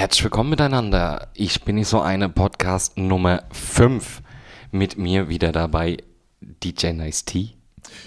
[0.00, 1.28] Herzlich willkommen miteinander.
[1.34, 4.22] Ich bin nicht so eine Podcast Nummer 5.
[4.70, 5.98] Mit mir wieder dabei
[6.40, 7.50] DJ Nice T.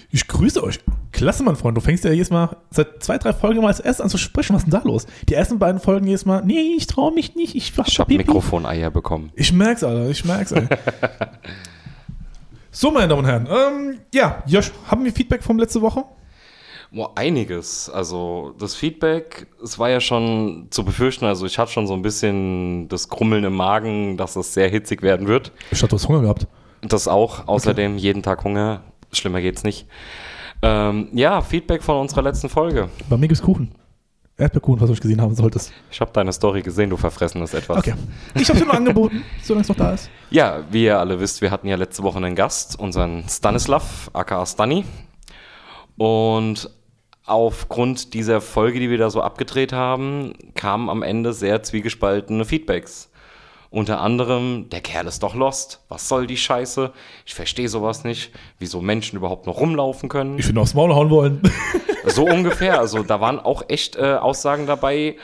[0.10, 0.80] Ich grüße euch.
[1.12, 1.78] Klasse, mein Freund.
[1.78, 4.56] Du fängst ja jedes Mal seit zwei, drei Folgen mal als erstes an zu sprechen.
[4.56, 5.06] Was ist denn da los?
[5.30, 7.54] Die ersten beiden Folgen jedes Mal, nee, ich traue mich nicht.
[7.54, 9.32] Ich, Ich habe Mikrofoneier bekommen.
[9.36, 10.10] Ich merk's, Alter.
[10.10, 10.76] Ich merk's, Alter.
[12.72, 13.48] so, meine Damen und Herren.
[13.48, 16.06] Ähm, ja, Josh, haben wir Feedback von letzte Woche?
[16.94, 17.90] Boah, einiges.
[17.90, 21.26] Also das Feedback, es war ja schon zu befürchten.
[21.26, 25.02] Also ich hatte schon so ein bisschen das Krummeln im Magen, dass es sehr hitzig
[25.02, 25.52] werden wird.
[25.72, 26.48] Ich hatte was Hunger gehabt.
[26.84, 27.48] Das auch.
[27.48, 28.84] Außerdem jeden Tag Hunger.
[29.12, 29.88] Schlimmer geht's nicht.
[30.62, 32.90] Ähm, ja, Feedback von unserer letzten Folge.
[33.10, 33.74] Bei mir gibt's Kuchen.
[34.38, 35.74] Erdbeerkuchen, was du gesehen haben solltest.
[35.92, 37.80] Ich habe deine Story gesehen, du verfressenes etwas.
[37.80, 37.94] Okay.
[38.36, 40.10] Ich hab's dir nur angeboten, solange es noch da ist.
[40.30, 44.46] Ja, wie ihr alle wisst, wir hatten ja letzte Woche einen Gast, unseren Stanislav, aka
[44.46, 44.86] Stani.
[45.98, 46.70] Und
[47.26, 53.10] aufgrund dieser Folge, die wir da so abgedreht haben, kamen am Ende sehr zwiegespaltene Feedbacks.
[53.70, 55.84] Unter anderem, der Kerl ist doch lost.
[55.90, 56.92] Was soll die Scheiße?
[57.26, 58.32] Ich verstehe sowas nicht.
[58.60, 60.38] Wieso Menschen überhaupt noch rumlaufen können.
[60.38, 61.42] Ich will aufs Maul hauen wollen.
[62.06, 62.80] So ungefähr.
[62.80, 65.16] Also da waren auch echt äh, Aussagen dabei.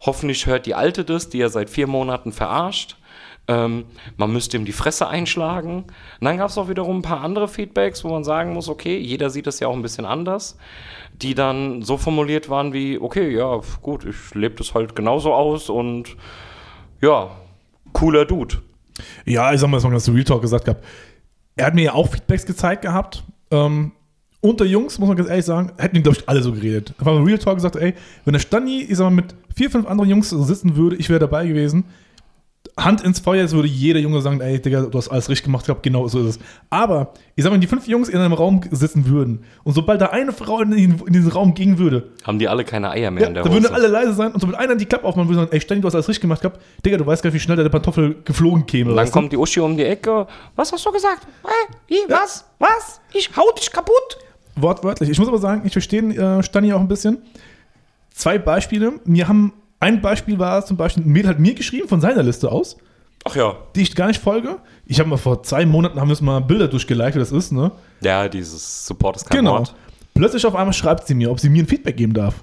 [0.00, 2.96] Hoffentlich hört die Alte das, die er seit vier Monaten verarscht.
[3.46, 3.84] Ähm,
[4.16, 5.84] man müsste ihm die Fresse einschlagen.
[6.20, 8.96] Und dann gab es auch wiederum ein paar andere Feedbacks, wo man sagen muss, okay,
[8.96, 10.56] jeder sieht es ja auch ein bisschen anders,
[11.22, 15.70] die dann so formuliert waren wie, okay, ja, gut, ich lebe das halt genauso aus
[15.70, 16.16] und
[17.00, 17.30] ja,
[17.92, 18.56] cooler Dude.
[19.24, 20.84] Ja, ich sag mal, das mal ganz Real Talk gesagt gehabt.
[21.56, 23.24] Er hat mir ja auch Feedbacks gezeigt gehabt.
[23.50, 23.92] Ähm,
[24.40, 26.94] unter Jungs, muss man ganz ehrlich sagen, hätten die, glaube ich, alle so geredet.
[26.98, 30.10] Aber Real Talk gesagt, ey, wenn der Stani, ich sag mal, mit vier, fünf anderen
[30.10, 31.84] Jungs sitzen würde, ich wäre dabei gewesen.
[32.76, 35.62] Hand ins Feuer, jetzt würde jeder Junge sagen, ey, Digga, du hast alles richtig gemacht,
[35.62, 36.38] ich glaub, genau so ist es.
[36.70, 40.00] Aber, ich sag mal, wenn die fünf Jungs in einem Raum sitzen würden und sobald
[40.00, 43.12] da eine Frau in, den, in diesen Raum gehen würde, Haben die alle keine Eier
[43.12, 43.62] mehr ja, in der dann Hose?
[43.62, 45.86] würden alle leise sein und sobald einer die Klappe aufmachen würde, sagen, ey, Stani, du
[45.86, 46.60] hast alles richtig gemacht, gehabt.
[46.84, 48.90] Digga, du weißt gar nicht, wie schnell der Pantoffel geflogen käme.
[48.90, 49.12] Und dann du?
[49.12, 50.26] kommt die Uschi um die Ecke.
[50.56, 51.28] Was hast du gesagt?
[51.44, 51.74] Hä?
[51.86, 51.98] Wie?
[52.08, 52.44] Was?
[52.58, 53.00] Was?
[53.12, 54.18] Ich hau dich kaputt.
[54.56, 55.10] Wortwörtlich.
[55.10, 57.18] Ich muss aber sagen, ich verstehe äh, Stani auch ein bisschen.
[58.10, 58.94] Zwei Beispiele.
[59.04, 59.52] Mir haben,
[59.84, 62.76] ein Beispiel war zum Beispiel, ein Mädel hat mir geschrieben von seiner Liste aus,
[63.24, 63.54] Ach ja.
[63.76, 64.58] die ich gar nicht folge.
[64.86, 67.52] Ich habe mal vor zwei Monaten, haben wir uns mal Bilder durchgeliked, wie das ist,
[67.52, 67.70] ne?
[68.00, 69.58] Ja, dieses Support ist kein Genau.
[69.58, 69.74] Wort.
[70.14, 72.34] Plötzlich auf einmal schreibt sie mir, ob sie mir ein Feedback geben darf.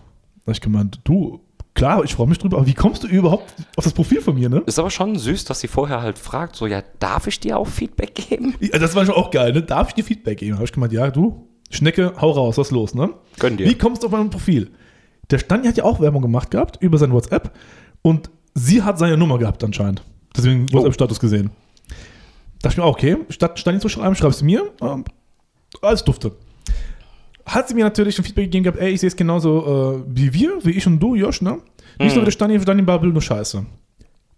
[0.45, 1.39] Da hab ich gemeint, du,
[1.73, 4.49] klar, ich freue mich drüber, aber wie kommst du überhaupt auf das Profil von mir,
[4.49, 4.61] ne?
[4.65, 7.67] Ist aber schon süß, dass sie vorher halt fragt, so, ja, darf ich dir auch
[7.67, 8.55] Feedback geben?
[8.59, 9.61] Ja, das war schon auch geil, ne?
[9.63, 10.55] Darf ich dir Feedback geben?
[10.55, 13.09] Habe ich gemeint, ja, du, Schnecke, hau raus, was ist los, ne?
[13.39, 13.67] Gönn dir.
[13.67, 14.71] Wie kommst du auf mein Profil?
[15.31, 17.51] Der Stani hat ja auch Werbung gemacht gehabt über sein WhatsApp
[18.01, 20.03] und sie hat seine Nummer gehabt anscheinend.
[20.35, 20.77] Deswegen Oh.
[20.77, 21.51] WhatsApp-Status gesehen.
[22.61, 25.05] Da dachte ich mir, auch, okay, statt Stani zu schreiben, schreibst du mir, ähm,
[25.81, 26.33] alles dufte.
[27.45, 30.33] Hat sie mir natürlich ein Feedback gegeben gehabt, ey, ich sehe es genauso äh, wie
[30.33, 31.57] wir, wie ich und du, Josh, ne?
[31.99, 33.65] Nicht so wie der Stani, Stani Babel, nur Scheiße.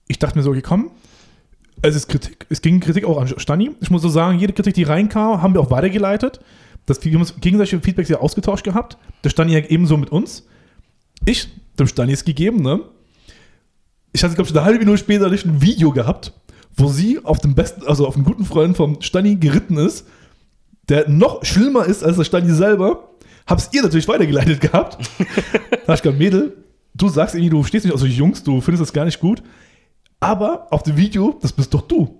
[0.07, 0.91] Ich dachte mir so, okay, komm,
[1.81, 2.45] es ist Kritik.
[2.49, 3.71] Es ging Kritik auch an Stani.
[3.81, 6.39] Ich muss so sagen, jede Kritik, die reinkam, haben wir auch weitergeleitet.
[6.85, 8.97] Das, wir haben uns gegenseitige Feedbacks ja ausgetauscht gehabt.
[9.23, 10.45] Der Stani ja ebenso mit uns.
[11.25, 11.47] Ich,
[11.79, 12.81] dem Stani ist gegeben, ne?
[14.11, 16.33] Ich hatte, glaube ich, eine halbe Minute später nicht ein Video gehabt,
[16.75, 20.05] wo sie auf dem besten, also auf einen guten Freund vom Stani geritten ist,
[20.89, 23.09] der noch schlimmer ist als der Stani selber.
[23.47, 24.97] Hab's ihr natürlich weitergeleitet gehabt.
[25.19, 26.57] da hab ich gesagt, Mädel,
[26.93, 29.41] du sagst irgendwie, du stehst nicht auf solche Jungs, du findest das gar nicht gut.
[30.19, 32.19] Aber auf dem Video, das bist doch du.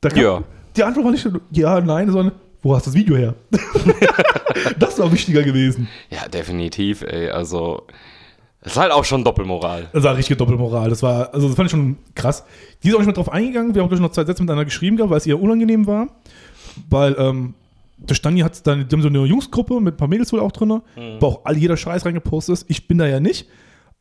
[0.00, 0.42] Da kam- Ja.
[0.76, 3.34] Die Antwort war nicht, ja, nein, sondern, wo hast du das Video her?
[4.78, 5.88] das war wichtiger gewesen.
[6.10, 7.30] Ja, definitiv, ey.
[7.30, 7.86] Also,
[8.60, 9.88] es ist halt auch schon Doppelmoral.
[9.92, 10.90] Das war richtige Doppelmoral.
[10.90, 12.44] Das war, also das fand ich schon krass.
[12.82, 13.74] Die ist auch nicht mehr drauf eingegangen.
[13.74, 16.08] Wir haben gleich noch zwei Sätze miteinander geschrieben gehabt, weil es ihr unangenehm war.
[16.90, 17.54] Weil, ähm,
[17.98, 20.52] der Stani hat dann, die haben so eine Jungsgruppe mit ein paar Mädels wohl auch
[20.52, 20.82] drin,
[21.20, 22.66] wo auch all jeder Scheiß reingepostet ist.
[22.68, 23.48] Ich bin da ja nicht.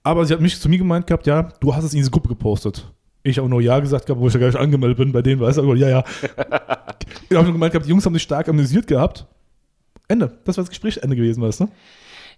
[0.03, 2.27] Aber sie hat mich zu mir gemeint gehabt, ja, du hast es in diese Gruppe
[2.27, 2.91] gepostet.
[3.27, 5.39] Ich habe nur Ja gesagt gehabt, wo ich ja gar nicht angemeldet bin bei denen,
[5.39, 6.03] du, aber ja, ja.
[7.29, 9.25] ich habe nur gemeint gehabt, die Jungs haben sich stark amüsiert gehabt.
[10.07, 10.37] Ende.
[10.45, 11.67] Das war das Gesprächsende gewesen, weißt du?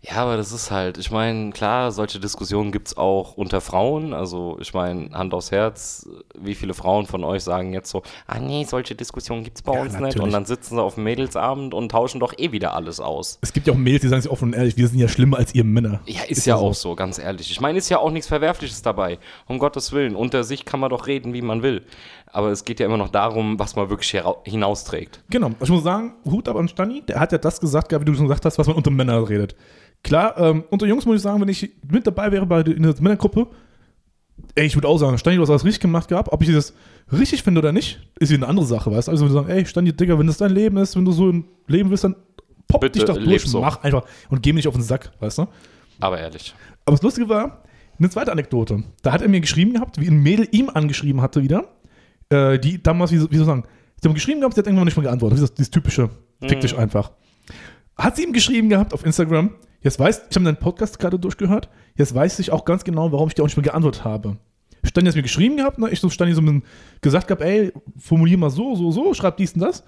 [0.01, 4.13] Ja, aber das ist halt, ich meine, klar, solche Diskussionen gibt es auch unter Frauen.
[4.13, 6.07] Also, ich meine, Hand aufs Herz,
[6.39, 9.73] wie viele Frauen von euch sagen jetzt so, ah nee, solche Diskussionen gibt es bei
[9.73, 10.01] Ja, uns nicht.
[10.01, 10.23] natürlich.
[10.23, 13.39] Und dann sitzen sie auf dem Mädelsabend und tauschen doch eh wieder alles aus.
[13.41, 15.37] Es gibt ja auch Mädels, die sagen sich offen und ehrlich, wir sind ja schlimmer
[15.37, 15.99] als ihr Männer.
[16.05, 17.49] Ja, ist, ja auch so, ganz ehrlich.
[17.49, 19.17] Ich meine, ist ja auch nichts Verwerfliches dabei.
[19.47, 20.15] Um Gottes Willen.
[20.15, 21.81] Unter sich kann man doch reden, wie man will.
[22.31, 25.23] Aber es geht ja immer noch darum, was man wirklich hinausträgt.
[25.29, 25.51] Genau.
[25.61, 28.25] Ich muss sagen, Hut ab an Stani, der hat ja das gesagt, wie du schon
[28.27, 29.55] gesagt hast, was man unter Männern redet.
[30.03, 32.83] Klar, ähm, unter Jungs muss ich sagen, wenn ich mit dabei wäre bei der, in
[32.83, 33.47] der Männergruppe,
[34.55, 36.31] ey, ich würde auch sagen, Stani, du hast alles richtig gemacht gehabt.
[36.31, 36.73] Ob ich das
[37.11, 39.11] richtig finde oder nicht, ist eine andere Sache, weißt du?
[39.11, 41.45] Also, wenn sagen, ey, Stani, Digga, wenn das dein Leben ist, wenn du so ein
[41.67, 42.15] Leben willst, dann
[42.67, 43.61] pop Bitte, dich doch durch, so.
[43.61, 45.47] mach einfach und geh mir nicht auf den Sack, weißt du?
[45.99, 46.53] Aber ehrlich.
[46.85, 47.63] Aber das Lustige war,
[47.99, 48.83] Eine zweite Anekdote.
[49.01, 51.67] Da hat er mir geschrieben gehabt, wie ein Mädel ihm angeschrieben hatte wieder.
[52.29, 53.63] Äh, die damals, wie, so- wie soll ich sagen,
[53.99, 55.39] sie haben geschrieben gehabt, sie hat irgendwann nicht mehr geantwortet.
[55.39, 56.11] Das ist dieses typische,
[56.47, 57.09] fick dich einfach.
[57.97, 59.49] Hat sie ihm geschrieben gehabt auf Instagram,
[59.81, 63.27] jetzt weiß, ich habe deinen Podcast gerade durchgehört, jetzt weiß ich auch ganz genau, warum
[63.27, 64.37] ich dir auch nicht mehr geantwortet habe.
[64.83, 65.89] Stani hat mir geschrieben gehabt, ne?
[65.89, 66.63] ich so Stani so bisschen
[67.01, 69.83] gesagt gehabt, ey, formulier mal so, so, so, schreib dies und das,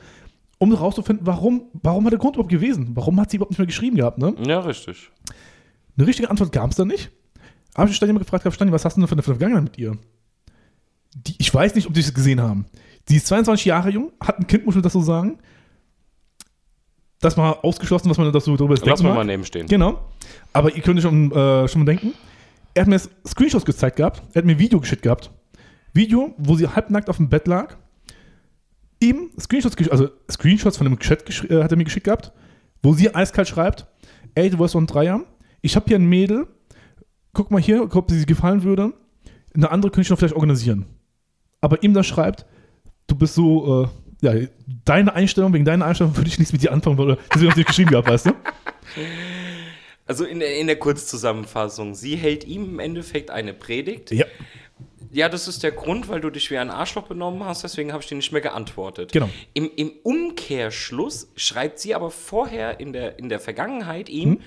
[0.58, 2.90] um rauszufinden, warum, warum hat der Grund überhaupt gewesen?
[2.94, 4.36] Warum hat sie überhaupt nicht mehr geschrieben gehabt, ne?
[4.46, 5.10] Ja, richtig.
[5.98, 7.12] Eine richtige Antwort gab es da nicht.
[7.76, 9.78] Habe ich Stani immer gefragt, hab, Stani, was hast du denn für eine, Vergangenheit mit
[9.78, 9.98] ihr?
[11.16, 12.66] Die, ich weiß nicht, ob die das gesehen haben.
[13.08, 15.40] Sie ist 22 Jahre jung, hat ein Kind, muss man das so sagen.
[17.22, 19.18] Das mal ausgeschlossen, was man dazu darüber Lass denken mal mag.
[19.18, 19.68] mal neben stehen.
[19.68, 20.00] Genau.
[20.54, 22.14] Aber ihr könnt euch schon, äh, schon mal denken.
[22.74, 24.22] Er hat mir Screenshots gezeigt gehabt.
[24.34, 25.30] Er hat mir ein Video geschickt gehabt.
[25.94, 27.76] Video, wo sie halbnackt auf dem Bett lag.
[29.02, 32.32] Ihm Screenshots, also Screenshots von dem Chat äh, hat er mir geschickt gehabt,
[32.82, 33.86] wo sie eiskalt schreibt:
[34.36, 35.22] Ey, du warst so ein Dreier.
[35.62, 36.48] Ich habe hier ein Mädel.
[37.34, 38.94] Guck mal hier, ob sie gefallen würde.
[39.54, 40.86] Eine andere könnte ich noch vielleicht organisieren.
[41.60, 42.46] Aber ihm da schreibt:
[43.08, 43.88] Du bist so, äh,
[44.22, 44.34] ja,
[44.86, 47.68] deine Einstellung, wegen deiner Einstellung würde ich nichts mit dir anfangen, weil deswegen habe ich
[47.68, 48.32] geschrieben gehabt, weißt du?
[50.06, 54.12] Also in der, in der Kurzzusammenfassung, sie hält ihm im Endeffekt eine Predigt.
[54.12, 54.26] Ja.
[55.12, 58.04] Ja, das ist der Grund, weil du dich wie ein Arschloch benommen hast, deswegen habe
[58.04, 59.12] ich dir nicht mehr geantwortet.
[59.12, 59.30] Genau.
[59.54, 64.42] Im, Im Umkehrschluss schreibt sie aber vorher in der, in der Vergangenheit ihm, Hm?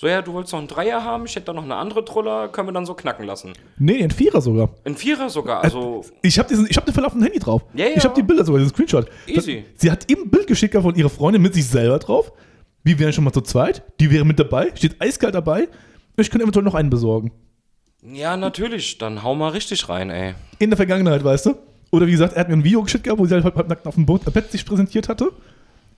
[0.00, 2.46] So ja, du wolltest noch einen Dreier haben, ich hätte da noch eine andere Troller,
[2.50, 3.54] können wir dann so knacken lassen.
[3.80, 4.70] Nee, ein Vierer sogar.
[4.84, 7.64] Ein Vierer sogar, also Ich habe hab den Fall auf dem Handy drauf.
[7.74, 7.96] Ja, ja.
[7.96, 9.10] Ich habe die Bilder sogar, diesen Screenshot.
[9.26, 9.64] Easy.
[9.72, 12.30] Das, sie hat ihm ein Bild geschickt von ihrer Freundin mit sich selber drauf.
[12.84, 13.82] Wir wären schon mal zu zweit.
[13.98, 14.70] Die wäre mit dabei.
[14.76, 15.66] Steht eiskalt dabei.
[16.16, 17.32] Ich könnte eventuell noch einen besorgen.
[18.02, 20.34] ja, natürlich, dann hau mal richtig rein, ey.
[20.60, 21.54] In der Vergangenheit, weißt du?
[21.90, 23.84] Oder wie gesagt, er hat mir ein Video geschickt gehabt, wo sie halt halb, nackt
[23.86, 25.32] auf dem Boot, Bett sich präsentiert hatte.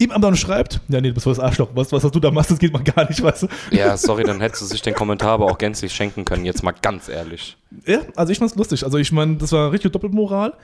[0.00, 1.68] Ihm aber dann schreibt, ja, nee, du bist voll das Arschloch.
[1.74, 3.48] Was, was, du da machst, das geht mal gar nicht, weißt du?
[3.70, 6.72] Ja, sorry, dann hättest du sich den Kommentar aber auch gänzlich schenken können, jetzt mal
[6.72, 7.58] ganz ehrlich.
[7.86, 8.82] Ja, also ich fand's lustig.
[8.82, 10.54] Also ich meine, das war richtig Doppelmoral.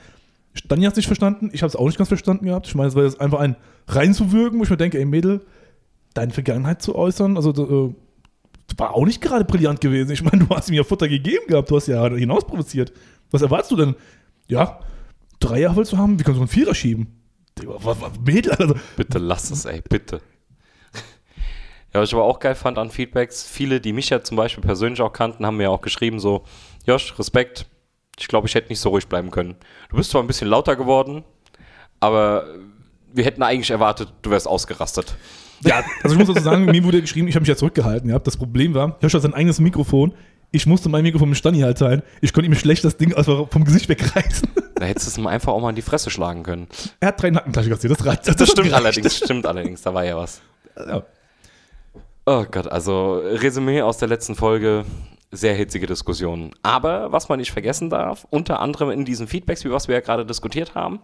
[0.55, 2.65] Stani hat's nicht verstanden, ich habe es auch nicht ganz verstanden gehabt.
[2.65, 3.55] Ich meine, es war jetzt einfach ein
[3.87, 5.41] reinzuwirken, wo ich mir denke, ey Mädel,
[6.15, 7.95] deine Vergangenheit zu äußern, also äh,
[8.75, 10.09] war auch nicht gerade brillant gewesen.
[10.11, 12.91] Ich meine, du hast mir ja Futter gegeben gehabt, du hast ja hinaus provoziert.
[13.29, 13.95] Was erwartest du denn?
[14.47, 14.79] Ja,
[15.39, 17.17] Dreier willst du haben, wie kannst du einen Vierer schieben?
[17.65, 20.21] Was, was, Mädel, also, Bitte lass es, ey, bitte.
[21.93, 24.63] Ja, was ich aber auch geil fand an Feedbacks, viele, die mich ja zum Beispiel
[24.63, 26.43] persönlich auch kannten, haben mir auch geschrieben so,
[26.85, 27.65] Josh, Respekt,
[28.19, 29.55] ich glaube, ich hätte nicht so ruhig bleiben können.
[29.89, 31.23] Du bist zwar ein bisschen lauter geworden,
[31.99, 32.47] aber
[33.13, 35.15] wir hätten eigentlich erwartet, du wärst ausgerastet.
[35.61, 38.27] ja, also ich muss dazu sagen, mir wurde geschrieben, ich habe mich ja zurückgehalten gehabt.
[38.27, 40.13] Das Problem war, Josh hat sein eigenes Mikrofon.
[40.51, 42.03] Ich musste mein Mikrofon mit Stani halt teilen.
[42.21, 44.47] Ich konnte ihm schlecht das Ding einfach vom Gesicht wegreißen.
[44.75, 46.67] Da hättest du es ihm einfach auch mal in die Fresse schlagen können.
[46.99, 48.27] Er hat drei Nackenklatsche kassiert, das reicht.
[48.27, 48.75] Das, hat stimmt gereicht.
[48.75, 50.41] allerdings, stimmt allerdings, da war ja was.
[50.77, 51.03] Ja.
[52.25, 54.85] Oh Gott, also Resümee aus der letzten Folge,
[55.31, 56.51] sehr hitzige Diskussionen.
[56.63, 60.01] Aber was man nicht vergessen darf, unter anderem in diesen Feedbacks, wie was wir ja
[60.01, 60.99] gerade diskutiert haben,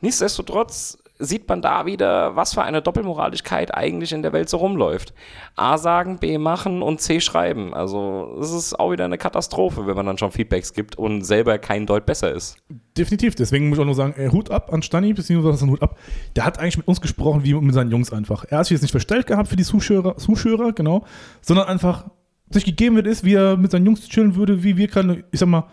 [0.00, 5.12] nichtsdestotrotz sieht man da wieder, was für eine Doppelmoraligkeit eigentlich in der Welt so rumläuft.
[5.56, 7.74] A sagen, B machen und C schreiben.
[7.74, 11.58] Also es ist auch wieder eine Katastrophe, wenn man dann schon Feedbacks gibt und selber
[11.58, 12.56] kein Deut besser ist.
[12.96, 13.34] Definitiv.
[13.34, 15.98] Deswegen muss ich auch nur sagen, ey, Hut ab an Stani, beziehungsweise Hut ab.
[16.36, 18.44] Der hat eigentlich mit uns gesprochen, wie mit seinen Jungs einfach.
[18.48, 21.04] Er hat sich jetzt nicht verstellt gehabt für die Zuschauer, Zuschauer genau,
[21.40, 22.06] sondern einfach
[22.50, 25.40] sich gegeben wird, ist, wie er mit seinen Jungs chillen würde, wie wir gerade, ich
[25.40, 25.64] sag mal,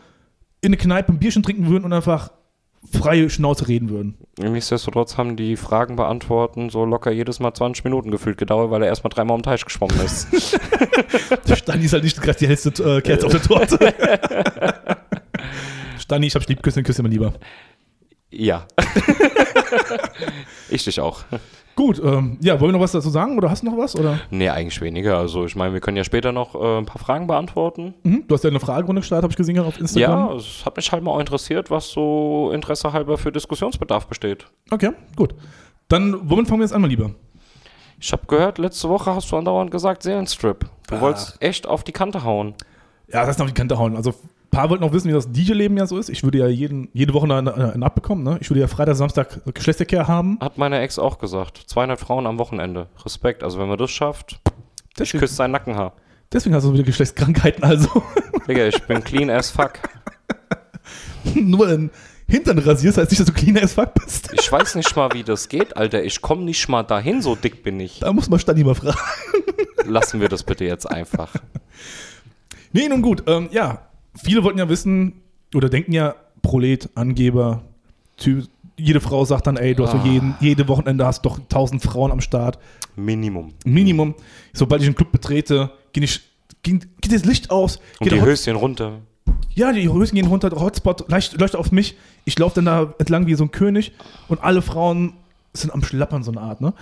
[0.61, 2.31] in eine Kneipe ein Bierchen trinken würden und einfach
[2.91, 4.17] freie Schnauze reden würden.
[4.37, 8.89] Nichtsdestotrotz haben die Fragen beantworten so locker jedes Mal 20 Minuten gefühlt gedauert, weil er
[8.89, 10.27] erstmal dreimal um den Teich geschwommen ist.
[11.55, 13.93] Stani ist halt nicht gerade die hellste äh, Kerze auf der Torte.
[15.99, 17.33] Stani, ich hab dich lieb, küsse, küsse mal lieber.
[18.29, 18.67] ja.
[20.69, 21.23] ich dich auch.
[21.75, 23.97] Gut, ähm, ja, wollen wir noch was dazu sagen oder hast du noch was?
[23.97, 24.19] Oder?
[24.29, 25.17] Nee, eigentlich weniger.
[25.17, 27.93] Also ich meine, wir können ja später noch äh, ein paar Fragen beantworten.
[28.03, 28.23] Mhm.
[28.27, 30.29] Du hast ja eine Fragerunde gestartet, habe ich gesehen auf Instagram.
[30.29, 34.45] Ja, es hat mich halt mal auch interessiert, was so Interesse halber für Diskussionsbedarf besteht.
[34.71, 35.35] Okay, gut.
[35.89, 37.11] Dann, womit fangen wir jetzt an, mal lieber?
[37.99, 40.65] Ich habe gehört, letzte Woche hast du andauernd gesagt Seelenstrip.
[40.87, 41.01] Du Ach.
[41.01, 42.53] wolltest echt auf die Kante hauen.
[43.11, 43.97] Ja, das ist noch die Kante hauen.
[43.97, 44.13] Also,
[44.55, 46.09] paar wollten noch wissen, wie das DJ-Leben ja so ist.
[46.09, 48.23] Ich würde ja jeden, jede Woche einen, einen abbekommen.
[48.23, 48.37] Ne?
[48.41, 50.37] Ich würde ja Freitag, Samstag Geschlechtsverkehr haben.
[50.39, 51.61] Hat meine Ex auch gesagt.
[51.67, 52.87] 200 Frauen am Wochenende.
[53.03, 53.43] Respekt.
[53.43, 55.93] Also wenn man das schafft, ich Deswegen, küsse seinen Nackenhaar.
[56.31, 57.63] deswegen hast du wieder Geschlechtskrankheiten.
[57.63, 57.89] Also,
[58.47, 59.73] Digga, ich bin clean as fuck.
[61.35, 61.91] nur den
[62.27, 64.31] Hintern rasierst, heißt nicht, dass du cleaner as fuck bist.
[64.33, 66.03] Ich weiß nicht mal, wie das geht, Alter.
[66.03, 67.99] Ich komme nicht mal dahin, so dick bin ich.
[67.99, 68.97] Da muss man Stani mal fragen.
[69.85, 71.33] Lassen wir das bitte jetzt einfach.
[72.71, 73.23] Nee, nun gut.
[73.27, 73.81] Ähm, ja,
[74.15, 75.13] viele wollten ja wissen
[75.53, 77.63] oder denken ja, Prolet, Angeber,
[78.17, 80.07] Typ, jede Frau sagt dann, ey, du hast doch Ah.
[80.07, 82.59] jeden, jede Wochenende hast doch tausend Frauen am Start.
[82.95, 83.53] Minimum.
[83.65, 84.15] Minimum.
[84.53, 86.21] Sobald ich einen Club betrete, gehe ich
[86.63, 88.99] geht, geht das Licht aus, Und geht die Höschen runter.
[89.53, 91.95] ja, die Höschen gehen runter, der Hotspot leicht, leuchtet auf mich.
[92.25, 93.91] Ich laufe dann da entlang wie so ein König
[94.27, 95.13] und alle Frauen
[95.53, 96.73] sind am Schlappern, so eine Art, ne?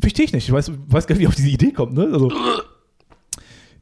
[0.00, 0.46] Verstehe ich nicht.
[0.48, 2.08] Ich weiß, weiß gar nicht, wie auf diese Idee kommt, ne?
[2.12, 2.30] Also,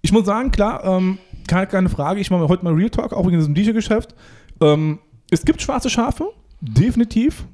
[0.03, 3.27] ich muss sagen, klar, ähm, keine, keine Frage, ich mache heute mal Real Talk, auch
[3.27, 4.15] in diesem DJ-Geschäft.
[4.61, 4.99] Ähm,
[5.31, 7.45] es gibt schwarze Schafe, definitiv.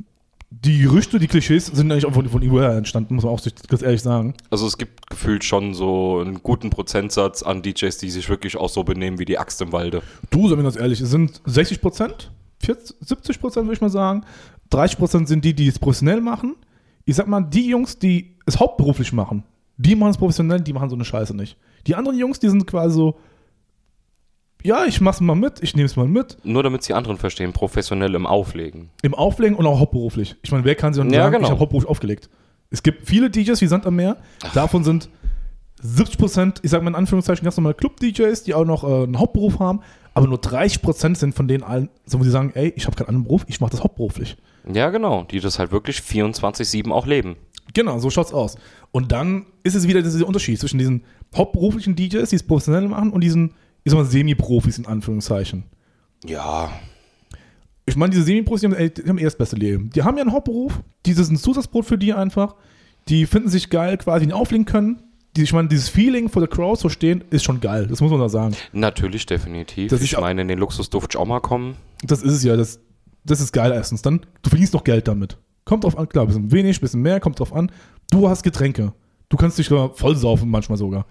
[0.50, 3.82] Die Gerüchte, die Klischees sind eigentlich auch von, von irgendwoher entstanden, muss man auch ganz
[3.82, 4.34] ehrlich sagen.
[4.50, 8.68] Also es gibt gefühlt schon so einen guten Prozentsatz an DJs, die sich wirklich auch
[8.68, 10.02] so benehmen wie die Axt im Walde.
[10.30, 14.24] Du, sagen wir ganz ehrlich, es sind 60 Prozent, 70 Prozent würde ich mal sagen.
[14.70, 16.56] 30 Prozent sind die, die es professionell machen.
[17.04, 19.44] Ich sag mal, die Jungs, die es hauptberuflich machen,
[19.76, 21.56] die machen es professionell, die machen so eine Scheiße nicht.
[21.86, 23.18] Die anderen Jungs, die sind quasi so,
[24.62, 26.36] ja, ich mach's mal mit, ich nehme es mal mit.
[26.44, 28.90] Nur damit sie anderen verstehen, professionell im Auflegen.
[29.02, 30.36] Im Auflegen und auch hauptberuflich.
[30.42, 31.46] Ich meine, wer kann sich dann Ja, sagen, genau.
[31.46, 32.28] ich habe hauptberuflich aufgelegt?
[32.70, 34.16] Es gibt viele DJs wie Sand am Meer.
[34.54, 35.08] Davon sind
[35.82, 39.18] 70 Prozent, ich sage mal in Anführungszeichen, ganz normale Club-DJs, die auch noch äh, einen
[39.18, 39.80] Hauptberuf haben.
[40.14, 42.96] Aber nur 30 Prozent sind von denen allen, so wo sie sagen, ey, ich habe
[42.96, 44.36] keinen anderen Beruf, ich mache das hauptberuflich.
[44.72, 47.36] Ja, genau, die das halt wirklich 24-7 auch leben.
[47.74, 48.56] Genau, so schaut's aus.
[48.90, 53.10] Und dann ist es wieder dieser Unterschied zwischen diesen hauptberuflichen DJs, die es professionell machen,
[53.12, 55.64] und diesen, ich sag mal, Semi-Profis in Anführungszeichen.
[56.24, 56.70] Ja,
[57.86, 59.90] Ich meine, diese Semi-Profis, die haben, die haben eh das beste Leben.
[59.90, 62.54] Die haben ja einen Hauptberuf, dieses ist ein Zusatzbrot für die einfach.
[63.08, 65.02] Die finden sich geil, quasi nicht auflegen können.
[65.36, 67.86] Die, ich meine, dieses Feeling vor der Crowd zu stehen, ist schon geil.
[67.86, 68.54] Das muss man da sagen.
[68.72, 69.90] natürlich, definitiv.
[69.90, 71.76] Das ich ist auch- meine, in den Luxus durfte ich auch mal kommen.
[72.02, 72.56] Das ist es ja.
[72.56, 72.80] Das,
[73.24, 74.02] das ist geil erstens.
[74.02, 75.38] Dann, du verdienst noch Geld damit.
[75.64, 77.70] Kommt drauf an, klar, bisschen wenig, bisschen mehr, kommt drauf an.
[78.10, 78.92] Du hast Getränke.
[79.28, 81.06] Du kannst dich sogar vollsaufen, manchmal sogar.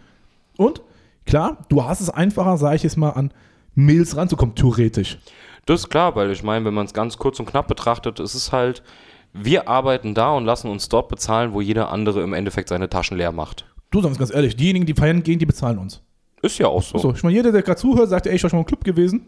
[0.58, 0.82] Und,
[1.30, 3.32] klar, du hast es einfacher, sage ich jetzt mal, an
[3.76, 5.18] Mails ranzukommen, theoretisch.
[5.66, 8.34] Das ist klar, weil ich meine, wenn man es ganz kurz und knapp betrachtet, ist
[8.34, 8.84] es halt,
[9.32, 13.18] wir arbeiten da und lassen uns dort bezahlen, wo jeder andere im Endeffekt seine Taschen
[13.18, 13.66] leer macht.
[13.92, 16.02] Du sagst ganz ehrlich, diejenigen, die feiern gehen, die bezahlen uns.
[16.42, 16.98] Ist ja auch so.
[16.98, 18.84] So, ich meine, jeder, der gerade zuhört, sagt, ey, ich war schon mal im Club
[18.84, 19.28] gewesen.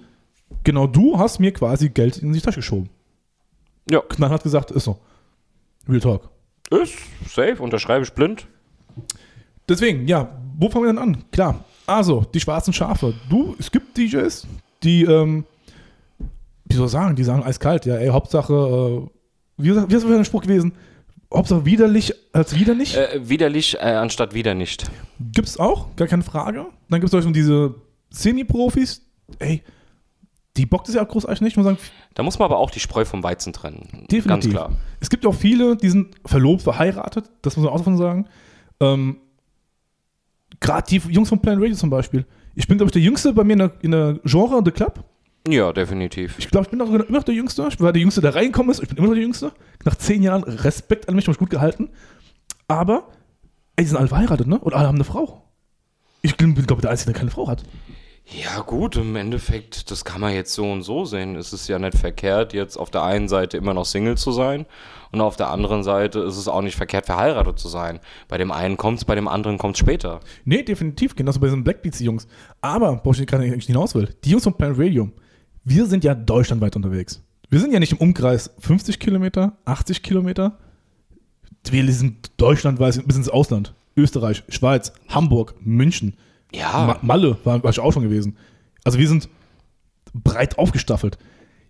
[0.63, 2.89] Genau du hast mir quasi Geld in die Tasche geschoben.
[3.89, 4.99] Ja, Knallhart gesagt, ist so.
[5.87, 6.29] Real Talk.
[6.71, 6.95] ist
[7.27, 8.47] safe, unterschreibe ich blind.
[9.69, 11.23] Deswegen, ja, wo fangen wir denn an?
[11.31, 13.13] Klar, also, die schwarzen Schafe.
[13.29, 14.47] Du, es gibt DJs,
[14.83, 15.45] die, ähm,
[16.65, 19.09] wie soll ich sagen, die sagen eiskalt, ja, ey, Hauptsache, äh,
[19.57, 20.73] wie, wie ist das für ein Spruch gewesen?
[21.33, 22.97] Hauptsache widerlich als widerlich.
[22.97, 24.91] Äh, widerlich äh, anstatt wieder nicht.
[25.19, 26.65] Gibt's auch, gar keine Frage.
[26.89, 27.75] Dann gibt es diese
[28.09, 29.01] Semi-Profis,
[29.39, 29.63] ey,
[30.57, 31.53] die bockt es ja auch großartig nicht.
[31.53, 31.77] Ich muss sagen,
[32.13, 33.87] Da muss man aber auch die Spreu vom Weizen trennen.
[34.11, 34.25] Definitiv.
[34.25, 34.71] Ganz klar.
[34.99, 38.27] Es gibt auch viele, die sind verlobt, verheiratet, das muss man auch davon sagen.
[38.81, 39.17] Ähm,
[40.61, 42.25] Gerade die Jungs von Planet Radio zum Beispiel.
[42.55, 45.03] Ich bin, glaube ich, der Jüngste bei mir in der, in der Genre The Club.
[45.47, 46.35] Ja, definitiv.
[46.37, 47.67] Ich glaube, ich bin auch immer noch der Jüngste.
[47.67, 48.81] Ich war der Jüngste, der reingekommen ist.
[48.81, 49.51] Ich bin immer noch der Jüngste.
[49.85, 51.89] Nach zehn Jahren Respekt an mich, ich hab mich gut gehalten.
[52.67, 53.07] Aber,
[53.75, 54.59] ey, die sind alle verheiratet, ne?
[54.59, 55.43] Und alle haben eine Frau.
[56.21, 57.63] Ich bin, glaube der Einzige, der keine Frau hat.
[58.33, 61.35] Ja, gut, im Endeffekt, das kann man jetzt so und so sehen.
[61.35, 64.65] Es ist ja nicht verkehrt, jetzt auf der einen Seite immer noch Single zu sein
[65.11, 67.99] und auf der anderen Seite ist es auch nicht verkehrt, verheiratet zu sein.
[68.29, 70.21] Bei dem einen kommt es, bei dem anderen kommt es später.
[70.45, 72.27] Nee, definitiv, genauso bei diesen Blackbeats-Jungs.
[72.61, 75.11] Aber, worauf ich gerade eigentlich hinaus will, die Jungs von Planet Radio,
[75.65, 77.21] wir sind ja deutschlandweit unterwegs.
[77.49, 80.57] Wir sind ja nicht im Umkreis 50 Kilometer, 80 Kilometer.
[81.69, 83.73] Wir sind deutschlandweit bis ins Ausland.
[83.97, 86.15] Österreich, Schweiz, Hamburg, München,
[86.53, 88.37] Ja, Ma Malle war, war ich auch schon gewesen.
[88.83, 89.29] Also wir sind
[90.13, 91.17] breit aufgestaffelt.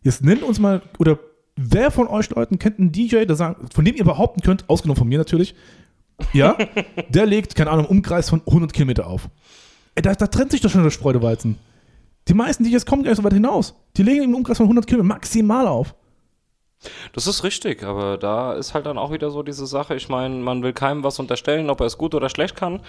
[0.02, 1.20] Jetzt nennt uns mal, oder
[1.56, 4.98] wer von euch Leuten kennt einen DJ, der sagen, von dem ihr behaupten könnt, ausgenommen
[4.98, 5.56] von mir natürlich,
[6.34, 6.58] ja,
[7.10, 9.30] der legt, keine Ahnung, Umkreis von 100 Kilometer auf.
[9.96, 11.58] Ey, da, da trennt sich doch schon der Spreudeweizen.
[12.28, 13.76] Die meisten DJs kommen gar nicht so weit hinaus.
[13.98, 15.96] Die legen im Umkreis von 100 Kilometer maximal auf.
[17.14, 19.96] Das ist richtig, aber da ist halt dann auch wieder so diese Sache.
[19.96, 22.82] Ich meine, man will keinem was unterstellen, ob er es gut oder schlecht kann.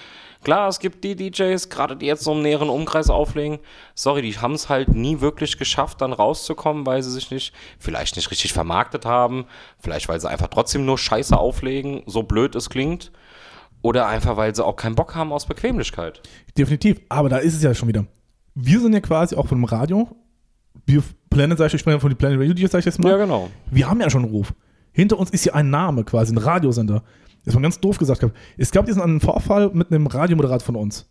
[0.42, 3.58] Klar, es gibt die DJs, gerade die jetzt so im näheren Umkreis auflegen.
[3.94, 8.16] Sorry, die haben es halt nie wirklich geschafft, dann rauszukommen, weil sie sich nicht, vielleicht
[8.16, 9.44] nicht richtig vermarktet haben.
[9.78, 13.12] Vielleicht, weil sie einfach trotzdem nur Scheiße auflegen, so blöd es klingt.
[13.82, 16.22] Oder einfach, weil sie auch keinen Bock haben aus Bequemlichkeit.
[16.56, 17.00] Definitiv.
[17.08, 18.06] Aber da ist es ja schon wieder.
[18.54, 20.08] Wir sind ja quasi auch von dem Radio.
[20.86, 23.10] Wir Planet, sag ich, ich spreche von den Planet Radio DJs, sag ich jetzt mal.
[23.10, 23.48] Ja, genau.
[23.70, 24.52] Wir haben ja schon einen Ruf.
[24.92, 27.02] Hinter uns ist ja ein Name quasi, ein Radiosender.
[27.44, 28.20] Das war ganz doof gesagt.
[28.20, 28.36] gehabt.
[28.58, 31.08] Es gab diesen einen Vorfall mit einem Radiomoderator von uns.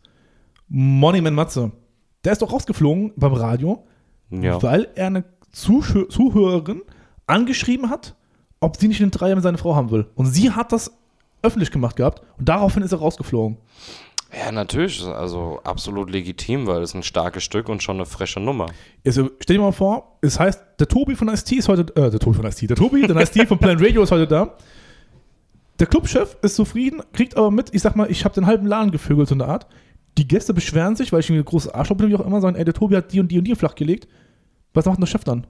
[0.67, 1.71] Moneyman Matze.
[2.23, 3.83] Der ist doch rausgeflogen beim Radio,
[4.29, 4.61] Ja.
[4.61, 6.81] weil er eine Zuschö Zuhörerin
[7.27, 8.15] angeschrieben hat,
[8.59, 10.05] ob sie nicht in drei Jahren mit seiner Frau haben will.
[10.15, 10.91] Und sie hat das
[11.41, 13.57] öffentlich gemacht gehabt und daraufhin ist er rausgeflogen.
[14.33, 15.05] Ja, natürlich.
[15.05, 18.67] Also absolut legitim, weil es ein starkes Stück und schon eine frische Nummer.
[19.05, 22.19] Also, stell dir mal vor, es heißt, der Tobi von Ice-T ist heute, äh, der
[22.19, 24.55] Tobi von Ice-T, der Tobi, der Ice-T von Planet Radio ist heute da.
[25.79, 28.91] Der Clubchef ist zufrieden, kriegt aber mit, ich sag mal, ich habe den halben Laden
[28.91, 29.67] gevögelt, so eine Art.
[30.17, 32.63] Die Gäste beschweren sich, weil ich ein großes Arschloch bin, wie auch immer, sagen, ey,
[32.63, 34.07] der Tobi hat die und die und die flachgelegt.
[34.73, 35.47] Was macht denn der Chef dann?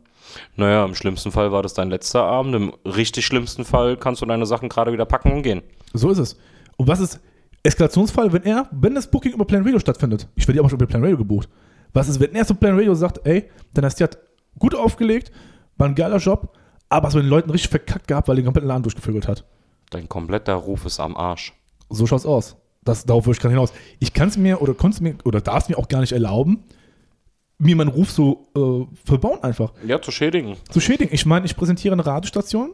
[0.56, 2.56] Naja, im schlimmsten Fall war das dein letzter Abend.
[2.56, 5.62] Im richtig schlimmsten Fall kannst du deine Sachen gerade wieder packen und gehen.
[5.94, 6.38] So ist es.
[6.78, 7.20] Und was ist
[7.64, 10.28] Eskalationsfall, wenn er, wenn das Booking über Plan Radio stattfindet?
[10.36, 11.50] Ich werde ja auch schon über Plan Radio gebucht.
[11.94, 14.18] Was ist, wenn er zu Plan Radio sagt, ey, dann hast du hat
[14.58, 15.32] gut aufgelegt,
[15.78, 16.58] war ein geiler Job,
[16.90, 19.46] aber hast du den Leuten richtig verkackt gehabt, weil er den kompletten Laden durchgevögelt hat.
[19.90, 21.54] Dein kompletter Ruf ist am Arsch.
[21.90, 22.56] So schaut's aus.
[22.84, 23.74] Das, darauf würde ich gerade hinaus.
[24.00, 26.64] Ich kann es mir oder konnte mir oder darf es mir auch gar nicht erlauben,
[27.60, 29.72] mir meinen Ruf so äh, verbauen einfach.
[29.86, 30.56] Ja, zu schädigen.
[30.70, 31.14] Zu schädigen.
[31.14, 32.74] Ich meine, ich präsentiere eine Radiostation.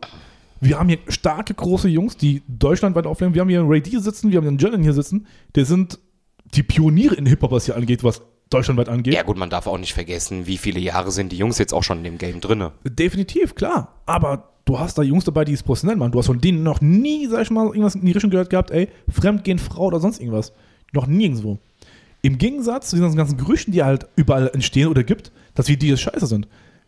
[0.59, 3.33] Wir haben hier starke, große Jungs, die deutschlandweit aufnehmen.
[3.33, 5.27] Wir haben hier einen Ray D sitzen, wir haben einen Jalen hier sitzen.
[5.55, 5.99] Der sind
[6.53, 9.13] die Pioniere in Hip-Hop, was hier angeht, was deutschlandweit angeht.
[9.13, 11.83] Ja, gut, man darf auch nicht vergessen, wie viele Jahre sind die Jungs jetzt auch
[11.83, 12.71] schon in dem Game drinne.
[12.83, 14.01] Definitiv, klar.
[14.05, 16.11] Aber du hast da Jungs dabei, die es professionell machen.
[16.11, 18.71] Du hast von denen noch nie, sag ich mal, irgendwas in die Richtung gehört gehabt,
[18.71, 20.53] ey, Fremdgehen, Frau oder sonst irgendwas.
[20.93, 21.59] Noch nirgendwo.
[22.21, 25.89] Im Gegensatz zu diesen ganzen Gerüchten, die halt überall entstehen oder gibt, dass wir die
[25.89, 26.47] jetzt scheiße sind.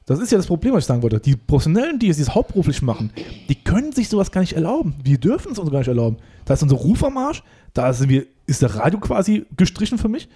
[0.09, 1.19] Das ist ja das Problem, was ich sagen wollte.
[1.19, 3.11] Die Professionellen, die es jetzt hauptberuflich machen,
[3.47, 4.95] die können sich sowas gar nicht erlauben.
[5.03, 6.17] Wir dürfen es uns gar nicht erlauben.
[6.45, 7.43] Da ist unser Ruf am Arsch,
[7.75, 10.27] da sind wir, ist der Radio quasi gestrichen für mich.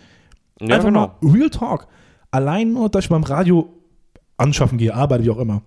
[0.62, 1.16] Ja, Einfach genau.
[1.20, 1.88] mal Real Talk.
[2.30, 3.74] Allein nur, dass ich beim Radio
[4.38, 5.64] anschaffen gehe, arbeite, wie auch immer,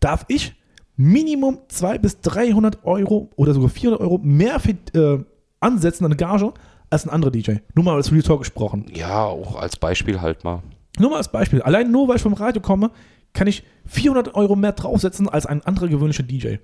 [0.00, 0.54] darf ich
[0.96, 5.24] Minimum 200 bis 300 Euro oder sogar 400 Euro mehr für, äh,
[5.60, 6.52] ansetzen an eine Gage
[6.90, 7.52] als ein anderer DJ.
[7.74, 8.84] Nur mal als Real Talk gesprochen.
[8.94, 10.62] Ja, auch als Beispiel halt mal.
[10.98, 11.62] Nur mal als Beispiel.
[11.62, 12.90] Allein nur, weil ich vom Radio komme,
[13.36, 16.56] kann ich 400 Euro mehr draufsetzen als ein anderer gewöhnlicher DJ.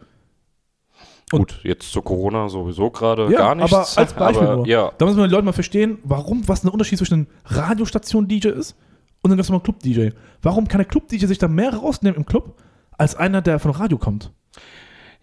[1.33, 3.73] Und- Gut, jetzt zu Corona sowieso gerade Ja, gar nichts.
[3.73, 4.67] aber als Beispiel aber, nur.
[4.67, 8.49] Ja, Da müssen wir die Leute mal verstehen, warum, was der Unterschied zwischen einem Radiostation-DJ
[8.49, 8.76] ist
[9.23, 10.11] und einem ganz normalen Club-DJ.
[10.43, 12.57] Warum kann der Club-DJ sich da mehr rausnehmen im Club,
[12.99, 14.31] als einer, der von Radio kommt?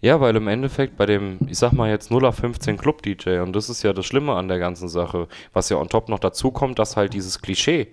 [0.00, 3.54] Ja, weil im Endeffekt bei dem, ich sag mal jetzt 0 auf 15 Club-DJ, und
[3.54, 6.50] das ist ja das Schlimme an der ganzen Sache, was ja on top noch dazu
[6.50, 7.88] kommt, dass halt dieses Klischee,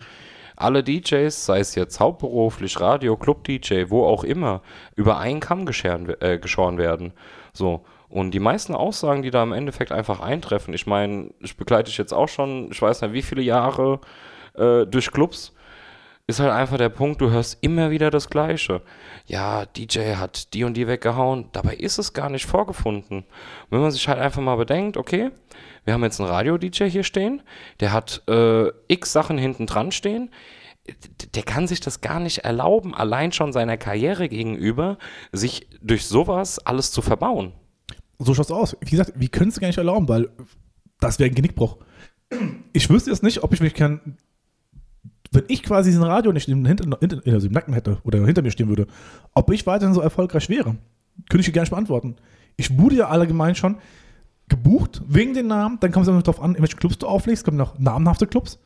[0.58, 4.62] alle DJs, sei es jetzt hauptberuflich, Radio, Club-DJ, wo auch immer,
[4.96, 7.14] über einen Kamm gescheren, äh, geschoren werden.
[7.54, 7.86] So.
[8.10, 11.98] Und die meisten Aussagen, die da im Endeffekt einfach eintreffen, ich meine, ich begleite dich
[11.98, 14.00] jetzt auch schon, ich weiß nicht wie viele Jahre
[14.56, 15.54] äh, durch Clubs,
[16.30, 18.82] ist halt einfach der Punkt, du hörst immer wieder das Gleiche.
[19.28, 21.48] Ja, DJ hat die und die weggehauen.
[21.54, 23.24] Dabei ist es gar nicht vorgefunden.
[23.70, 25.32] Wenn man sich halt einfach mal bedenkt, okay,
[25.86, 27.42] wir haben jetzt einen Radio-DJ hier stehen,
[27.80, 30.30] der hat äh, x Sachen hinten dran stehen.
[31.36, 34.98] Der kann sich das gar nicht erlauben, allein schon seiner Karriere gegenüber,
[35.32, 37.54] sich durch sowas alles zu verbauen.
[38.20, 38.76] So schaut's aus.
[38.82, 40.30] Wie gesagt, wir können es gar nicht erlauben, weil
[41.00, 41.78] das wäre ein Genickbruch.
[42.74, 44.18] Ich wüsste jetzt nicht, ob ich mich kann.
[45.32, 48.42] Wenn ich quasi diesen Radio nicht im, hinter, hinter, also im Nacken hätte oder hinter
[48.42, 48.88] mir stehen würde,
[49.34, 50.78] ob ich weiterhin so erfolgreich wäre,
[51.30, 52.16] könnte ich dir gar nicht beantworten.
[52.56, 53.78] Ich wurde ja allgemein schon
[54.50, 55.80] gebucht wegen den Namen.
[55.80, 57.44] Dann kommt es noch darauf an, in welche Clubs du auflegst.
[57.46, 58.60] Gibt noch namenhafte Clubs.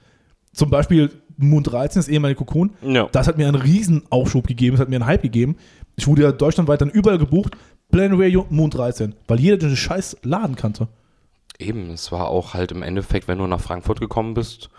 [0.54, 1.10] Zum Beispiel
[1.42, 2.72] Moon 13, das ehemalige Kokon.
[2.82, 3.10] Ja.
[3.12, 5.58] Das hat mir einen riesen Aufschub gegeben, es hat mir einen Hype gegeben.
[5.96, 7.56] Ich wurde ja deutschlandweit dann überall gebucht.
[7.92, 9.16] Plan Radio, Moon 13.
[9.28, 10.88] Weil jeder den scheiß Laden kannte.
[11.60, 14.70] Eben, es war auch halt im Endeffekt, wenn du nach Frankfurt gekommen bist,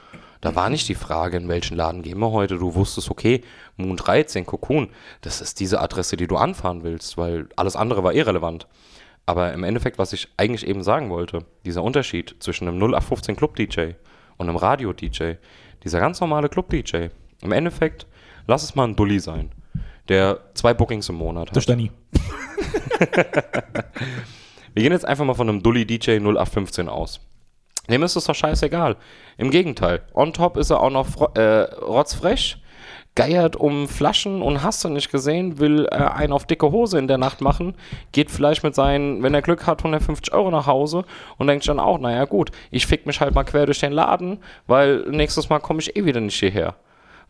[0.43, 2.59] da war nicht die Frage, in welchen Laden gehen wir heute.
[2.59, 3.43] Du wusstest, okay,
[3.77, 4.89] Moon 13, Cocoon,
[5.21, 8.67] das ist diese Adresse, die du anfahren willst, weil alles andere war irrelevant.
[9.25, 13.93] Aber im Endeffekt, was ich eigentlich eben sagen wollte, dieser Unterschied zwischen einem 0815 Club-DJ
[14.37, 15.35] und einem Radio-DJ,
[15.85, 17.09] dieser ganz normale Club-DJ,
[17.43, 18.07] im Endeffekt,
[18.47, 19.51] lass es mal ein Dulli sein,
[20.09, 21.57] der zwei Bookings im Monat hat.
[21.57, 21.91] Das nie.
[24.75, 27.21] Wir gehen jetzt einfach mal von einem Dulli DJ 0815 aus.
[27.91, 28.97] Dem ist es doch scheißegal.
[29.37, 30.03] Im Gegenteil.
[30.15, 32.62] On top ist er auch noch äh, rotzfrech,
[33.15, 37.09] geiert um Flaschen und hast du nicht gesehen, will äh, einen auf dicke Hose in
[37.09, 37.75] der Nacht machen,
[38.13, 41.05] geht vielleicht mit seinen, wenn er Glück hat, 150 Euro nach Hause
[41.37, 44.39] und denkt dann auch, naja gut, ich fick mich halt mal quer durch den Laden,
[44.67, 46.75] weil nächstes Mal komme ich eh wieder nicht hierher.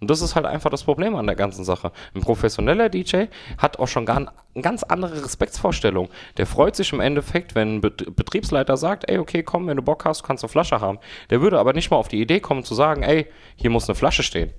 [0.00, 1.92] Und das ist halt einfach das Problem an der ganzen Sache.
[2.12, 6.08] Ein professioneller DJ hat auch schon gar eine ganz andere Respektsvorstellung.
[6.38, 9.82] Der freut sich im Endeffekt, wenn ein Bet- Betriebsleiter sagt, ey, okay, komm, wenn du
[9.84, 10.98] Bock hast, kannst du eine Flasche haben.
[11.30, 13.94] Der würde aber nicht mal auf die Idee kommen zu sagen, ey, hier muss eine
[13.94, 14.50] Flasche stehen.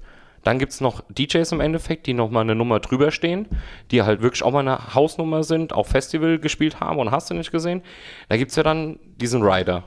[0.44, 3.48] Dann gibt es noch DJs im Endeffekt, die nochmal eine Nummer drüber stehen,
[3.92, 7.34] die halt wirklich auch mal eine Hausnummer sind, auch Festival gespielt haben und hast du
[7.34, 7.82] nicht gesehen.
[8.30, 9.84] Da gibt es ja dann diesen Rider.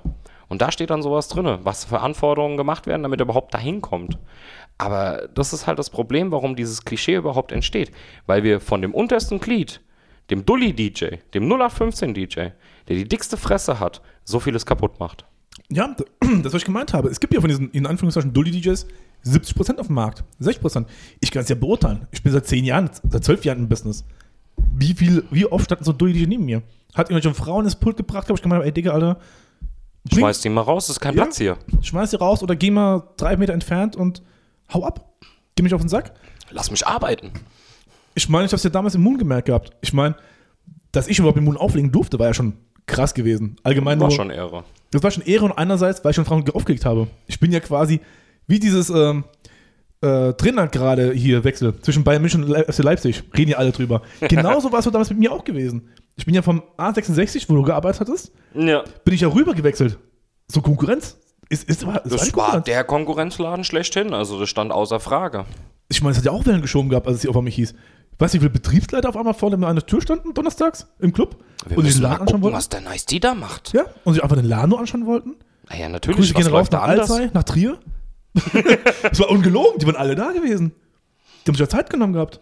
[0.49, 3.81] Und da steht dann sowas drin, was für Anforderungen gemacht werden, damit er überhaupt dahin
[3.81, 4.19] kommt.
[4.79, 7.91] Aber das ist halt das Problem, warum dieses Klischee überhaupt entsteht.
[8.27, 9.81] Weil wir von dem untersten Glied,
[10.31, 12.37] dem Dulli-DJ, dem 0815-DJ,
[12.89, 15.25] der die dickste Fresse hat, so vieles kaputt macht.
[15.69, 15.97] Ja,
[16.43, 17.09] das, was ich gemeint habe.
[17.09, 18.87] Es gibt ja von diesen, in Anführungszeichen, Dulli-DJs
[19.27, 20.25] 70% auf dem Markt.
[20.41, 20.87] 60%.
[21.21, 22.07] Ich kann es ja beurteilen.
[22.13, 24.05] Ich bin seit 10 Jahren, seit 12 Jahren im Business.
[24.75, 26.63] Wie viel, wie oft standen so Dulli-DJ neben mir?
[26.95, 29.19] Hat irgendwelche Frauen ins Pult gebracht, habe ich gemeint, ey, Digga, Alter,
[30.09, 31.25] Bring- Schmeiß die mal raus, ist kein Ja.
[31.25, 31.57] Platz hier.
[31.83, 34.23] Schmeiß sie raus oder geh mal drei Meter entfernt und
[34.73, 35.11] hau ab.
[35.57, 36.13] Geh mich auf den Sack.
[36.51, 37.33] Lass mich arbeiten.
[38.15, 39.73] Ich meine, ich habe es ja damals im Moon gemerkt gehabt.
[39.81, 40.15] Ich meine,
[40.93, 42.55] dass ich überhaupt im Moon auflegen durfte, war ja schon
[42.87, 43.57] krass gewesen.
[43.65, 44.65] Allgemein War nur, schon Ehre.
[44.93, 47.09] Das war schon Ehre und einerseits, weil ich schon Frauen aufgelegt habe.
[47.27, 48.01] Ich bin ja quasi
[48.47, 49.25] wie dieses ähm,
[50.03, 53.25] äh, Trainer gerade hier Wechsel zwischen Bayern München und Le- FC Leipzig.
[53.37, 54.03] Reden ja alle drüber.
[54.21, 55.89] Genauso war es damals mit mir auch gewesen.
[56.17, 58.85] Ich bin ja vom A66, wo du gearbeitet hattest, Ja.
[59.05, 59.99] bin ich ja rüber gewechselt.
[60.49, 61.19] So Konkurrenz.
[61.49, 62.65] Ist, ist, war, ist Das war Konkurrenz.
[62.65, 65.45] der Konkurrenzladen schlechthin, also das stand außer Frage.
[65.89, 67.75] Ich meine, es hat ja auch Wellen geschoben gehabt, als es hier auf einmal hieß.
[68.19, 71.37] Weißt du, wie viele Betriebsleiter auf einmal vor an der Tür standen, donnerstags im Club?
[71.69, 72.57] Wir und sich den Laden anschauen gucken, wollten?
[72.57, 73.73] was der Nice die da macht.
[73.75, 75.37] Ja, und sich einfach den Laden nur anschauen wollten?
[75.69, 76.83] Naja, natürlich, Grüße gehen raus nach?
[76.83, 77.79] Alzey, nach Trier.
[79.03, 80.73] das war ungelogen, die waren alle da gewesen.
[81.45, 82.41] Die haben sich ja Zeit genommen gehabt.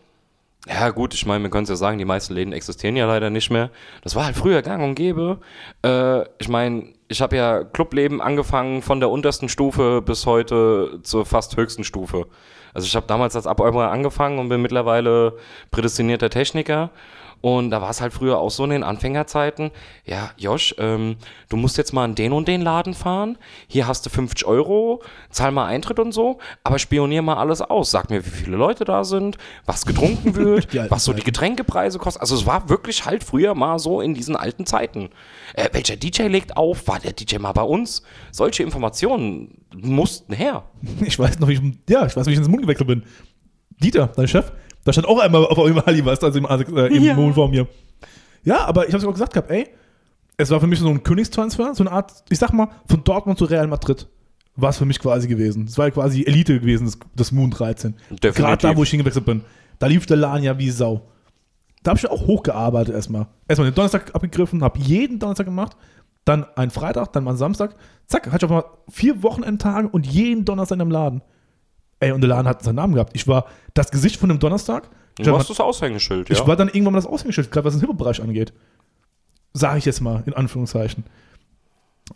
[0.66, 3.28] Ja, gut, ich meine, wir können es ja sagen, die meisten Läden existieren ja leider
[3.28, 3.70] nicht mehr.
[4.02, 5.40] Das war halt früher gang und gäbe.
[5.85, 11.26] Äh, ich meine, ich habe ja Clubleben angefangen von der untersten Stufe bis heute zur
[11.26, 12.26] fast höchsten Stufe.
[12.72, 15.37] Also ich habe damals als Abräumer angefangen und bin mittlerweile
[15.70, 16.90] prädestinierter Techniker.
[17.40, 19.70] Und da war es halt früher auch so in den Anfängerzeiten,
[20.07, 21.16] ja, Josh, ähm,
[21.49, 25.03] du musst jetzt mal in den und den Laden fahren, hier hast du 50 Euro,
[25.31, 27.90] zahl mal Eintritt und so, aber spionier mal alles aus.
[27.90, 31.25] Sag mir, wie viele Leute da sind, was getrunken wird, was so die.
[31.25, 32.20] Getränkepreise kosten.
[32.20, 35.11] Also es war wirklich halt früher mal so in diesen alten Zeiten.
[35.55, 36.87] Äh, welcher DJ legt auf?
[36.87, 38.03] War der DJ mal bei uns?
[38.31, 40.64] Solche Informationen mussten her.
[41.05, 43.05] Ich weiß noch, wie ich, ja, ich weiß, wie ich ins Mund gewechselt bin.
[43.81, 44.53] Dieter, dein Chef,
[44.85, 47.14] da stand auch einmal auf eurem Halli, weißt du, also im, A6, äh, im Ja.
[47.14, 47.66] Mond vor mir.
[48.44, 49.68] Ja, aber ich habe es auch gesagt gehabt, ey,
[50.37, 53.38] es war für mich so ein Königstransfer, so eine Art, ich sag mal, von Dortmund
[53.38, 54.07] zu Real Madrid.
[54.57, 55.64] War es für mich quasi gewesen.
[55.66, 57.94] Es war quasi Elite gewesen, das, das Moon 13.
[58.11, 58.35] Definitiv.
[58.35, 59.42] Gerade da, wo ich hingewechselt bin.
[59.79, 61.03] Da lief der Laden ja wie Sau.
[61.83, 63.27] Da habe ich auch hochgearbeitet erstmal.
[63.49, 65.77] Erstmal den Donnerstag abgegriffen, habe jeden Donnerstag gemacht,
[66.25, 67.75] dann einen Freitag, dann mal einen Samstag.
[68.07, 71.23] Zack, hatte ich auf einmal vier Wochenendtage und jeden Donnerstag im Laden.
[72.00, 73.12] Ey, und der Laden hat seinen Namen gehabt.
[73.14, 74.88] Ich war das Gesicht von dem Donnerstag.
[75.16, 76.35] Du war, hast das Aushängeschild, ja.
[76.35, 78.52] ich war dann irgendwann mal das Aushängeschild, gerade was den Hip-Hop-Bereich angeht.
[79.52, 81.04] Sage ich jetzt mal, in Anführungszeichen.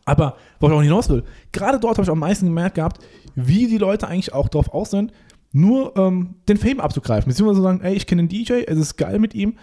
[0.04, 3.02] Aber, worauf ich auch hinaus will, gerade dort habe ich am meisten gemerkt gehabt,
[3.36, 5.12] wie die Leute eigentlich auch darauf aus sind,
[5.52, 7.30] nur ähm, den Fame abzugreifen.
[7.30, 9.58] Beziehungsweise sagen, ey, ich kenne den DJ, es ist geil mit ihm,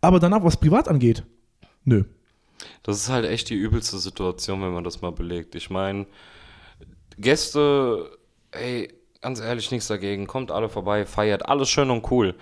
[0.00, 1.24] aber danach, was privat angeht,
[1.84, 2.04] nö.
[2.82, 5.54] Das ist halt echt die übelste Situation, wenn man das mal belegt.
[5.54, 6.06] Ich meine,
[7.16, 8.10] Gäste,
[8.50, 10.26] ey, ganz ehrlich, nichts dagegen.
[10.26, 12.34] Kommt alle vorbei, feiert, alles schön und cool.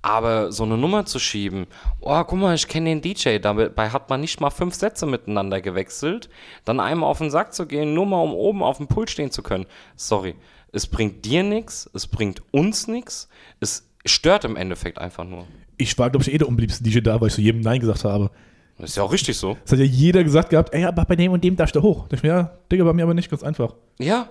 [0.00, 1.66] Aber so eine Nummer zu schieben,
[2.00, 5.60] oh, guck mal, ich kenne den DJ, dabei hat man nicht mal fünf Sätze miteinander
[5.60, 6.28] gewechselt,
[6.64, 9.30] dann einmal auf den Sack zu gehen, nur mal um oben auf dem Pult stehen
[9.30, 9.66] zu können.
[9.94, 10.34] Sorry,
[10.72, 13.28] es bringt dir nichts, es bringt uns nichts,
[13.60, 15.46] es stört im Endeffekt einfach nur.
[15.76, 18.04] Ich war, glaube ich, eh der unbeliebteste DJ da, weil ich zu jedem Nein gesagt
[18.04, 18.30] habe.
[18.78, 19.56] Das ist ja auch richtig so.
[19.64, 22.08] Es hat ja jeder gesagt gehabt, ey, aber bei dem und dem darfst du hoch.
[22.08, 23.74] Da ich mir, ja, Digga, bei mir aber nicht, ganz einfach.
[23.98, 24.28] Ja,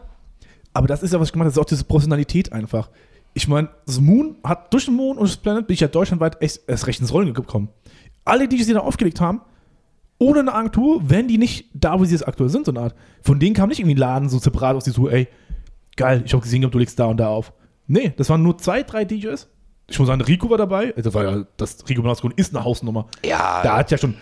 [0.73, 2.89] Aber das ist ja, was ich gemeint habe, das ist auch diese Professionalität einfach.
[3.33, 6.41] Ich meine, das Moon hat durch den Moon und das Planet bin ich ja deutschlandweit
[6.41, 7.69] echt erst recht ins Rollen gekommen.
[8.25, 9.41] Alle, die sie da aufgelegt haben,
[10.19, 12.95] ohne eine Agentur, wären die nicht da, wo sie jetzt aktuell sind, so eine Art.
[13.23, 15.27] Von denen kam nicht irgendwie ein Laden so separat aus die so, ey,
[15.95, 17.53] geil, ich habe gesehen, du legst da und da auf.
[17.87, 19.47] Nee, das waren nur zwei, drei DJs.
[19.87, 20.93] Ich muss sagen, Rico war dabei.
[20.95, 23.07] Das war ja, das Rico Benasco ist eine Hausnummer.
[23.25, 24.15] ja, Da hat ja schon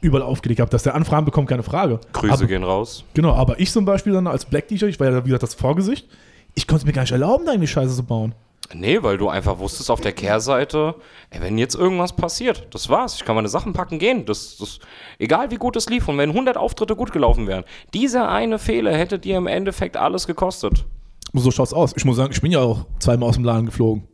[0.00, 2.00] überall aufgelegt gehabt, dass der Anfragen bekommt, keine Frage.
[2.12, 3.04] Grüße Aber- gehen raus.
[3.14, 5.54] Genau, aber ich zum Beispiel dann als Black DJ, ich war ja wie gesagt das
[5.54, 6.06] Vorgesicht,
[6.54, 8.34] ich konnte es mir gar nicht erlauben, da irgendwie Scheiße zu bauen.
[8.74, 10.96] Nee, weil du einfach wusstest auf der Kehrseite,
[11.30, 13.14] ey, wenn jetzt irgendwas passiert, das war's.
[13.14, 14.26] Ich kann meine Sachen packen, gehen.
[14.26, 14.80] Das, das,
[15.20, 18.96] egal wie gut es lief und wenn 100 Auftritte gut gelaufen wären, dieser eine Fehler
[18.96, 20.84] hätte dir im Endeffekt alles gekostet.
[21.32, 21.92] So schaut's aus.
[21.96, 24.08] Ich muss sagen, ich bin ja auch zweimal aus dem Laden geflogen.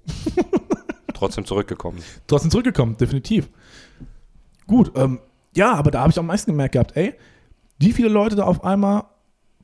[1.15, 2.03] Trotzdem zurückgekommen.
[2.27, 3.49] Trotzdem zurückgekommen, definitiv.
[4.67, 5.21] Gut, ähm,
[5.55, 7.15] ja, aber da habe ich am meisten gemerkt gehabt, ey,
[7.79, 9.05] wie viele Leute da auf einmal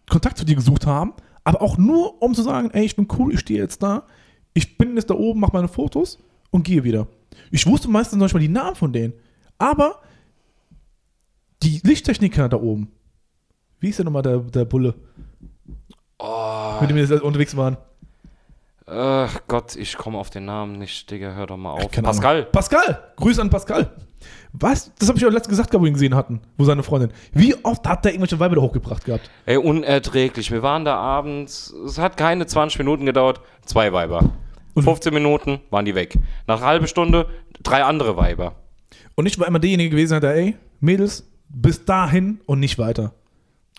[0.09, 3.33] Kontakt zu dir gesucht haben, aber auch nur, um zu sagen, ey, ich bin cool,
[3.35, 4.05] ich stehe jetzt da,
[4.55, 6.19] ich bin jetzt da oben, mache meine Fotos
[6.51, 7.07] und gehe wieder.
[7.51, 9.13] Ich wusste meistens noch nicht mal die Namen von denen,
[9.59, 10.01] aber
[11.63, 12.91] die Lichttechniker da oben,
[13.81, 14.95] wie ist denn nochmal der, der Bulle,
[16.21, 17.77] Oh, mit dem wir jetzt unterwegs waren?
[18.87, 21.91] ach Gott, ich komme auf den Namen nicht, Digga, hör doch mal auf.
[21.91, 22.45] Pascal.
[22.45, 23.13] Pascal.
[23.17, 23.91] Grüße an Pascal.
[24.53, 24.93] Was?
[24.99, 27.11] Das habe ich auch letztens gesagt, wo wir ihn gesehen hatten, wo seine Freundin.
[27.33, 29.31] Wie oft hat der irgendwelche Weiber da hochgebracht gehabt?
[29.47, 30.51] Ey, unerträglich.
[30.51, 34.31] Wir waren da abends, es hat keine 20 Minuten gedauert, zwei Weiber.
[34.75, 36.19] Und- 15 Minuten waren die weg.
[36.47, 37.27] Nach einer halben Stunde
[37.63, 38.55] drei andere Weiber.
[39.17, 43.13] Und ich war immer derjenige gewesen, der, ey, Mädels, bis dahin und nicht weiter.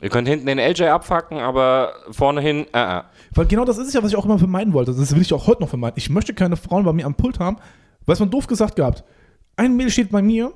[0.02, 3.02] Ihr könnt hinten den LJ abfacken, aber vorne hin, äh, äh.
[3.34, 4.94] Weil genau das ist ja, was ich auch immer vermeiden wollte.
[4.94, 5.96] Das will ich auch heute noch vermeiden.
[5.98, 7.58] Ich möchte keine Frauen bei mir am Pult haben,
[8.06, 9.04] weil es man doof gesagt gehabt.
[9.60, 10.54] Ein Mädel steht bei mir,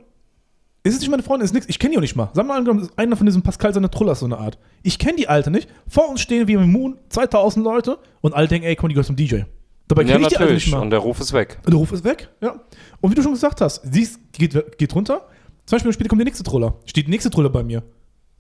[0.86, 1.66] Ist es nicht meine Freundin, ist nix.
[1.70, 2.30] Ich kenne die auch nicht mal.
[2.34, 4.58] Sag mal angenommen, ist einer von diesen Pascal seine Trullers so eine Art.
[4.82, 5.70] Ich kenne die Alte nicht.
[5.88, 9.08] Vor uns stehen wie im Moon 2000 Leute und alle denken, ey, komm, die gehört
[9.08, 9.42] zum DJ.
[9.88, 10.80] Dabei Ja, kenne ich die Alte nicht mal.
[10.80, 11.60] Und der Ruf ist weg.
[11.68, 12.56] Der Ruf ist weg, ja.
[13.02, 15.28] Und wie du schon gesagt hast, sie ist, geht, geht runter.
[15.66, 16.76] Zum Beispiel später kommt der nächste Troller.
[16.86, 17.84] Steht der nächste Troller bei mir.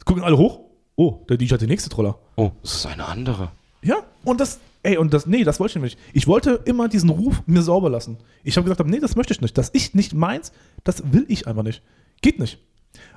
[0.06, 0.60] Gucken alle hoch.
[0.96, 2.18] Oh, der DJ hat den nächste Troller.
[2.36, 3.52] Oh, das ist eine andere.
[3.82, 6.00] Ja, und das, ey, und das, nee, das wollte ich nicht.
[6.14, 8.18] Ich wollte immer diesen Ruf mir sauber lassen.
[8.44, 9.58] Ich habe gesagt, nee, das möchte ich nicht.
[9.58, 10.52] Das ich nicht meins,
[10.84, 11.82] das will ich einfach nicht.
[12.22, 12.60] Geht nicht.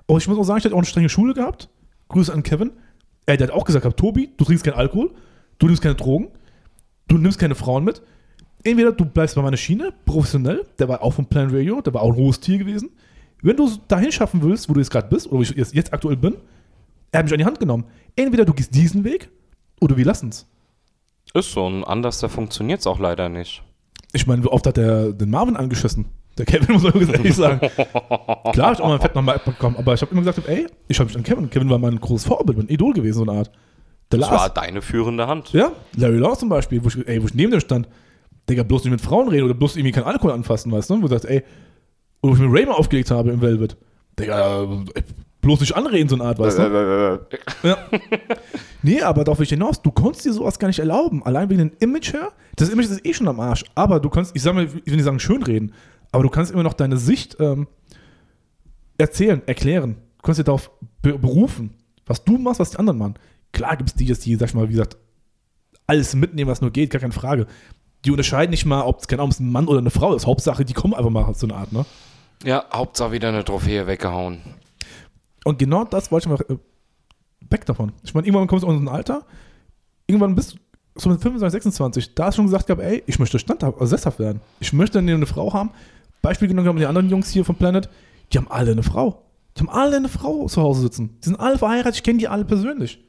[0.07, 1.68] Aber ich muss auch sagen, ich hatte auch eine strenge Schule gehabt.
[2.09, 2.70] Grüße an Kevin.
[3.26, 5.11] Ey, der hat auch gesagt, Tobi, du trinkst keinen Alkohol,
[5.59, 6.29] du nimmst keine Drogen,
[7.09, 8.00] du nimmst keine Frauen mit.
[8.62, 12.02] Entweder du bleibst bei meiner Schiene, professionell, der war auch vom Plan Radio, der war
[12.02, 12.90] auch ein hohes Tier gewesen.
[13.42, 15.92] Wenn du es dahin schaffen willst, wo du jetzt gerade bist, oder wo ich jetzt
[15.92, 16.37] aktuell bin,
[17.11, 17.85] er hat mich an die Hand genommen.
[18.14, 19.29] Entweder du gehst diesen Weg,
[19.81, 20.46] oder wir lassen es.
[21.37, 21.66] Ist so.
[21.66, 23.62] Und anders, da funktioniert es auch leider nicht.
[24.12, 26.07] Ich meine, wie oft hat der den Marvin angeschissen?
[26.38, 27.61] Der Kevin muss man ehrlich sagen.
[28.53, 30.99] Klar, ich auch mal ein Fett nochmal abbekommen, aber ich habe immer gesagt, ey, ich
[30.99, 31.51] habe mich an Kevin.
[31.51, 33.51] Kevin war mein großes Vorbild, mein Idol gewesen, so eine Art.
[34.12, 34.40] Der Das Lars.
[34.42, 35.53] war deine führende Hand.
[35.53, 37.88] Ja, Larry Law zum Beispiel, wo ich, ey, wo ich neben dem stand.
[38.49, 40.99] Digga, bloß nicht mit Frauen reden oder bloß irgendwie keinen Alkohol anfassen, weißt du?
[40.99, 41.42] Wo du sagst, ey,
[42.22, 43.77] oder wo ich mir Raymer aufgelegt habe im Velvet.
[44.18, 44.62] Digga,
[44.94, 45.03] ey,
[45.46, 47.20] bloß nicht anreden, so eine Art, weißt du?
[47.62, 47.78] Ja.
[48.82, 51.22] nee, aber darauf will ich hinaus, du konntest dir sowas gar nicht erlauben.
[51.24, 52.32] Allein wegen dem Image her.
[52.56, 53.64] Das Image ist eh schon am Arsch.
[53.76, 55.72] Aber du kannst, ich sag mal, ich will nicht sagen schönreden,
[56.11, 57.68] aber du kannst immer noch deine Sicht ähm,
[58.98, 59.96] erzählen, erklären.
[60.18, 61.70] Du kannst dir darauf be berufen,
[62.06, 63.14] was du machst, was die anderen machen.
[63.52, 64.96] Klar gibt es die, die, sag ich mal, wie gesagt,
[65.87, 67.46] alles mitnehmen, was nur geht, gar keine Frage.
[68.04, 70.26] Die unterscheiden nicht mal, ob es es ein Mann oder eine Frau ist.
[70.26, 71.85] Hauptsache, die kommen einfach mal so eine Art, ne?
[72.44, 74.40] Ja, Hauptsache wieder eine Trophäe weggehauen.
[75.46, 76.59] Und genau das wollte ich mal äh,
[77.52, 77.92] weg davon.
[78.02, 79.24] Ich meine, irgendwann kommst du in ein Alter,
[80.09, 80.59] irgendwann bist du
[80.96, 84.18] so mit 25, 26, da hast du schon gesagt ey, ich möchte standhaft, also sesshaft
[84.18, 84.40] werden.
[84.59, 85.70] Ich möchte eine Frau haben.
[86.20, 87.88] Beispiel genommen haben die anderen Jungs hier vom Planet,
[88.32, 89.22] die haben alle eine Frau.
[89.56, 91.16] Die haben alle eine Frau zu Hause sitzen.
[91.22, 93.06] Die sind alle verheiratet, ich kenne die alle persönlich.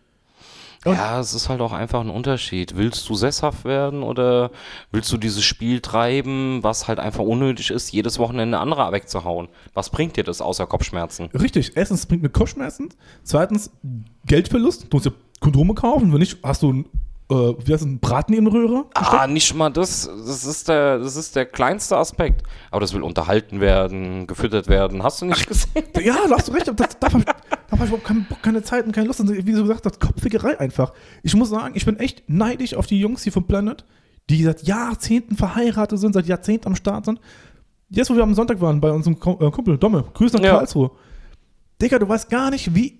[0.87, 2.75] Und- Ja, es ist halt auch einfach ein Unterschied.
[2.77, 4.51] Willst du sesshaft werden oder
[4.91, 9.47] willst du dieses Spiel treiben, was halt einfach unnötig ist, jedes Wochenende eine andere wegzuhauen?
[9.73, 11.27] Was bringt dir das außer Kopfschmerzen?
[11.33, 12.89] Richtig, erstens bringt mir Kopfschmerzen,
[13.23, 13.71] zweitens
[14.25, 16.85] Geldverlust, du musst ja Kondome kaufen, wenn nicht, hast du ein,
[17.29, 18.85] äh, wie heißt das, einen Braten in Röhre.
[18.95, 20.09] Ah, nicht mal das.
[20.25, 22.41] Das ist, der, das ist der kleinste Aspekt.
[22.71, 25.03] Aber das will unterhalten werden, gefüttert werden.
[25.03, 25.83] Hast du nicht gesehen?
[26.01, 27.07] Ja, da hast du recht, das, da
[27.79, 29.19] habe ich, da hab ich überhaupt keinen Bock, keine Zeit und keine Lust.
[29.19, 30.93] Und wie du gesagt hast, Kopfwickerei einfach.
[31.23, 33.85] Ich muss sagen, ich bin echt neidisch auf die Jungs hier vom Planet,
[34.29, 37.19] die seit Jahrzehnten verheiratet sind, seit Jahrzehnten am Start sind.
[37.89, 40.57] Jetzt, wo wir am Sonntag waren, bei unserem äh, Kumpel Domme, Grüße nach Ja.
[40.57, 40.91] Karlsruhe.
[41.81, 42.99] Digga, du weißt gar nicht, wie,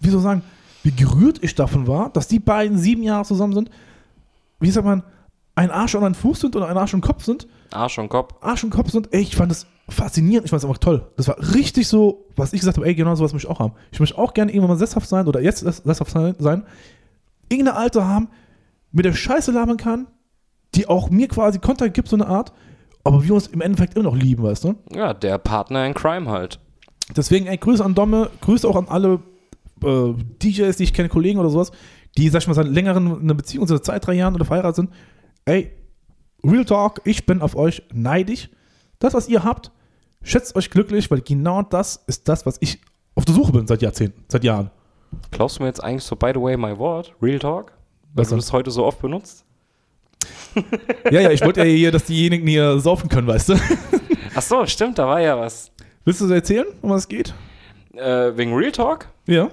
[0.00, 0.42] wie soll ich sagen,
[0.82, 3.70] wie gerührt ich davon war, dass die beiden sieben Jahre zusammen sind.
[4.60, 5.02] Wie sagt man,
[5.54, 7.46] ein Arsch und ein Fuß sind oder ein Arsch und Kopf sind.
[7.72, 8.34] Arsch und Kopf.
[8.40, 11.06] Arsch und Kopf sind, ey, ich fand das faszinierend, ich fand es einfach toll.
[11.16, 13.74] Das war richtig so, was ich gesagt habe, ey, genau sowas möchte ich auch haben.
[13.90, 16.64] Ich möchte auch gerne irgendwann mal sesshaft sein oder jetzt sess- sesshaft sein,
[17.48, 18.28] irgendeine Alte haben,
[18.92, 20.06] mit der Scheiße labern kann,
[20.74, 22.52] die auch mir quasi Kontakt gibt, so eine Art,
[23.04, 24.74] aber wir uns im Endeffekt immer noch lieben, weißt du?
[24.94, 26.60] Ja, der Partner in Crime halt.
[27.16, 29.20] Deswegen, ey, Grüße an Domme, Grüße auch an alle
[29.84, 31.72] äh, DJs, die ich kenne, Kollegen oder sowas,
[32.16, 34.90] die, sag ich mal, seit längeren eine Beziehung, seit zwei, drei Jahren oder verheiratet sind.
[35.44, 35.72] Ey,
[36.44, 38.48] Real Talk, ich bin auf euch neidisch.
[39.02, 39.72] Das, was ihr habt,
[40.22, 42.80] schätzt euch glücklich, weil genau das ist das, was ich
[43.16, 44.70] auf der Suche bin seit Jahrzehnten, seit Jahren.
[45.32, 47.12] Klaust du mir jetzt eigentlich so, by the way, my word?
[47.20, 47.72] Real Talk?
[48.14, 49.44] Weil Was du das heute so oft benutzt?
[51.10, 53.54] Ja, ja, ich wollte ja hier, dass diejenigen hier saufen können, weißt du?
[54.36, 55.72] Ach so, stimmt, da war ja was.
[56.04, 57.34] Willst du erzählen, um was es geht?
[57.94, 59.08] Äh, wegen Real Talk?
[59.26, 59.50] Ja.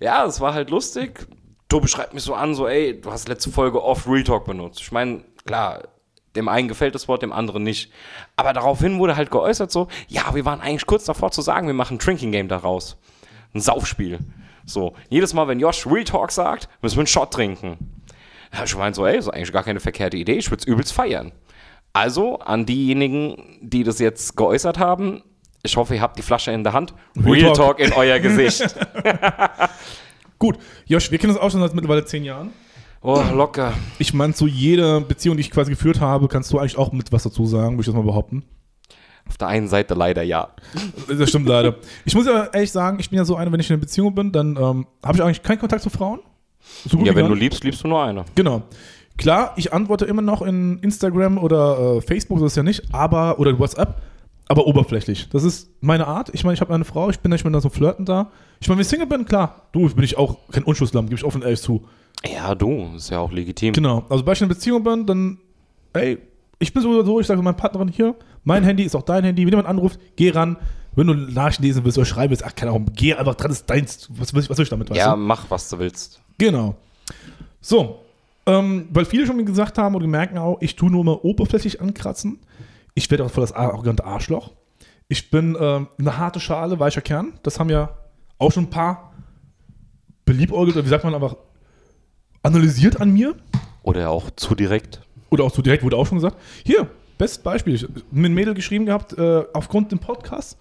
[0.00, 1.26] Ja, es war halt lustig.
[1.68, 4.80] Tobi schreibt mich so an, so, ey, du hast letzte Folge oft Real Talk benutzt.
[4.80, 5.82] Ich meine, klar,
[6.38, 7.92] dem einen gefällt das Wort, dem anderen nicht.
[8.36, 11.74] Aber daraufhin wurde halt geäußert so, ja, wir waren eigentlich kurz davor zu sagen, wir
[11.74, 12.96] machen ein Drinking Game daraus.
[13.54, 14.18] Ein Saufspiel.
[14.64, 17.78] So, jedes Mal, wenn Josh Real Talk sagt, müssen wir einen Shot trinken.
[18.52, 20.92] Da ich gemeint so, ey, ist eigentlich gar keine verkehrte Idee, ich würde es übelst
[20.92, 21.32] feiern.
[21.92, 25.22] Also, an diejenigen, die das jetzt geäußert haben,
[25.62, 26.94] ich hoffe, ihr habt die Flasche in der Hand.
[27.16, 27.78] Real Real, Talk.
[27.78, 28.62] Talk in euer Gesicht.
[30.38, 32.52] Gut, Josh, wir kennen das auch schon seit mittlerweile zehn Jahren.
[33.00, 33.74] Oh, locker.
[33.98, 37.12] Ich meine, zu jeder Beziehung, die ich quasi geführt habe, kannst du eigentlich auch mit
[37.12, 38.42] was dazu sagen, würde ich das mal behaupten.
[39.28, 40.48] Auf der einen Seite leider ja.
[41.06, 41.76] Das stimmt leider.
[42.04, 44.14] Ich muss ja ehrlich sagen, ich bin ja so einer, wenn ich in einer Beziehung
[44.14, 46.20] bin, dann ähm, habe ich eigentlich keinen Kontakt zu Frauen.
[46.86, 48.24] So Ja, wenn du liebst, liebst du nur eine.
[48.34, 48.62] Genau.
[49.16, 53.38] Klar, ich antworte immer noch in Instagram oder äh, Facebook, das ist ja nicht, aber,
[53.38, 54.00] oder WhatsApp,
[54.48, 55.28] aber oberflächlich.
[55.30, 56.30] Das ist meine Art.
[56.32, 58.30] Ich meine, ich habe eine Frau, ich bin nicht mehr da so flirten da.
[58.60, 61.24] Ich meine, wenn ich Single bin, klar, du, bin ich auch kein Unschusslamm, gebe ich
[61.24, 61.84] offen ehrlich zu.
[62.26, 63.72] Ja, du, ist ja auch legitim.
[63.74, 64.04] Genau.
[64.08, 65.38] Also, wenn ich in einer Beziehung bin, dann,
[65.92, 66.18] ey,
[66.58, 69.24] ich bin so oder so, ich sage meiner Partnerin hier, mein Handy ist auch dein
[69.24, 69.42] Handy.
[69.42, 70.56] Wenn jemand anruft, geh ran.
[70.96, 73.70] Wenn du Nachrichten lesen willst oder schreiben willst, ach, keine Ahnung, geh einfach dran, ist
[73.70, 74.08] deins.
[74.10, 75.16] Was, was, was soll ich damit, Ja, du?
[75.20, 76.20] mach, was du willst.
[76.38, 76.74] Genau.
[77.60, 78.00] So,
[78.46, 82.40] ähm, weil viele schon gesagt haben und merken auch, ich tue nur mal oberflächlich ankratzen.
[82.94, 84.50] Ich werde auch voll das arrogante Arschloch.
[85.06, 87.34] Ich bin ähm, eine harte Schale, weicher Kern.
[87.44, 87.90] Das haben ja
[88.38, 89.12] auch schon ein paar
[90.24, 91.36] beliebäugelt, oder wie sagt man einfach,
[92.42, 93.34] analysiert an mir.
[93.82, 95.00] Oder auch zu direkt.
[95.30, 96.36] Oder auch so direkt wurde auch schon gesagt.
[96.64, 97.74] Hier, bestes Beispiel.
[97.74, 100.58] Ich habe mit einem Mädel geschrieben gehabt, äh, aufgrund dem Podcast.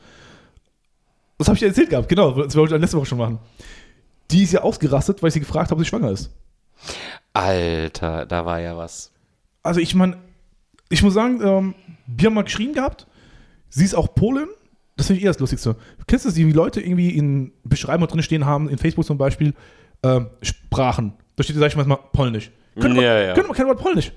[1.37, 2.31] Das habe ich dir erzählt gehabt, genau.
[2.31, 3.39] Das wollte ich letzte Woche schon machen.
[4.31, 6.31] Die ist ja ausgerastet, weil ich sie gefragt habe, ob sie schwanger ist.
[7.33, 9.11] Alter, da war ja was.
[9.63, 10.17] Also ich meine,
[10.89, 11.75] ich muss sagen, ähm,
[12.07, 13.07] wir haben mal geschrieben gehabt,
[13.69, 14.47] sie ist auch Polin.
[14.95, 15.75] Das finde ich eher das Lustigste.
[16.07, 19.53] Kennst du das, wie Leute irgendwie in Beschreibung drin stehen haben, in Facebook zum Beispiel,
[20.01, 21.13] ähm, Sprachen.
[21.37, 22.51] Da steht, sag ich mal, Polnisch.
[22.79, 24.11] Können wir, Ja, wir kein Wort Polnisch.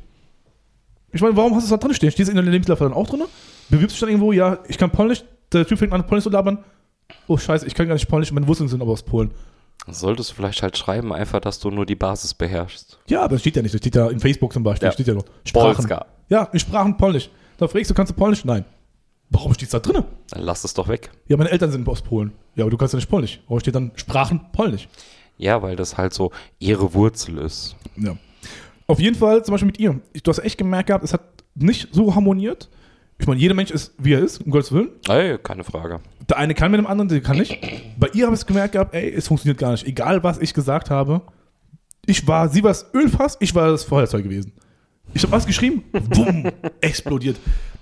[1.12, 2.10] Ich meine, warum hast du es da drin stehen?
[2.10, 3.22] Steht es in der Lebenslauf dann auch drin?
[3.68, 6.64] Bewirbst dich dann irgendwo, ja, ich kann Polnisch, der Typ fängt an, Polnisch zu labern.
[7.26, 9.32] Oh, scheiße, ich kann gar nicht Polnisch, meine Wurzeln sind aber aus Polen.
[9.88, 12.98] Solltest du vielleicht halt schreiben, einfach, dass du nur die Basis beherrschst.
[13.08, 13.74] Ja, aber das steht ja nicht.
[13.74, 14.86] Das steht ja in Facebook zum Beispiel.
[14.86, 14.90] Ja.
[14.90, 15.24] Das steht ja nur.
[15.44, 15.74] Sprachen.
[15.74, 16.06] Polska.
[16.28, 17.30] Ja, in Sprachen Polnisch.
[17.58, 18.44] Da fragst du, kannst du Polnisch?
[18.44, 18.64] Nein.
[19.30, 20.04] Warum steht es da drin?
[20.30, 21.10] Dann lass es doch weg.
[21.28, 22.32] Ja, meine Eltern sind aus Polen.
[22.56, 23.40] Ja, aber du kannst ja nicht Polnisch.
[23.46, 24.88] Warum steht dann Sprachen Polnisch?
[25.40, 27.74] Ja, weil das halt so ihre Wurzel ist.
[27.96, 28.14] Ja.
[28.86, 29.98] Auf jeden Fall, zum Beispiel mit ihr.
[30.22, 31.22] Du hast echt gemerkt gehabt, es hat
[31.54, 32.68] nicht so harmoniert.
[33.18, 34.90] Ich meine, jeder Mensch ist, wie er ist, um Gottes Willen.
[35.08, 36.00] Ey, keine Frage.
[36.28, 37.58] Der eine kann mit dem anderen, der kann nicht.
[37.98, 39.86] Bei ihr habe ich gemerkt gehabt, ey, es funktioniert gar nicht.
[39.86, 41.22] Egal, was ich gesagt habe.
[42.04, 44.52] Ich war, sie war das Ölfass, ich war das Feuerzeug gewesen.
[45.14, 46.50] Ich habe was geschrieben, bumm,
[46.82, 47.38] explodiert.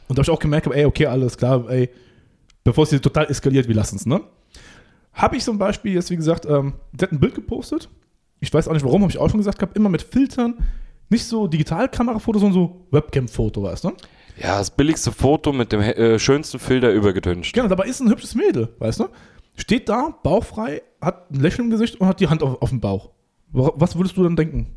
[0.07, 1.91] Und da habe ich auch gemerkt, ey, okay, alles klar, ey,
[2.63, 4.21] bevor es hier total eskaliert, wir lassen es, ne?
[5.19, 7.91] Habe ich zum Beispiel jetzt, wie gesagt, ähm, der hat ein Bild gepostet.
[8.41, 10.55] Ich weiß auch nicht warum, habe ich auch schon gesagt gehabt, immer mit Filtern.
[11.11, 13.89] Nicht so Digitalkamerafoto, sondern so Webcam-Foto, weißt du?
[14.41, 17.53] Ja, das billigste Foto mit dem äh, schönsten Filter übergetüncht.
[17.55, 19.09] Genau, dabei ist ein hübsches Mädel, weißt du?
[19.57, 22.81] Steht da, bauchfrei, hat ein Lächeln im Gesicht und hat die Hand auf, auf dem
[22.81, 23.11] Bauch.
[23.51, 24.77] Wa- Was würdest du dann denken?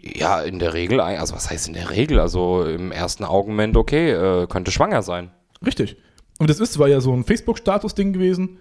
[0.00, 2.20] Ja, in der Regel, also was heißt in der Regel?
[2.20, 5.30] Also im ersten Augenblick, okay, äh, könnte schwanger sein.
[5.66, 5.96] Richtig.
[6.38, 8.58] Und das ist, war ja so ein Facebook-Status-Ding gewesen.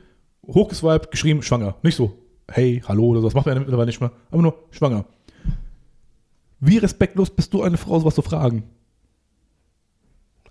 [0.54, 1.76] Hochgeswiped, geschrieben, schwanger.
[1.82, 2.18] Nicht so,
[2.50, 3.28] hey, hallo oder so.
[3.28, 4.12] Das macht man mittlerweile nicht mehr.
[4.32, 5.06] Aber nur, schwanger.
[6.60, 8.64] Wie respektlos bist du eine Frau, sowas zu fragen?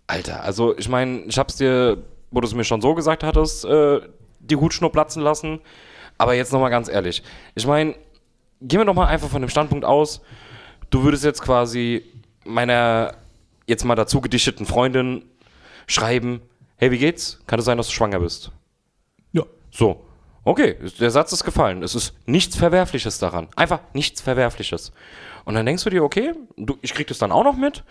[0.07, 3.65] Alter, also ich meine, ich hab's dir, wo du es mir schon so gesagt hattest,
[3.65, 4.01] äh,
[4.41, 5.61] die Hutschnur platzen lassen.
[6.17, 7.23] Aber jetzt nochmal ganz ehrlich.
[7.55, 7.95] Ich meine,
[8.61, 10.21] gehen wir doch mal einfach von dem Standpunkt aus,
[10.91, 12.03] du würdest jetzt quasi
[12.45, 13.15] meiner
[13.67, 15.25] jetzt mal dazu gedichteten Freundin
[15.87, 16.41] schreiben,
[16.77, 17.41] hey, wie geht's?
[17.47, 18.51] Kann es sein, dass du schwanger bist?
[19.71, 20.05] So.
[20.45, 21.83] Okay, der Satz ist gefallen.
[21.83, 23.49] Es ist nichts Verwerfliches daran.
[23.55, 24.93] Einfach nichts Verwerfliches.
[25.45, 27.85] Und dann denkst du dir, okay, du, ich krieg das dann auch noch mit.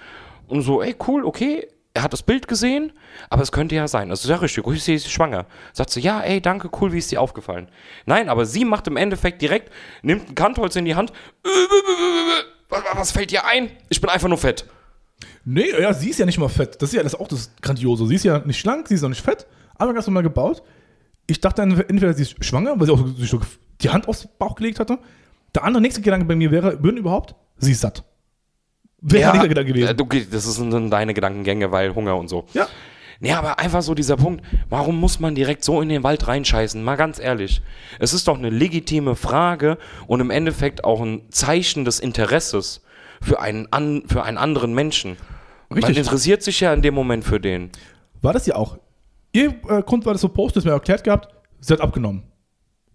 [0.48, 1.68] Und so, ey, cool, okay.
[1.94, 2.94] Er hat das Bild gesehen,
[3.30, 4.10] aber es könnte ja sein.
[4.10, 4.64] Das ist ja richtig.
[4.82, 5.48] Sie schwanger.
[5.74, 7.70] Sagt sie, ja, ey, danke, cool, wie ist dir aufgefallen?
[8.06, 9.72] Nein, aber sie macht im Endeffekt direkt,
[10.04, 11.12] nimmt ein Kantholz in die Hand.
[12.70, 13.72] Was, fällt dir ein?
[13.90, 14.66] Ich bin einfach nur fett.
[15.46, 16.82] Nee, ja, sie ist ja nicht mal fett.
[16.82, 18.06] Das ist ja das ist auch das Grandiose.
[18.06, 20.62] Sie ist ja nicht schlank, sie ist auch nicht fett, aber ganz normal gebaut.
[21.28, 23.40] Ich dachte dann, entweder sie ist schwanger, weil sie auch sich so
[23.82, 24.98] die Hand aufs Bauch gelegt hatte.
[25.54, 28.04] Der andere nächste Gedanke bei mir wäre, würden überhaupt, sie ist satt.
[29.02, 29.98] Wäre der nächste Gedanke äh, gewesen.
[29.98, 32.46] du, das sind deine Gedankengänge, weil Hunger und so.
[32.54, 32.68] Ja.
[33.20, 36.84] Nee, aber einfach so dieser Punkt, warum muss man direkt so in den Wald reinscheißen?
[36.84, 37.62] Mal ganz ehrlich.
[38.00, 42.82] Es ist doch eine legitime Frage und im Endeffekt auch ein Zeichen des Interesses
[43.22, 45.18] für einen, an, für einen anderen Menschen.
[45.70, 45.98] Man Richtig.
[45.98, 47.72] interessiert sich ja in dem Moment für den.
[48.22, 48.78] War das ja auch.
[49.38, 52.24] Ihr äh, Grund war das so Post, das mir erklärt gehabt, sie hat abgenommen.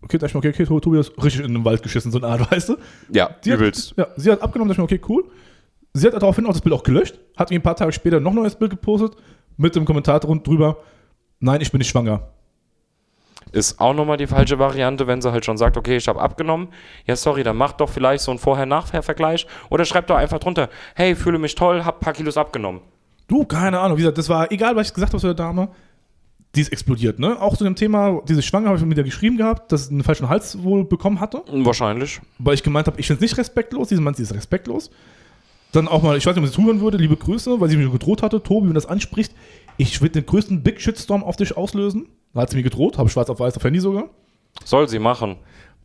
[0.02, 2.26] Okay, da dachte ich mir, okay, okay, Tobi richtig in den Wald geschissen, so eine
[2.26, 2.76] Art, weißt du?
[3.12, 3.92] Ja, Sie übelst.
[3.92, 5.30] Hat, ja, sie hat abgenommen, dachte ich mir, okay, cool.
[5.94, 8.32] Sie hat daraufhin auch das Bild auch gelöscht, hat mir ein paar Tage später noch
[8.32, 9.14] ein neues Bild gepostet,
[9.56, 10.78] mit dem Kommentar drüber,
[11.38, 12.28] nein, ich bin nicht schwanger.
[13.52, 16.70] Ist auch nochmal die falsche Variante, wenn sie halt schon sagt, okay, ich habe abgenommen.
[17.06, 19.46] Ja, sorry, dann mach doch vielleicht so einen Vorher-Nachher-Vergleich.
[19.70, 22.80] Oder schreib doch einfach drunter, hey, fühle mich toll, hab ein paar Kilos abgenommen.
[23.28, 25.68] Du, keine Ahnung, wie gesagt, das war, egal was ich gesagt habe zu der Dame,
[26.54, 27.40] die ist explodiert, ne?
[27.40, 30.04] Auch zu dem Thema, diese Schwanger habe ich mit ihr geschrieben gehabt, dass sie einen
[30.04, 31.42] falschen Hals wohl bekommen hatte.
[31.50, 32.20] Wahrscheinlich.
[32.38, 34.90] weil ich gemeint habe, ich finde es nicht respektlos, diese Mann, sie ist respektlos.
[35.72, 37.88] Dann auch mal, ich weiß nicht, ob sie zuhören würde, liebe Grüße, weil sie mir
[37.88, 39.32] gedroht hatte, Tobi, wenn das ansprichst,
[39.78, 42.08] ich würde den größten Big Shitstorm auf dich auslösen.
[42.34, 44.10] Da hat sie mir gedroht, habe schwarz auf weiß auf Handy sogar.
[44.64, 45.36] Soll sie machen.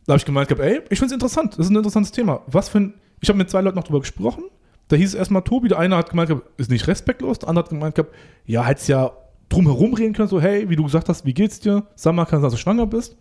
[0.04, 2.42] Da habe ich gemeint, gehabt, ey, ich finde es interessant, das ist ein interessantes Thema.
[2.46, 4.44] Was für ein, ich habe mit zwei Leuten noch drüber gesprochen,
[4.88, 7.64] da hieß es erstmal Tobi, der eine hat gemeint, gehabt, ist nicht respektlos, der andere
[7.64, 8.14] hat gemeint, gehabt,
[8.44, 9.12] ja, hättest ja
[9.48, 11.86] drum herum reden können, so, hey, wie du gesagt hast, wie geht's dir?
[11.94, 13.16] Sag mal, kann sein, dass du schwanger bist.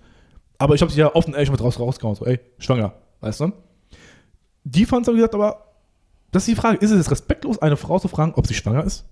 [0.58, 3.54] Aber ich habe sie ja offen ehrlich mit raus rausgehauen, so, ey, schwanger, weißt du?
[4.64, 5.66] Die fand es, wie gesagt, aber,
[6.32, 9.06] das ist die Frage, ist es respektlos, eine Frau zu fragen, ob sie schwanger ist?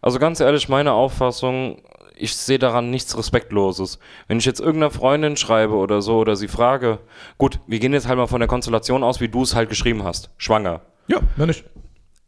[0.00, 1.82] Also ganz ehrlich, meine Auffassung,
[2.16, 3.98] ich sehe daran nichts Respektloses.
[4.28, 7.00] Wenn ich jetzt irgendeiner Freundin schreibe oder so oder sie frage,
[7.36, 10.04] gut, wir gehen jetzt halt mal von der Konstellation aus, wie du es halt geschrieben
[10.04, 10.82] hast, schwanger.
[11.08, 11.64] Ja, wenn nicht.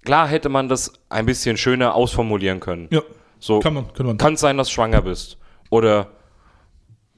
[0.04, 2.88] Klar hätte man das ein bisschen schöner ausformulieren können.
[2.90, 3.02] Ja,
[3.40, 4.18] So, kann man, kann man.
[4.18, 5.38] kann sein, dass du schwanger bist.
[5.70, 6.08] Oder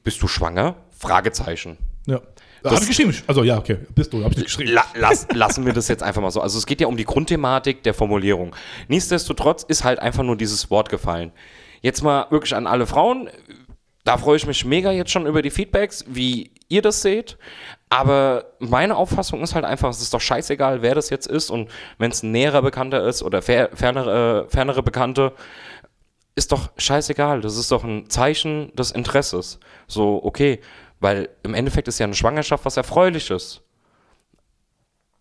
[0.02, 0.76] bist du schwanger?
[0.90, 1.78] Fragezeichen.
[2.06, 2.20] ja.
[2.64, 3.16] Habe ich geschrieben.
[3.26, 3.78] Also ja, okay.
[3.94, 4.70] Bist du, habe ich geschrieben.
[4.70, 6.40] La lass, lassen wir das jetzt einfach mal so.
[6.40, 8.54] Also es geht ja um die Grundthematik der Formulierung.
[8.88, 11.32] Nichtsdestotrotz ist halt einfach nur dieses Wort gefallen.
[11.80, 13.28] Jetzt mal wirklich an alle Frauen.
[14.04, 17.36] Da freue ich mich mega jetzt schon über die Feedbacks, wie ihr das seht.
[17.88, 21.50] Aber meine Auffassung ist halt einfach, es ist doch scheißegal, wer das jetzt ist.
[21.50, 21.68] Und
[21.98, 25.32] wenn es ein näherer Bekannter ist oder fer fernere, fernere Bekannte,
[26.34, 27.40] ist doch scheißegal.
[27.40, 29.60] Das ist doch ein Zeichen des Interesses.
[29.86, 30.60] So, okay.
[31.00, 33.62] Weil im Endeffekt ist ja eine Schwangerschaft was Erfreuliches.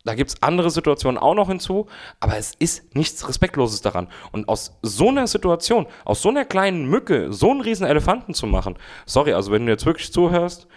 [0.04, 1.88] Da gibt es andere Situationen auch noch hinzu,
[2.20, 4.08] aber es ist nichts Respektloses daran.
[4.32, 8.48] Und aus so einer Situation, aus so einer kleinen Mücke, so einen riesen Elefanten zu
[8.48, 10.68] machen, sorry, also wenn du jetzt wirklich zuhörst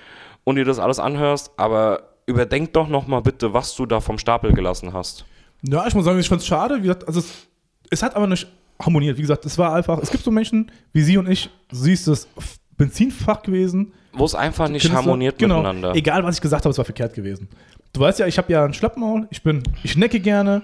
[0.44, 4.52] und dir das alles anhörst, aber überdenk doch nochmal bitte, was du da vom Stapel
[4.52, 5.24] gelassen hast.
[5.62, 6.78] Ja, ich muss sagen, ich fand es schade.
[6.78, 7.48] Wie gesagt, also es,
[7.90, 8.46] es hat aber nicht
[8.80, 9.16] harmoniert.
[9.16, 12.08] Wie gesagt, es war einfach, es gibt so Menschen wie sie und ich, sie ist
[12.08, 12.28] das
[12.76, 13.92] Benzinfach gewesen.
[14.12, 14.92] Wo es einfach nicht du?
[14.92, 15.58] harmoniert genau.
[15.58, 15.94] miteinander.
[15.94, 17.48] Egal, was ich gesagt habe, es war verkehrt gewesen.
[17.92, 20.62] Du weißt ja, ich habe ja ein Schlappmaul, ich bin, ich necke gerne,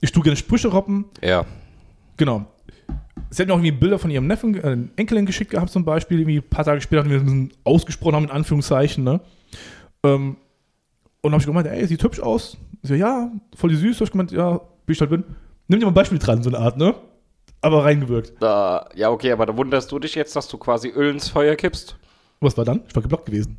[0.00, 1.06] ich tue gerne Sprüche robben.
[1.22, 1.44] Ja.
[2.16, 2.46] Genau.
[3.30, 6.20] Sie hat mir auch irgendwie Bilder von ihrem Neffen, äh, Enkelin geschickt gehabt zum Beispiel,
[6.20, 9.20] irgendwie ein paar Tage später, haben wir ein ausgesprochen haben, in Anführungszeichen, ne?
[10.02, 10.36] Ähm,
[11.22, 12.56] und dann habe ich gemeint, ey, sieht hübsch aus.
[12.82, 14.00] So, ja, voll die süß.
[14.00, 15.24] Hab ich gemeint, ja, wie ich halt bin.
[15.68, 16.94] Nimm dir mal ein Beispiel dran, so eine Art, ne?
[17.62, 18.34] Aber reingewirkt.
[18.40, 21.56] Da, ja, okay, aber da wunderst du dich jetzt, dass du quasi Öl ins Feuer
[21.56, 21.96] kippst?
[22.40, 22.82] Was war dann?
[22.88, 23.58] Ich war geblockt gewesen.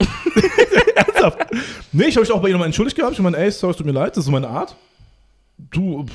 [0.96, 1.38] Ernsthaft?
[1.92, 3.12] Nee, ich habe mich auch bei ihr nochmal entschuldigt gehabt.
[3.12, 4.74] Ich meine, ey, sorry, es tut mir leid, das ist so meine Art.
[5.58, 6.06] Du,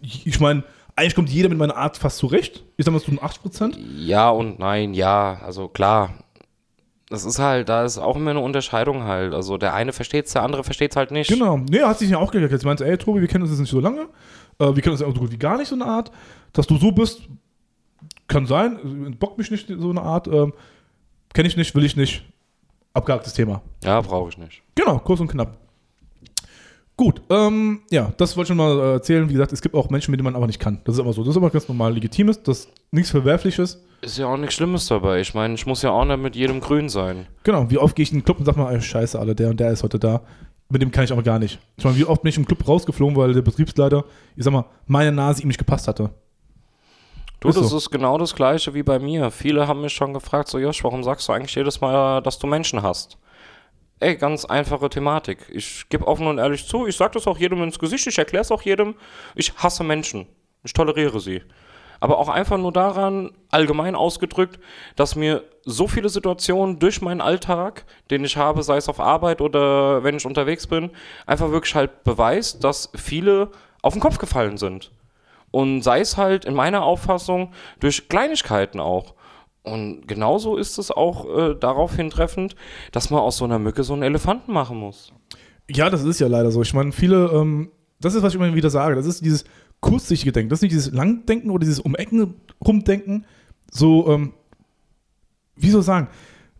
[0.00, 0.62] ich ich meine,
[0.96, 2.62] eigentlich kommt jeder mit meiner Art fast zurecht.
[2.76, 3.78] Ich sag mal, so 80 Prozent.
[3.96, 6.14] Ja und nein, ja, also klar.
[7.08, 9.34] Das ist halt, da ist auch immer eine Unterscheidung halt.
[9.34, 11.28] Also der eine versteht es, der andere versteht es halt nicht.
[11.28, 11.56] Genau.
[11.56, 12.60] Nee, er hat sich ja auch geredet.
[12.60, 14.08] Sie meinte, ey, Tobi, wir kennen uns jetzt nicht so lange.
[14.60, 16.12] Äh, wir kennen uns ja auch so gut wie gar nicht so eine Art.
[16.52, 17.22] Dass du so bist,
[18.28, 19.16] kann sein.
[19.18, 20.28] Bockt mich nicht so eine Art.
[20.28, 20.52] Ähm,
[21.32, 22.24] Kenne ich nicht, will ich nicht.
[22.92, 23.62] Abgehaktes Thema.
[23.84, 24.62] Ja, brauche ich nicht.
[24.74, 25.58] Genau, kurz und knapp.
[26.96, 29.28] Gut, ähm, ja, das wollte ich schon mal äh, erzählen.
[29.28, 30.80] Wie gesagt, es gibt auch Menschen, mit denen man aber nicht kann.
[30.84, 31.22] Das ist aber so.
[31.22, 33.82] Das ist aber ganz normal legitimes, das ist nichts Verwerfliches.
[34.02, 35.20] Ist ja auch nichts Schlimmes dabei.
[35.20, 37.26] Ich meine, ich muss ja auch nicht mit jedem grün sein.
[37.44, 39.50] Genau, wie oft gehe ich in den Club und sag mal, ey, scheiße, alle, der
[39.50, 40.22] und der ist heute da.
[40.70, 41.58] Mit dem kann ich aber gar nicht.
[41.76, 44.04] Ich meine, wie oft bin ich im Club rausgeflogen, weil der Betriebsleiter,
[44.36, 46.10] ich sag mal, meine Nase ihm nicht gepasst hatte.
[47.40, 47.76] Du, Ist das so.
[47.78, 49.30] ist genau das gleiche wie bei mir.
[49.30, 52.46] Viele haben mich schon gefragt, so Josh, warum sagst du eigentlich jedes Mal, dass du
[52.46, 53.18] Menschen hast?
[53.98, 55.38] Ey, ganz einfache Thematik.
[55.50, 58.42] Ich gebe offen und ehrlich zu, ich sage das auch jedem ins Gesicht, ich erkläre
[58.42, 58.94] es auch jedem,
[59.34, 60.26] ich hasse Menschen.
[60.62, 61.42] Ich toleriere sie.
[62.00, 64.58] Aber auch einfach nur daran, allgemein ausgedrückt,
[64.96, 69.42] dass mir so viele Situationen durch meinen Alltag, den ich habe, sei es auf Arbeit
[69.42, 70.90] oder wenn ich unterwegs bin,
[71.26, 73.50] einfach wirklich halt beweist, dass viele
[73.82, 74.90] auf den Kopf gefallen sind.
[75.50, 79.14] Und sei es halt in meiner Auffassung durch Kleinigkeiten auch.
[79.62, 82.56] Und genauso ist es auch äh, darauf hintreffend,
[82.92, 85.12] dass man aus so einer Mücke so einen Elefanten machen muss.
[85.68, 86.62] Ja, das ist ja leider so.
[86.62, 87.70] Ich meine, viele, ähm,
[88.00, 89.44] das ist, was ich immer wieder sage, das ist dieses
[89.80, 90.50] kurzsichtige Denken.
[90.50, 93.24] Das ist nicht dieses Langdenken oder dieses um Ecken rumdenken.
[93.70, 94.32] So, ähm,
[95.56, 96.08] wie soll ich sagen,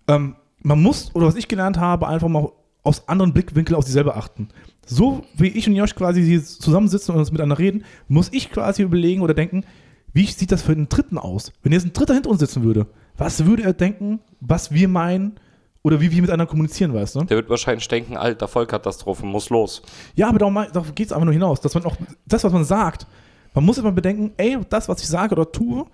[0.09, 2.51] ähm, man muss, oder was ich gelernt habe, einfach mal
[2.83, 4.49] aus anderen Blickwinkeln auf sich selber achten.
[4.87, 8.83] So wie ich und Josh quasi hier zusammensitzen und uns miteinander reden, muss ich quasi
[8.83, 9.65] überlegen oder denken,
[10.13, 11.53] wie sieht das für den Dritten aus?
[11.63, 15.37] Wenn jetzt ein Dritter hinter uns sitzen würde, was würde er denken, was wir meinen
[15.83, 17.25] oder wie wir miteinander kommunizieren, weißt du?
[17.25, 19.83] Der wird wahrscheinlich denken, alter Vollkatastrophe, muss los.
[20.15, 22.65] Ja, aber darum, darauf geht es einfach nur hinaus, dass man auch das, was man
[22.65, 23.07] sagt,
[23.55, 25.87] man muss immer bedenken, ey, das, was ich sage oder tue,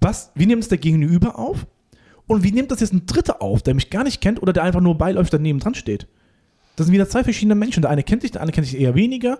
[0.00, 1.66] was, wie nimmt es der Gegenüber auf?
[2.26, 4.64] Und wie nimmt das jetzt ein Dritter auf, der mich gar nicht kennt oder der
[4.64, 6.08] einfach nur beiläufig daneben dran steht?
[6.74, 7.82] Das sind wieder zwei verschiedene Menschen.
[7.82, 9.38] Der eine kennt sich, der andere kennt sich eher weniger.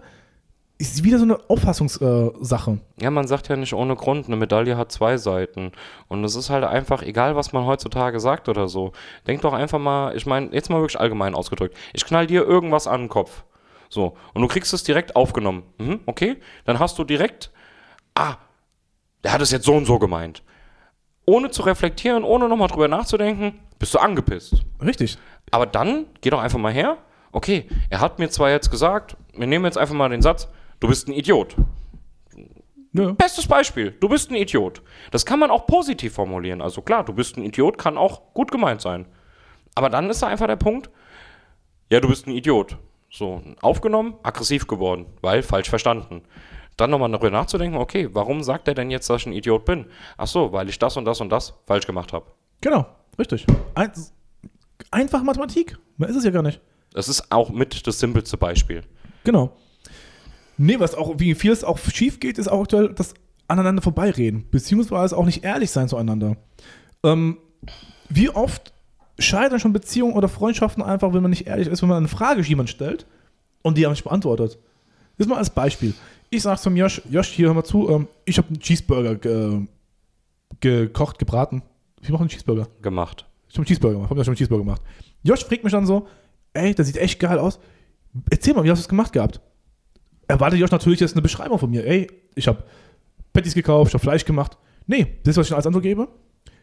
[0.79, 2.79] Ist wieder so eine Auffassungssache.
[3.01, 5.73] Ja, man sagt ja nicht ohne Grund, eine Medaille hat zwei Seiten.
[6.09, 8.93] Und es ist halt einfach, egal was man heutzutage sagt oder so.
[9.27, 11.75] Denk doch einfach mal, ich meine, jetzt mal wirklich allgemein ausgedrückt.
[11.95, 13.45] Ich knall dir irgendwas an den Kopf.
[13.89, 14.19] So.
[14.35, 15.63] Und du kriegst es direkt aufgenommen.
[15.79, 16.37] Mhm, okay?
[16.67, 17.53] Dann hast du direkt,
[18.15, 18.35] ah,
[19.25, 20.43] der hat es jetzt so und so gemeint.
[21.25, 24.63] Ohne zu reflektieren, ohne nochmal drüber nachzudenken, bist du angepisst.
[24.83, 25.17] Richtig.
[25.51, 26.99] Aber dann geh doch einfach mal her.
[27.33, 30.49] Okay, er hat mir zwar jetzt gesagt, wir nehmen jetzt einfach mal den Satz,
[30.87, 31.57] du bist ein Idiot.
[32.93, 33.11] Ja.
[33.11, 34.83] Bestes Beispiel, du bist ein Idiot.
[35.11, 36.63] Das kann man auch positiv formulieren.
[36.63, 39.07] Also klar, du bist ein Idiot, kann auch gut gemeint sein.
[39.75, 40.89] Aber dann ist da einfach der Punkt,
[41.91, 42.79] ja, du bist ein Idiot.
[43.11, 46.23] So, aufgenommen, aggressiv geworden, weil falsch verstanden.
[46.77, 49.87] Dann nochmal darüber nachzudenken, okay, warum sagt er denn jetzt, dass ich ein Idiot bin?
[50.17, 52.27] Ach so, weil ich das und das und das falsch gemacht habe.
[52.61, 52.87] Genau,
[53.19, 53.45] richtig.
[53.75, 53.91] Ein,
[54.93, 55.79] einfach Mathematik.
[55.97, 56.61] Mehr ist es ja gar nicht.
[56.93, 58.83] Das ist auch mit das simpelste Beispiel.
[59.25, 59.57] Genau.
[60.59, 63.15] Nee, was auch, wie vieles auch schief geht, ist auch aktuell das
[63.49, 66.37] aneinander vorbeireden, beziehungsweise auch nicht ehrlich sein zueinander.
[67.05, 67.39] Ähm,
[68.09, 68.73] wie oft
[69.19, 72.43] scheitern schon Beziehungen oder Freundschaften einfach, wenn man nicht ehrlich ist, wenn man eine Frage
[72.43, 73.07] jemand stellt
[73.63, 74.59] und die aber nicht beantwortet.
[75.19, 75.95] Das mal als Beispiel.
[76.31, 79.67] Ich sag zum Josh, Josh, hier hör mal zu, ähm, ich habe einen Cheeseburger ge
[80.61, 81.63] gekocht, gebraten.
[82.01, 82.69] Ich mache einen Cheeseburger.
[82.83, 83.27] Gemacht.
[83.49, 84.11] Ich habe einen Cheeseburger gemacht.
[84.11, 84.83] Hab mir schon einen Cheeseburger gemacht.
[85.23, 86.07] Josh fragt mich dann so,
[86.53, 87.59] ey, das sieht echt geil aus.
[88.31, 89.41] Erzähl mal, wie hast du es gemacht gehabt?
[90.29, 91.87] Erwartet Josh natürlich jetzt eine Beschreibung von mir.
[91.87, 92.65] Ey, ich habe
[93.33, 94.57] Patties gekauft, ich habe Fleisch gemacht.
[94.87, 96.09] Nee, das ist, was ich als Antwort gebe.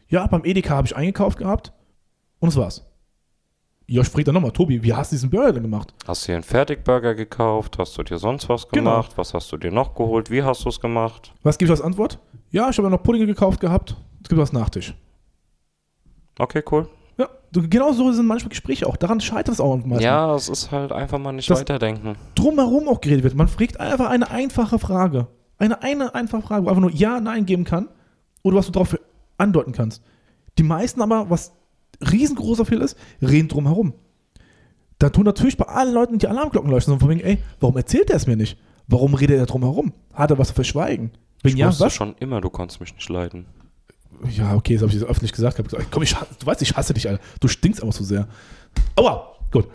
[0.09, 1.71] Ja, beim Edeka habe ich eingekauft gehabt
[2.39, 2.85] und das war's.
[3.85, 5.93] Josh fragt dann nochmal, Tobi, wie hast du diesen Burger denn gemacht?
[6.07, 7.77] Hast du dir einen Fertigburger gekauft?
[7.77, 8.91] Hast du dir sonst was Genau.
[8.91, 9.11] gemacht?
[9.17, 10.29] Was hast du dir noch geholt?
[10.31, 11.33] Wie hast du es gemacht?
[11.43, 12.17] Was gebe ich als Antwort?
[12.51, 13.95] Ja, ich habe noch Pudding gekauft gehabt.
[14.21, 14.93] Es gibt was Nachtisch.
[16.39, 16.87] Okay, cool.
[17.53, 18.97] Genau so sind manchmal Gespräche auch.
[18.97, 20.03] Daran scheitert es auch meistens.
[20.03, 22.15] Ja, es ist halt einfach mal nicht Das- weiterdenken.
[22.35, 23.35] drumherum auch geredet wird.
[23.35, 25.27] Man fragt einfach eine einfache Frage.
[25.59, 27.87] Eine, eine einfache Frage, wo einfach nur Ja, Nein geben kann
[28.41, 28.97] oder was du darauf
[29.37, 30.01] andeuten kannst.
[30.57, 31.53] Die meisten aber, was
[32.11, 33.93] riesengroßer Fehler ist, reden drumherum.
[34.99, 36.93] Da tun natürlich bei allen Leuten die Alarmglocken leuchten.
[36.93, 38.57] So von wegen, ey, warum erzählt er es mir nicht?
[38.87, 39.93] Warum redet er drumherum?
[40.13, 41.11] Hat er was zu verschweigen?
[41.41, 41.93] Wenn Ich ja, wusste was?
[41.93, 43.45] schon immer, du konntest mich nicht leiden.
[44.29, 45.59] Ja, okay, das habe ich jetzt öffentlich gesagt.
[45.59, 47.23] Hab gesagt komm, ich, du weißt, ich hasse dich, Alter.
[47.39, 48.27] Du stinkst einfach zu sehr.
[48.95, 49.67] Aua, gut.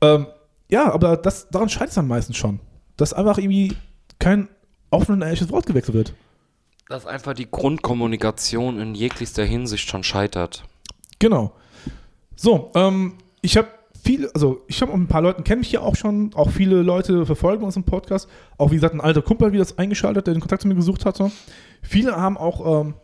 [0.00, 0.26] Ähm,
[0.68, 2.60] ja, aber das, daran scheitert es am meisten schon.
[2.96, 3.76] Dass einfach irgendwie
[4.18, 4.48] kein
[4.90, 6.14] offen und ehrliches Wort gewechselt wird.
[6.88, 10.64] Dass einfach die Grundkommunikation in jeglichster Hinsicht schon scheitert.
[11.18, 11.52] Genau.
[12.36, 13.68] So, ähm, ich habe
[14.02, 17.26] viele, also ich habe ein paar Leute, kennen mich hier auch schon, auch viele Leute
[17.26, 18.28] verfolgen uns im Podcast.
[18.58, 21.04] Auch wie gesagt, ein alter Kumpel, wie das eingeschaltet, der den Kontakt zu mir gesucht
[21.04, 21.30] hatte.
[21.82, 22.94] Viele haben auch, ähm,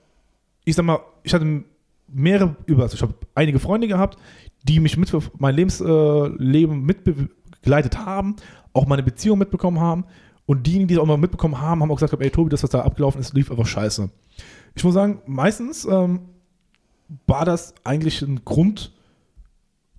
[0.67, 1.64] ich sag mal, ich hatte
[2.09, 4.19] mehrere, also ich habe einige Freunde gehabt,
[4.64, 8.37] die mich mit mein Lebensleben Leben mitbegleitet haben,
[8.73, 10.05] auch meine Beziehung mitbekommen haben.
[10.45, 12.71] Und diejenigen, die es auch mal mitbekommen haben, haben auch gesagt, ey Tobi, das, was
[12.71, 14.11] da abgelaufen ist, lief einfach scheiße.
[14.75, 16.21] Ich muss sagen, meistens ähm,
[17.27, 18.93] war das eigentlich ein Grund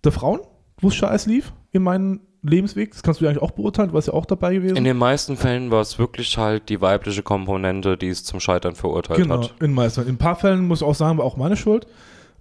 [0.04, 0.42] der Frauen,
[0.80, 2.92] wo es scheiße lief in meinem Lebensweg.
[2.92, 4.76] Das kannst du ja eigentlich auch beurteilen, du warst ja auch dabei gewesen.
[4.76, 8.76] In den meisten Fällen war es wirklich halt die weibliche Komponente, die es zum Scheitern
[8.76, 9.54] verurteilt genau, hat.
[9.62, 10.02] in meisten.
[10.02, 11.88] In ein paar Fällen muss ich auch sagen, war auch meine Schuld.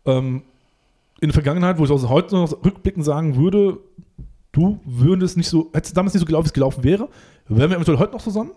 [0.05, 0.43] Ähm,
[1.21, 3.79] in der Vergangenheit, wo ich auch heute noch rückblickend sagen würde,
[4.53, 7.09] du würdest nicht so, hättest du damals nicht so gelaufen, wie es gelaufen wäre,
[7.49, 8.53] wären wir eventuell heute noch zusammen.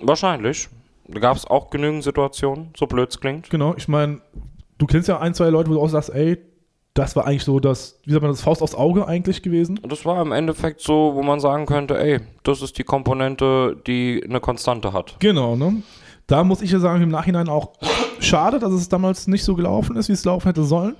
[0.00, 0.68] Wahrscheinlich.
[1.08, 3.48] Da gab es auch genügend Situationen, so blöd es klingt.
[3.50, 4.20] Genau, ich meine,
[4.78, 6.38] du kennst ja ein, zwei Leute, wo du auch sagst, ey,
[6.96, 9.78] das war eigentlich so das, wie sagt man, das Faust aufs Auge eigentlich gewesen.
[9.78, 13.76] Und das war im Endeffekt so, wo man sagen könnte, ey, das ist die Komponente,
[13.86, 15.16] die eine Konstante hat.
[15.18, 15.82] Genau, ne?
[16.26, 17.74] Da muss ich ja sagen, im Nachhinein auch
[18.18, 20.96] schade, dass es damals nicht so gelaufen ist, wie es laufen hätte sollen.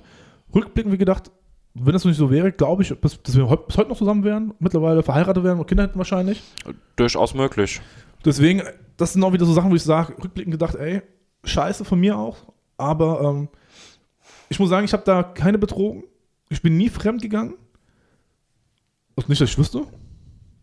[0.53, 1.31] Rückblickend wie gedacht,
[1.73, 4.53] wenn das nicht so wäre, glaube ich, bis, dass wir bis heute noch zusammen wären,
[4.59, 6.43] mittlerweile verheiratet wären und Kinder hätten wahrscheinlich.
[6.95, 7.81] Durchaus möglich.
[8.23, 8.61] Deswegen,
[8.97, 11.01] das sind auch wieder so Sachen, wo ich sage, rückblickend gedacht, ey,
[11.43, 12.37] scheiße von mir auch.
[12.77, 13.49] Aber ähm,
[14.49, 16.03] ich muss sagen, ich habe da keine betrogen.
[16.49, 17.55] Ich bin nie fremd gegangen.
[19.15, 19.83] Also nicht, dass ich wüsste.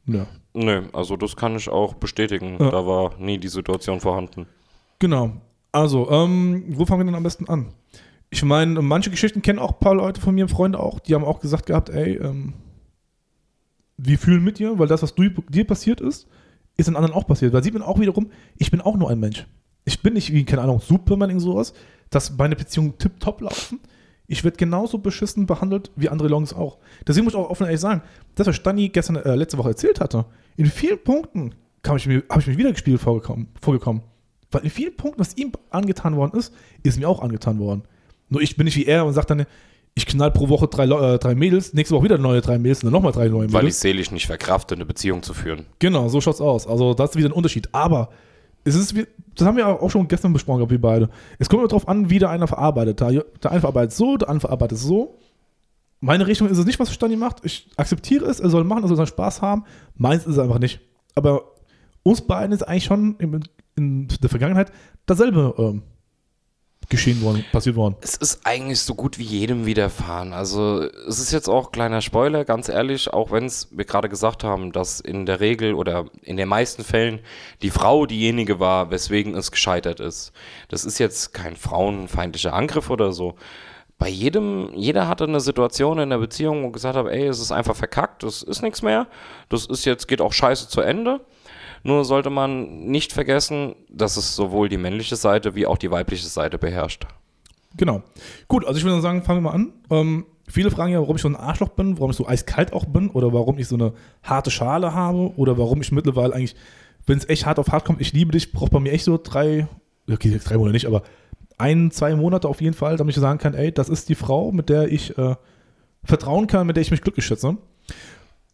[0.07, 0.27] Ja.
[0.55, 2.57] Nö, also das kann ich auch bestätigen.
[2.61, 2.71] Ja.
[2.71, 4.47] Da war nie die Situation vorhanden.
[4.99, 5.33] Genau.
[5.73, 7.73] Also, ähm, wo fangen wir denn am besten an?
[8.31, 11.25] Ich meine, manche Geschichten kennen auch ein paar Leute von mir, Freunde auch, die haben
[11.25, 12.55] auch gesagt gehabt, ey, ähm,
[13.97, 16.29] wir fühlen mit dir, weil das, was du, dir passiert ist,
[16.77, 17.53] ist den anderen auch passiert.
[17.53, 19.47] Weil sieht man auch wiederum, ich bin auch nur ein Mensch.
[19.85, 21.75] Ich bin nicht wie, keine Ahnung, Superman in sowas,
[22.15, 23.81] dass meine Beziehungen tipptopp laufen.
[24.27, 26.79] Ich werde genauso beschissen behandelt wie andere Longs auch.
[27.07, 28.03] Deswegen muss ich auch offen ehrlich sagen,
[28.37, 30.25] das, was Stani gestern, äh, letzte Woche erzählt hatte,
[30.57, 34.03] in vielen Punkten kam ich mir, habe ich mir wieder gespielt vorgekommen, vorgekommen.
[34.51, 37.83] Weil in vielen Punkten, was ihm angetan worden ist, ist mir auch angetan worden.
[38.31, 39.47] Nur ich bin nicht wie er und sage dann,
[39.95, 42.87] ich knall pro Woche drei, äh, drei Mädels, nächste Woche wieder neue drei Mädels und
[42.87, 43.81] dann nochmal drei neue Weil ich Mädels.
[43.81, 45.67] seelisch nicht verkrafte, eine Beziehung zu führen.
[45.81, 46.67] Genau, so schaut's aus.
[46.67, 47.69] Also das ist wieder ein Unterschied.
[47.73, 48.09] Aber
[48.65, 48.95] es ist,
[49.35, 51.11] das haben wir auch schon gestern besprochen, gehabt, wir beide.
[51.39, 53.01] Es kommt darauf an, wie der einer verarbeitet.
[53.01, 55.19] Der, der eine verarbeitet so, der andere verarbeitet so.
[56.01, 57.45] Meine Richtung ist es nicht, was Stani macht.
[57.45, 59.65] Ich akzeptiere es, er soll machen, er soll seinen Spaß haben.
[59.97, 60.81] Meins ist es einfach nicht.
[61.15, 61.53] Aber
[62.03, 63.41] uns beiden ist eigentlich schon in,
[63.77, 64.73] in der Vergangenheit
[65.07, 65.83] dasselbe ähm,
[66.95, 67.97] geschehen worden, passiert worden.
[68.01, 70.33] Es ist eigentlich so gut wie jedem widerfahren.
[70.33, 74.45] Also es ist jetzt auch kleiner Spoiler, ganz ehrlich, auch wenn es wir gerade gesagt
[74.45, 77.21] haben, dass in der Regel oder in den meisten Fällen
[77.63, 80.33] die Frau diejenige war, weswegen es gescheitert ist.
[80.69, 83.35] Das ist jetzt kein frauenfeindlicher Angriff oder so.
[83.99, 87.53] Bei jedem, jeder hatte eine Situation in der Beziehung, wo gesagt hat, ey, es ist
[87.53, 89.07] einfach verkackt, das ist nichts mehr,
[89.49, 91.21] das ist jetzt, geht auch scheiße zu Ende.
[91.85, 96.27] Nur sollte man nicht vergessen, dass es sowohl die männliche Seite wie auch die weibliche
[96.27, 97.07] Seite beherrscht.
[97.77, 98.03] Genau.
[98.49, 99.73] Gut, also ich würde sagen, fangen wir mal an.
[99.91, 102.87] Ähm, viele fragen ja, warum ich so ein Arschloch bin, warum ich so eiskalt auch
[102.87, 106.57] bin oder warum ich so eine harte Schale habe oder warum ich mittlerweile eigentlich,
[107.07, 109.21] wenn es echt hart auf hart kommt, ich liebe dich, braucht bei mir echt so
[109.23, 109.69] drei,
[110.11, 111.03] okay, drei Monate nicht, aber
[111.59, 114.53] ein, zwei Monate auf jeden Fall, damit ich sagen kann, ey, das ist die Frau,
[114.53, 115.37] mit der ich äh,
[116.03, 117.59] vertrauen kann, mit der ich mich glücklich schätze.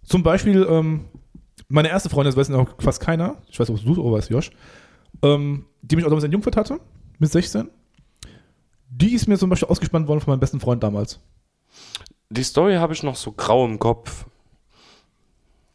[0.03, 1.05] Zum Beispiel, ähm,
[1.71, 4.31] meine erste Freundin, das weiß noch fast keiner, ich weiß, ob du es auch weißt,
[4.31, 4.51] Josh,
[5.23, 6.79] ähm, die mich auch damals in Jungfurt hatte,
[7.19, 7.71] mit 16
[8.91, 11.21] die ist mir zum Beispiel ausgespannt worden von meinem besten Freund damals.
[12.29, 14.27] Die Story habe ich noch so grau im Kopf.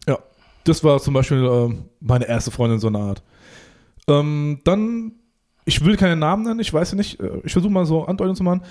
[0.07, 0.19] Ja,
[0.65, 3.23] das war zum Beispiel äh, meine erste Freundin so einer Art.
[4.07, 5.13] Ähm, dann,
[5.65, 8.35] ich will keine Namen nennen, ich weiß ja nicht, äh, ich versuche mal so Andeutungen
[8.35, 8.61] zu machen.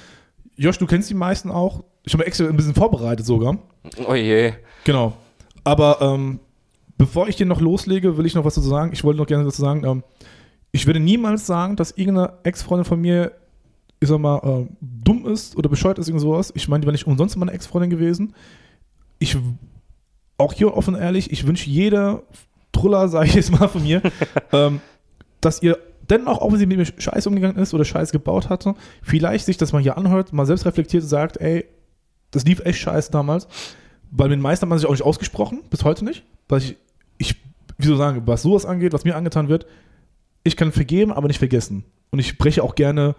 [0.56, 1.82] Josh, du kennst die meisten auch.
[2.04, 3.58] Ich habe extra ein bisschen vorbereitet sogar.
[4.06, 4.52] Oh je.
[4.84, 5.14] Genau.
[5.64, 6.38] Aber ähm,
[6.98, 8.92] bevor ich dir noch loslege, will ich noch was dazu sagen.
[8.92, 10.02] Ich wollte noch gerne dazu sagen, ähm,
[10.72, 13.32] ich würde niemals sagen, dass irgendeine Ex-Freundin von mir
[14.04, 16.52] ich sag mal, äh, dumm ist oder bescheuert ist, irgend sowas.
[16.54, 18.34] Ich meine, die war nicht umsonst meine Ex-Freundin gewesen.
[19.18, 19.36] Ich,
[20.36, 22.22] auch hier offen ehrlich, ich wünsche jeder
[22.72, 24.02] Truller, sage ich jetzt mal von mir,
[24.52, 24.80] ähm,
[25.40, 25.78] dass ihr
[26.08, 29.56] dennoch, auch wenn sie mit mir scheiße umgegangen ist oder scheiße gebaut hatte, vielleicht sich
[29.56, 31.64] das mal hier anhört, mal selbst reflektiert und sagt, ey,
[32.30, 33.48] das lief echt scheiße damals.
[34.10, 36.24] Weil mit den meisten hat man sich auch nicht ausgesprochen, bis heute nicht.
[36.48, 36.76] Weil ich,
[37.18, 37.36] ich,
[37.78, 39.66] wie soll sagen, was sowas angeht, was mir angetan wird,
[40.42, 41.84] ich kann vergeben, aber nicht vergessen.
[42.10, 43.14] Und ich breche auch gerne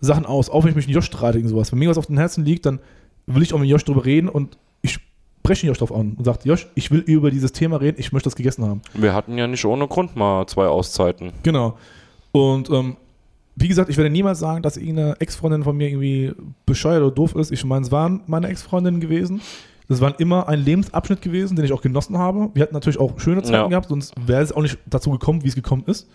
[0.00, 1.70] Sachen aus, auch wenn ich mich mit Josh streite und sowas.
[1.72, 2.80] Wenn mir was auf den Herzen liegt, dann
[3.26, 4.98] will ich auch mit Josh drüber reden und ich
[5.42, 8.28] spreche Josh drauf an und sage, Josh, ich will über dieses Thema reden, ich möchte
[8.28, 8.82] das gegessen haben.
[8.94, 11.32] Wir hatten ja nicht ohne Grund mal zwei Auszeiten.
[11.42, 11.76] Genau.
[12.32, 12.96] Und ähm,
[13.56, 16.32] wie gesagt, ich werde niemals sagen, dass irgendeine Ex-Freundin von mir irgendwie
[16.64, 17.50] bescheuert oder doof ist.
[17.50, 19.42] Ich meine, es waren meine Ex-Freundinnen gewesen.
[19.90, 22.48] Das war immer ein Lebensabschnitt gewesen, den ich auch genossen habe.
[22.54, 23.66] Wir hatten natürlich auch schöne Zeiten ja.
[23.66, 26.08] gehabt, sonst wäre es auch nicht dazu gekommen, wie es gekommen ist.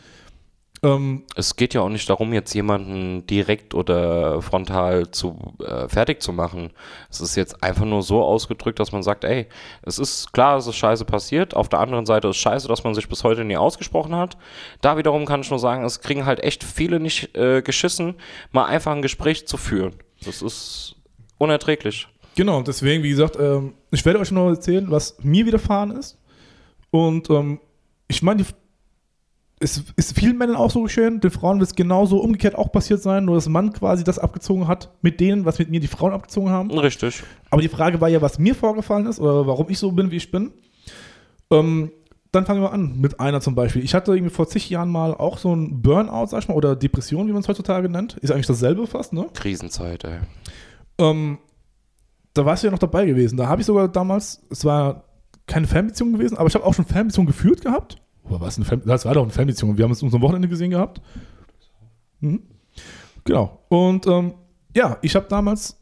[0.82, 6.22] Ähm, es geht ja auch nicht darum, jetzt jemanden direkt oder frontal zu äh, fertig
[6.22, 6.72] zu machen.
[7.10, 9.48] Es ist jetzt einfach nur so ausgedrückt, dass man sagt, ey,
[9.82, 11.54] es ist klar, es ist scheiße passiert.
[11.54, 14.38] Auf der anderen Seite ist scheiße, dass man sich bis heute nie ausgesprochen hat.
[14.80, 18.16] Da wiederum kann ich nur sagen, es kriegen halt echt viele nicht äh, geschissen,
[18.54, 19.96] mal einfach ein Gespräch zu führen.
[20.24, 20.96] Das ist
[21.38, 22.08] unerträglich.
[22.36, 26.20] Genau, deswegen, wie gesagt, ähm, ich werde euch noch erzählen, was mir widerfahren ist.
[26.92, 27.60] Und ähm,
[28.08, 28.46] ich meine,
[29.60, 33.02] es ist vielen Männern auch so geschehen, den Frauen wird es genauso umgekehrt auch passiert
[33.02, 36.14] sein, nur dass Mann quasi das abgezogen hat mit denen, was mit mir die Frauen
[36.14, 36.72] abgezogen haben.
[36.72, 37.24] Richtig.
[37.50, 40.18] Aber die Frage war ja, was mir vorgefallen ist oder warum ich so bin, wie
[40.18, 40.52] ich bin.
[41.52, 41.92] Ähm,
[42.32, 43.82] dann fangen wir an mit einer zum Beispiel.
[43.82, 46.76] Ich hatte irgendwie vor zig Jahren mal auch so ein Burnout, sag ich mal, oder
[46.76, 48.18] Depression, wie man es heutzutage nennt.
[48.18, 49.28] Ist eigentlich dasselbe fast, ne?
[49.34, 50.20] Krisenzeit, ey.
[50.98, 51.38] Ähm,
[52.36, 53.38] da warst du ja noch dabei gewesen.
[53.38, 55.06] Da habe ich sogar damals, es war
[55.48, 57.98] keine Fernbeziehung gewesen, aber ich habe auch schon Fernbeziehung geführt gehabt.
[58.24, 58.60] Oder was?
[58.60, 59.78] Eine das war doch eine Fernbeziehung.
[59.78, 61.02] Wir haben uns am Wochenende gesehen gehabt.
[62.20, 62.44] Mhm.
[63.24, 63.60] Genau.
[63.70, 64.34] Und ähm,
[64.76, 65.80] ja, ich habe damals,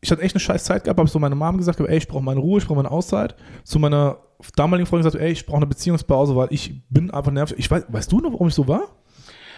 [0.00, 2.22] ich hatte echt eine scheiß Zeit gehabt, habe so meiner Mom gesagt, ey, ich brauche
[2.22, 3.34] meine Ruhe, ich brauche meine Auszeit.
[3.64, 4.18] Zu meiner
[4.56, 7.58] damaligen Freundin gesagt, ey, ich brauche eine Beziehungspause, weil ich bin einfach nervig.
[7.58, 8.88] Ich weiß, weißt du noch, warum ich so war?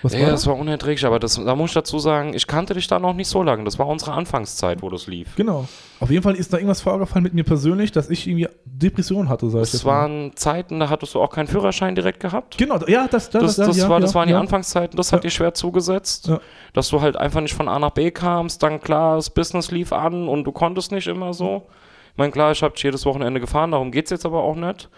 [0.03, 0.41] Was ja, war das?
[0.41, 3.15] das war unerträglich, aber das, da muss ich dazu sagen, ich kannte dich da noch
[3.15, 3.65] nicht so lange.
[3.65, 5.35] Das war unsere Anfangszeit, wo das lief.
[5.37, 5.67] Genau.
[6.01, 9.49] Auf jeden Fall ist da irgendwas vorgefallen mit mir persönlich, dass ich irgendwie Depressionen hatte.
[9.49, 12.59] Sag das waren Zeiten, da hattest du auch keinen Führerschein direkt gehabt.
[12.59, 14.37] Genau, ja, das, das, das, das, ja, war, ja, das waren ja.
[14.37, 16.31] die Anfangszeiten, das hat dir schwer zugesetzt.
[16.75, 19.93] Dass du halt einfach nicht von A nach B kamst, dann klar, das Business lief
[19.93, 21.67] an und du konntest nicht immer so.
[22.13, 24.89] Ich meine, klar, ich habe jedes Wochenende gefahren, darum geht es jetzt aber auch nicht.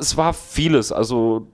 [0.00, 1.46] Es war vieles, also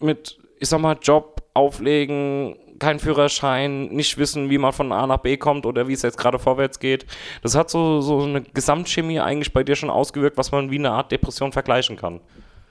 [0.00, 5.18] mit, ich sag mal, Job, auflegen, kein Führerschein, nicht wissen, wie man von A nach
[5.18, 7.04] B kommt oder wie es jetzt gerade vorwärts geht.
[7.42, 10.92] Das hat so, so eine Gesamtchemie eigentlich bei dir schon ausgewirkt, was man wie eine
[10.92, 12.20] Art Depression vergleichen kann.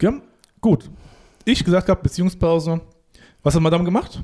[0.02, 0.14] Ja,
[0.62, 0.90] gut.
[1.44, 2.80] Ich gesagt habe, Beziehungspause.
[3.44, 4.24] Was hat Madame gemacht?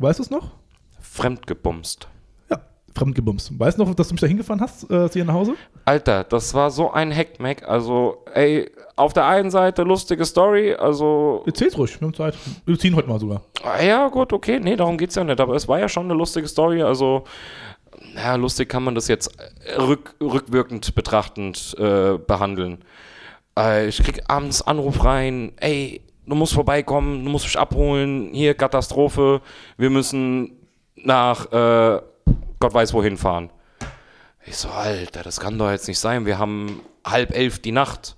[0.00, 0.50] Weißt du es noch?
[0.98, 2.08] Fremdgebumst
[2.96, 3.58] fremdgebumst.
[3.58, 5.54] Weißt du noch, dass du mich da hingefahren hast, äh, zu ihr nach Hause?
[5.84, 7.62] Alter, das war so ein Heckmeck.
[7.68, 11.42] Also, ey, auf der einen Seite lustige Story, also.
[11.46, 12.34] Erzähl's ruhig, wir haben Zeit.
[12.64, 13.42] Wir ziehen heute mal sogar.
[13.62, 15.40] Ah, ja, gut, okay, nee, darum geht's ja nicht.
[15.40, 17.24] Aber es war ja schon eine lustige Story, also.
[18.14, 19.30] Naja, lustig kann man das jetzt
[19.78, 22.78] rück, rückwirkend betrachtend äh, behandeln.
[23.58, 28.54] Äh, ich krieg abends Anruf rein, ey, du musst vorbeikommen, du musst mich abholen, hier
[28.54, 29.40] Katastrophe,
[29.76, 30.52] wir müssen
[30.96, 32.00] nach äh,
[32.58, 33.50] Gott weiß wohin fahren.
[34.46, 36.24] Ich so, Alter, das kann doch jetzt nicht sein.
[36.24, 38.16] Wir haben halb elf die Nacht.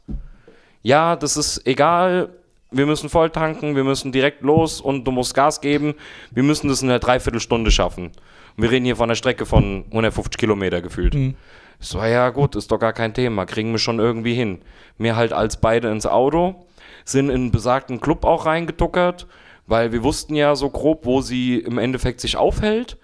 [0.83, 2.31] Ja, das ist egal.
[2.71, 5.95] Wir müssen voll tanken, wir müssen direkt los und du musst Gas geben.
[6.31, 8.07] Wir müssen das in einer Dreiviertelstunde schaffen.
[8.09, 11.15] Und wir reden hier von einer Strecke von 150 Kilometer gefühlt.
[11.15, 11.35] Mhm.
[11.81, 14.61] Ich so, ja gut, ist doch gar kein Thema, kriegen wir schon irgendwie hin.
[14.99, 16.67] Mir halt als beide ins Auto.
[17.05, 19.27] sind in besagten Club auch reingetuckert,
[19.67, 22.99] weil wir wussten ja so grob, wo sie im Endeffekt sich aufhält.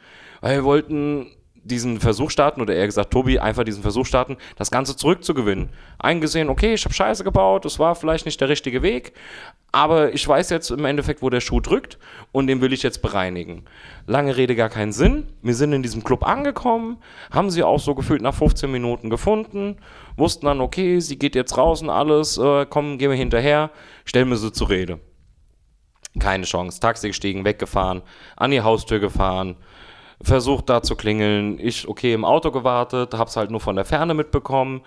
[0.44, 4.70] Weil wir wollten diesen Versuch starten, oder eher gesagt, Tobi, einfach diesen Versuch starten, das
[4.70, 5.70] Ganze zurückzugewinnen.
[5.98, 9.14] Eingesehen, okay, ich habe Scheiße gebaut, das war vielleicht nicht der richtige Weg,
[9.72, 11.98] aber ich weiß jetzt im Endeffekt, wo der Schuh drückt
[12.30, 13.64] und den will ich jetzt bereinigen.
[14.06, 15.28] Lange Rede, gar keinen Sinn.
[15.40, 16.98] Wir sind in diesem Club angekommen,
[17.30, 19.78] haben sie auch so gefühlt nach 15 Minuten gefunden,
[20.18, 23.70] wussten dann, okay, sie geht jetzt raus und alles, äh, komm, gehen wir hinterher,
[24.04, 25.00] stellen wir sie zur Rede.
[26.20, 26.80] Keine Chance.
[26.80, 28.02] Taxi gestiegen, weggefahren,
[28.36, 29.56] an die Haustür gefahren,
[30.22, 31.58] versucht da zu klingeln.
[31.58, 34.82] Ich, okay, im Auto gewartet, hab's halt nur von der Ferne mitbekommen.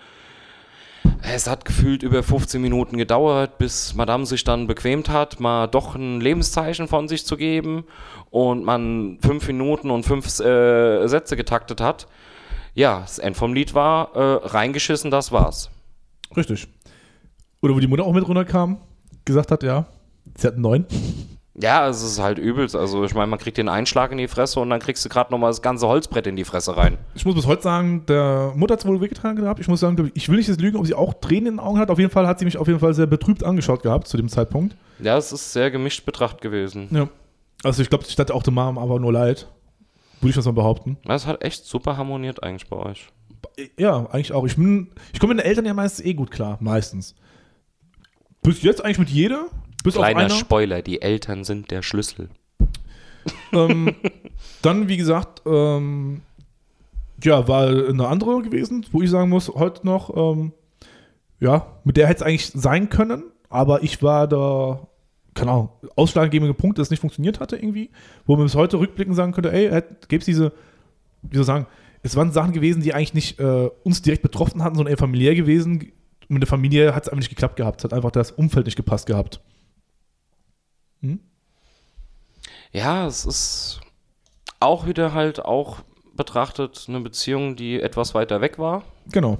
[1.22, 5.94] Es hat gefühlt über 15 Minuten gedauert, bis Madame sich dann bequemt hat, mal doch
[5.94, 7.84] ein Lebenszeichen von sich zu geben
[8.30, 12.06] und man fünf Minuten und fünf äh, Sätze getaktet hat.
[12.74, 15.70] Ja, das End vom Lied war äh, reingeschissen, das war's.
[16.36, 16.68] Richtig.
[17.60, 18.78] Oder wo die Mutter auch mit runterkam,
[19.24, 19.86] gesagt hat, ja,
[20.36, 20.86] sie hat einen neuen.
[21.60, 22.76] Ja, es ist halt übelst.
[22.76, 25.32] Also ich meine, man kriegt den Einschlag in die Fresse und dann kriegst du gerade
[25.32, 26.98] nochmal das ganze Holzbrett in die Fresse rein.
[27.14, 29.58] Ich muss bis heute sagen, der Mutter hat es wohl wehgetan gehabt.
[29.58, 31.78] Ich muss sagen, ich will nicht jetzt lügen, ob sie auch Tränen in den Augen
[31.78, 31.90] hat.
[31.90, 34.28] Auf jeden Fall hat sie mich auf jeden Fall sehr betrübt angeschaut gehabt zu dem
[34.28, 34.76] Zeitpunkt.
[35.00, 36.88] Ja, es ist sehr gemischt betracht gewesen.
[36.92, 37.08] Ja.
[37.64, 39.48] Also ich glaube, ich dachte auch der Mom aber nur leid.
[40.20, 40.96] Würde ich das mal behaupten.
[41.04, 43.08] Das hat echt super harmoniert eigentlich bei euch.
[43.78, 44.44] Ja, eigentlich auch.
[44.46, 47.14] Ich, bin- ich komme mit den Eltern ja meistens eh gut klar, meistens.
[48.42, 49.46] Bis jetzt eigentlich mit jeder.
[49.84, 50.34] Bis Kleiner auf einer.
[50.34, 52.28] Spoiler, die Eltern sind der Schlüssel.
[53.52, 53.94] ähm,
[54.62, 56.22] dann, wie gesagt, ähm,
[57.22, 60.52] ja, war eine andere gewesen, wo ich sagen muss, heute noch, ähm,
[61.40, 64.86] ja, mit der hätte es eigentlich sein können, aber ich war da,
[65.34, 67.90] keine Ahnung, ausschlaggebende Punkt, dass es nicht funktioniert hatte irgendwie,
[68.26, 70.52] wo man bis heute rückblickend sagen könnte, ey, gäbe es diese,
[71.22, 71.66] wie soll ich sagen,
[72.02, 75.34] es waren Sachen gewesen, die eigentlich nicht äh, uns direkt betroffen hatten, sondern eher familiär
[75.34, 75.92] gewesen.
[76.28, 78.76] Mit der Familie hat es einfach nicht geklappt gehabt, es hat einfach das Umfeld nicht
[78.76, 79.40] gepasst gehabt.
[81.00, 81.20] Hm?
[82.72, 83.80] Ja, es ist
[84.60, 85.78] auch wieder halt auch
[86.14, 88.82] betrachtet eine Beziehung, die etwas weiter weg war.
[89.10, 89.38] Genau.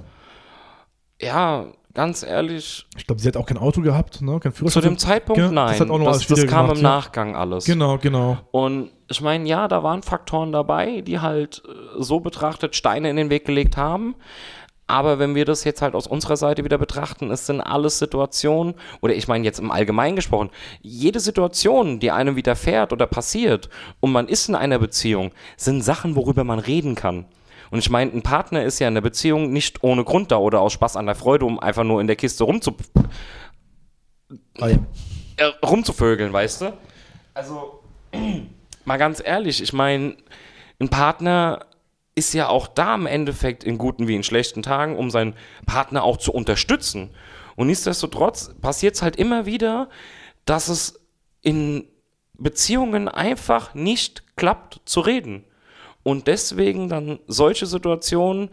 [1.21, 4.39] Ja, ganz ehrlich, Ich glaube, sie hat auch kein Auto gehabt, ne?
[4.39, 4.83] Kein zu Führerschein.
[4.83, 5.77] dem Zeitpunkt Ja, nein.
[5.77, 6.89] das das, das kam gemacht, im ja.
[6.89, 7.65] Nachgang alles.
[7.65, 8.37] Genau, genau.
[8.51, 13.17] Und ich meine, ja, da waren Faktoren dabei, die halt äh, so betrachtet Steine in
[13.17, 14.15] den Weg gelegt haben.
[14.89, 18.73] Aber wenn wir das jetzt halt aus unserer Seite wieder betrachten, es sind alles Situationen,
[19.01, 20.49] oder ich meine jetzt im Allgemeinen gesprochen,
[20.81, 23.69] jede Situation, die einem widerfährt oder passiert
[23.99, 27.25] und man ist in einer Beziehung, sind Sachen, worüber man reden kann.
[27.69, 30.59] Und ich meine, ein Partner ist ja in der Beziehung nicht ohne Grund da oder
[30.59, 32.75] aus Spaß an der Freude, um einfach nur in der Kiste rumzu
[34.57, 34.69] ja.
[34.69, 36.73] äh, rumzuvögeln, weißt du?
[37.35, 37.83] Also,
[38.85, 40.15] mal ganz ehrlich, ich meine,
[40.79, 41.67] ein Partner
[42.19, 46.03] ist ja auch da im Endeffekt in guten wie in schlechten Tagen, um seinen Partner
[46.03, 47.09] auch zu unterstützen.
[47.55, 49.89] Und nichtsdestotrotz passiert es halt immer wieder,
[50.45, 50.99] dass es
[51.41, 51.87] in
[52.33, 55.45] Beziehungen einfach nicht klappt zu reden.
[56.03, 58.49] Und deswegen dann solche Situationen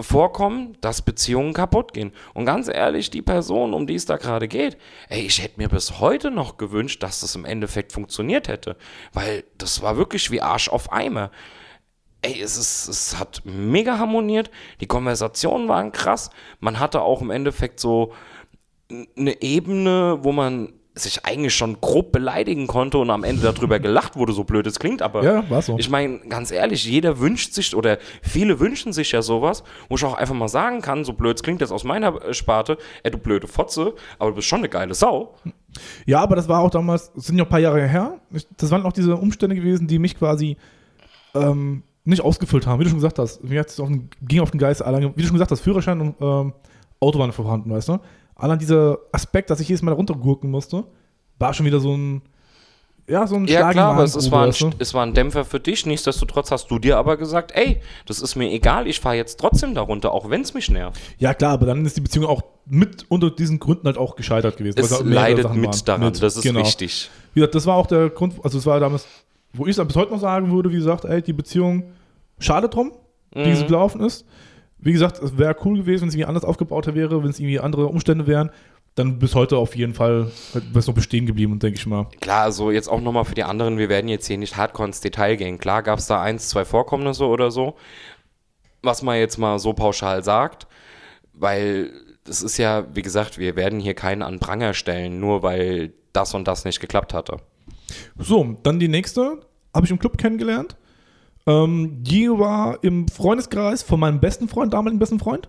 [0.00, 2.12] vorkommen, dass Beziehungen kaputt gehen.
[2.34, 4.76] Und ganz ehrlich, die Person, um die es da gerade geht,
[5.08, 8.76] ey, ich hätte mir bis heute noch gewünscht, dass das im Endeffekt funktioniert hätte.
[9.12, 11.30] Weil das war wirklich wie Arsch auf Eimer.
[12.22, 14.50] Ey, es, ist, es hat mega harmoniert,
[14.80, 16.30] die Konversationen waren krass.
[16.60, 18.12] Man hatte auch im Endeffekt so
[19.16, 24.14] eine Ebene, wo man sich eigentlich schon grob beleidigen konnte und am Ende darüber gelacht
[24.14, 25.78] wurde, so blöd es klingt, aber Ja, war so.
[25.78, 30.04] ich meine, ganz ehrlich, jeder wünscht sich oder viele wünschen sich ja sowas, wo ich
[30.04, 33.16] auch einfach mal sagen kann, so blöd es klingt jetzt aus meiner Sparte, ey, du
[33.16, 35.34] blöde Fotze, aber du bist schon eine geile Sau.
[36.04, 38.20] Ja, aber das war auch damals, das sind ja ein paar Jahre her.
[38.58, 40.58] Das waren auch diese Umstände gewesen, die mich quasi
[41.34, 43.42] ähm, nicht ausgefüllt haben, wie du schon gesagt hast.
[43.44, 46.14] Mir auf den, ging auf den Geist, allein, wie du schon gesagt hast, Führerschein und
[46.20, 46.52] ähm,
[47.00, 47.98] Auto waren vorhanden, weißt du?
[48.34, 50.84] Allein dieser Aspekt, dass ich jedes Mal runtergurken musste,
[51.38, 52.22] war schon wieder so ein,
[53.08, 55.60] ja, so ein Ja, Schlag klar, aber es, war ein, es war ein Dämpfer für
[55.60, 55.86] dich.
[55.86, 59.74] Nichtsdestotrotz hast du dir aber gesagt, ey, das ist mir egal, ich fahre jetzt trotzdem
[59.74, 61.00] darunter, auch wenn es mich nervt.
[61.18, 64.56] Ja, klar, aber dann ist die Beziehung auch mit unter diesen Gründen halt auch gescheitert
[64.56, 64.78] gewesen.
[64.78, 66.60] Es leidet mit daran, Mit, das ist genau.
[66.60, 67.10] wichtig.
[67.34, 69.06] Wie gesagt, das war auch der Grund, also es war damals,
[69.52, 71.92] wo ich es bis heute noch sagen würde, wie gesagt, ey, die Beziehung,
[72.38, 72.92] schade drum,
[73.32, 73.54] wie Mhm.
[73.56, 74.26] sie gelaufen ist.
[74.78, 77.60] Wie gesagt, es wäre cool gewesen, wenn es irgendwie anders aufgebaut wäre, wenn es irgendwie
[77.60, 78.50] andere Umstände wären.
[78.94, 82.08] Dann bis heute auf jeden Fall wäre es noch bestehen geblieben, denke ich mal.
[82.20, 85.00] Klar, also jetzt auch nochmal für die anderen, wir werden jetzt hier nicht hardcore ins
[85.00, 85.56] Detail gehen.
[85.58, 87.76] Klar gab es da eins, zwei Vorkommnisse oder so,
[88.82, 90.66] was man jetzt mal so pauschal sagt,
[91.32, 91.90] weil
[92.24, 96.34] das ist ja, wie gesagt, wir werden hier keinen an Pranger stellen, nur weil das
[96.34, 97.38] und das nicht geklappt hatte.
[98.18, 99.40] So, dann die nächste,
[99.74, 100.76] habe ich im Club kennengelernt.
[101.46, 105.48] Ähm, die war im Freundeskreis von meinem besten Freund, damaligen besten Freund,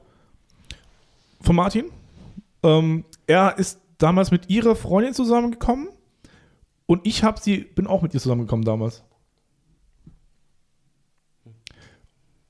[1.41, 1.85] von Martin.
[2.63, 5.89] Ähm, er ist damals mit ihrer Freundin zusammengekommen
[6.85, 9.03] und ich hab sie, bin auch mit ihr zusammengekommen damals.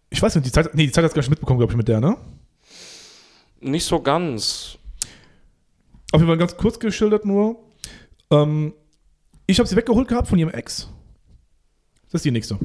[0.10, 1.88] Ich weiß nicht, die Zeit, nee, die Zeit hat gar nicht mitbekommen, glaube ich, mit
[1.88, 2.18] der, ne?
[3.60, 4.78] Nicht so ganz.
[6.12, 7.58] Auf jeden Fall ganz kurz geschildert nur.
[8.30, 8.74] Ähm,
[9.48, 10.90] ich habe sie weggeholt gehabt von ihrem Ex.
[12.06, 12.58] Das ist die nächste.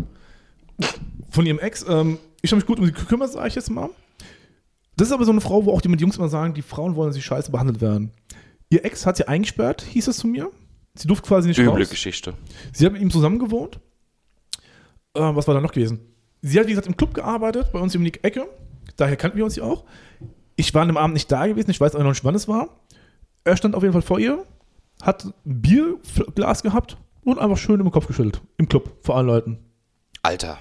[1.31, 1.85] Von ihrem Ex.
[1.89, 3.91] Ähm, ich habe mich gut um sie gekümmert, sage ich jetzt mal.
[4.97, 6.97] Das ist aber so eine Frau, wo auch die mit Jungs immer sagen, die Frauen
[6.97, 8.11] wollen, dass sie scheiße behandelt werden.
[8.69, 10.51] Ihr Ex hat sie eingesperrt, hieß es zu mir.
[10.95, 11.91] Sie durfte quasi nicht Üble raus.
[11.91, 12.35] Geschichte.
[12.73, 13.81] Sie hat mit ihm zusammen gewohnt.
[15.15, 16.01] Äh, was war da noch gewesen?
[16.43, 18.49] Sie hat, wie gesagt, im Club gearbeitet, bei uns um die Ecke.
[18.97, 19.85] Daher kannten wir uns ja auch.
[20.57, 22.49] Ich war an dem Abend nicht da gewesen, ich weiß auch noch nicht, wann es
[22.49, 22.81] war.
[23.45, 24.45] Er stand auf jeden Fall vor ihr,
[25.03, 28.41] hat ein Bierglas gehabt und einfach schön im Kopf geschüttelt.
[28.57, 29.59] Im Club, vor allen Leuten.
[30.23, 30.59] Alter.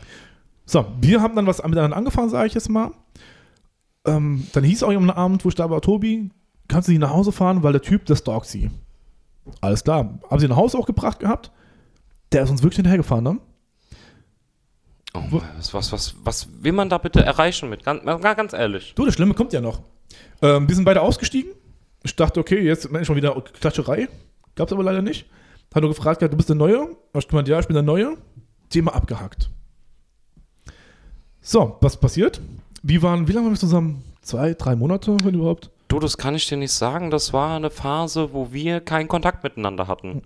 [0.66, 2.92] So, wir haben dann was miteinander angefangen, sage ich jetzt mal.
[4.06, 6.30] Ähm, dann hieß auch am Abend, wo ich da war, Tobi,
[6.68, 8.70] kannst du sie nach Hause fahren, weil der Typ, der stalkt sie.
[9.62, 10.20] Alles klar.
[10.30, 11.52] Haben sie nach Hause auch gebracht gehabt.
[12.32, 13.40] Der ist uns wirklich hinterhergefahren, ne?
[15.14, 17.84] Oh, was, was, was, was will man da bitte erreichen mit?
[17.84, 18.94] Ganz, ganz ehrlich.
[18.96, 19.82] Du, das Schlimme kommt ja noch.
[20.42, 21.54] Ähm, wir sind beide ausgestiegen.
[22.04, 24.10] Ich dachte, okay, jetzt ist schon wieder Klatscherei.
[24.58, 25.28] Gab's aber leider nicht.
[25.74, 26.98] Hat nur gefragt, du bist der Neue?
[27.14, 28.18] Hab ich gemeint, ja, ich bin der Neue.
[28.70, 29.50] Thema abgehakt.
[31.40, 32.42] So, was passiert?
[32.84, 34.04] Wir waren, wie lange waren wir zusammen?
[34.22, 35.70] Zwei, drei Monate, wenn überhaupt?
[35.88, 37.12] Du, das kann ich dir nicht sagen.
[37.12, 40.24] Das war eine Phase, wo wir keinen Kontakt miteinander hatten.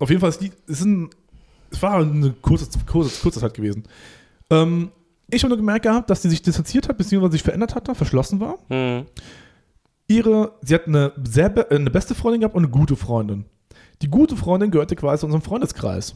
[0.00, 1.08] Auf jeden Fall, ist die, es, ein,
[1.70, 3.84] es war eine kurze, kurze, kurze Zeit gewesen.
[4.50, 4.90] Ähm,
[5.30, 8.40] ich habe nur gemerkt gehabt, dass sie sich distanziert hat, beziehungsweise sich verändert hatte, verschlossen
[8.40, 8.58] war.
[8.68, 9.06] Hm.
[10.08, 13.46] ihre, sie hat eine sehr eine beste Freundin gehabt und eine gute Freundin.
[14.02, 16.14] Die gute Freundin gehörte quasi zu unserem Freundeskreis.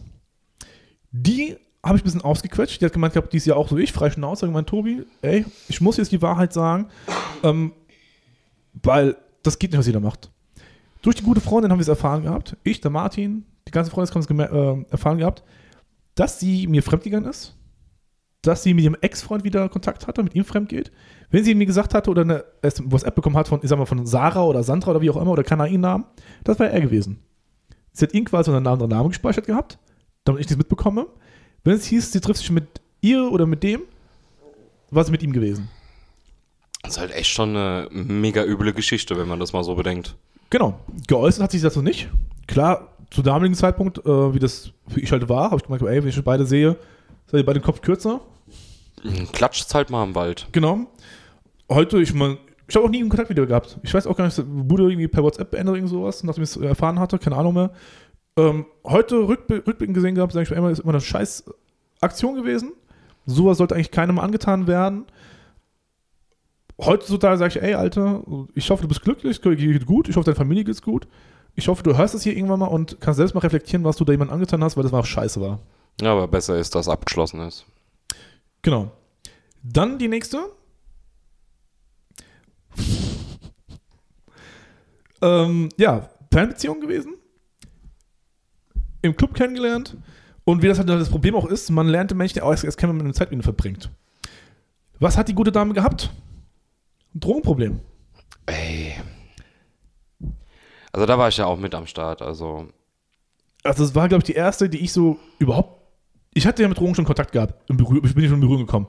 [1.10, 2.80] Die habe ich ein bisschen ausgequetscht.
[2.80, 5.44] Die hat gemeint die ist ja auch so wie ich, frei Schnauze, gemeint, Tobi, ey,
[5.68, 6.88] ich muss jetzt die Wahrheit sagen,
[7.42, 7.72] ähm,
[8.82, 10.30] weil das geht nicht, was jeder macht.
[11.02, 14.28] Durch die gute Freundin haben wir es erfahren gehabt, ich, der Martin, die ganze Freundeskreis
[14.28, 15.42] haben es äh, erfahren gehabt,
[16.14, 17.56] dass sie mir fremdgegangen ist,
[18.42, 20.92] dass sie mit ihrem Ex-Freund wieder Kontakt hatte, mit ihm fremd geht.
[21.30, 24.04] Wenn sie mir gesagt hatte oder eine WhatsApp bekommen hat von, ich sag mal, von
[24.06, 26.04] Sarah oder Sandra oder wie auch immer oder keiner ihren Namen,
[26.44, 27.20] das war er gewesen.
[27.92, 29.78] Sie hat ihn quasi unter einem anderen Namen gespeichert gehabt,
[30.24, 31.06] damit ich das mitbekomme.
[31.64, 33.82] Wenn es hieß, sie trifft sich mit ihr oder mit dem,
[34.90, 35.68] war sie mit ihm gewesen.
[36.82, 40.16] Das ist halt echt schon eine mega üble Geschichte, wenn man das mal so bedenkt.
[40.50, 40.78] Genau.
[41.06, 42.08] Geäußert hat sich dazu nicht.
[42.46, 46.02] Klar, zu damaligen Zeitpunkt, äh, wie das für ich halt war, habe ich gemeint, ey,
[46.02, 46.76] wenn ich schon beide sehe,
[47.26, 48.20] seid ihr beide den Kopf kürzer.
[49.32, 50.48] Klatscht halt mal im Wald.
[50.52, 50.86] Genau.
[51.68, 52.38] Heute, ich meine,
[52.72, 53.78] ich habe auch nie einen Kontakt wieder gehabt.
[53.82, 56.56] Ich weiß auch gar nicht, wurde irgendwie per WhatsApp beendet oder sowas, nachdem ich es
[56.56, 57.70] erfahren hatte, keine Ahnung mehr.
[58.38, 61.44] Ähm, heute rückb rückblickend gesehen gehabt, sage ich mir immer, ist immer eine scheiß
[62.00, 62.72] Aktion gewesen.
[63.26, 65.04] Sowas sollte eigentlich keinem angetan werden.
[66.80, 68.22] Heutzutage sage ich, ey, Alter,
[68.54, 71.06] ich hoffe, du bist glücklich, dir geht gut, ich hoffe, deine Familie geht's gut.
[71.54, 74.06] Ich hoffe, du hörst es hier irgendwann mal und kannst selbst mal reflektieren, was du
[74.06, 75.58] da jemandem angetan hast, weil das war auch scheiße war.
[76.00, 77.66] Ja, aber besser ist, dass abgeschlossen ist.
[78.62, 78.92] Genau.
[79.62, 80.46] Dann die nächste.
[85.22, 87.14] Ähm, ja, Fernbeziehung gewesen.
[89.00, 89.96] Im Club kennengelernt.
[90.44, 92.90] Und wie das halt das Problem auch ist, man lernt den Menschen auch erst, kennen,
[92.90, 93.90] wenn man eine Zeit mit ihnen verbringt.
[94.98, 96.10] Was hat die gute Dame gehabt?
[97.14, 97.80] Ein Drogenproblem.
[98.46, 98.94] Ey.
[100.92, 102.22] Also da war ich ja auch mit am Start.
[102.22, 102.68] Also
[103.62, 105.80] Also, das war, glaube ich, die erste, die ich so überhaupt.
[106.34, 107.66] Ich hatte ja mit Drogen schon Kontakt gehabt.
[107.68, 108.88] Berühr ich bin ja schon in Berührung gekommen.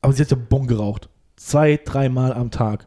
[0.00, 1.08] Aber sie hat ja Bon geraucht.
[1.36, 2.86] Zwei, dreimal am Tag.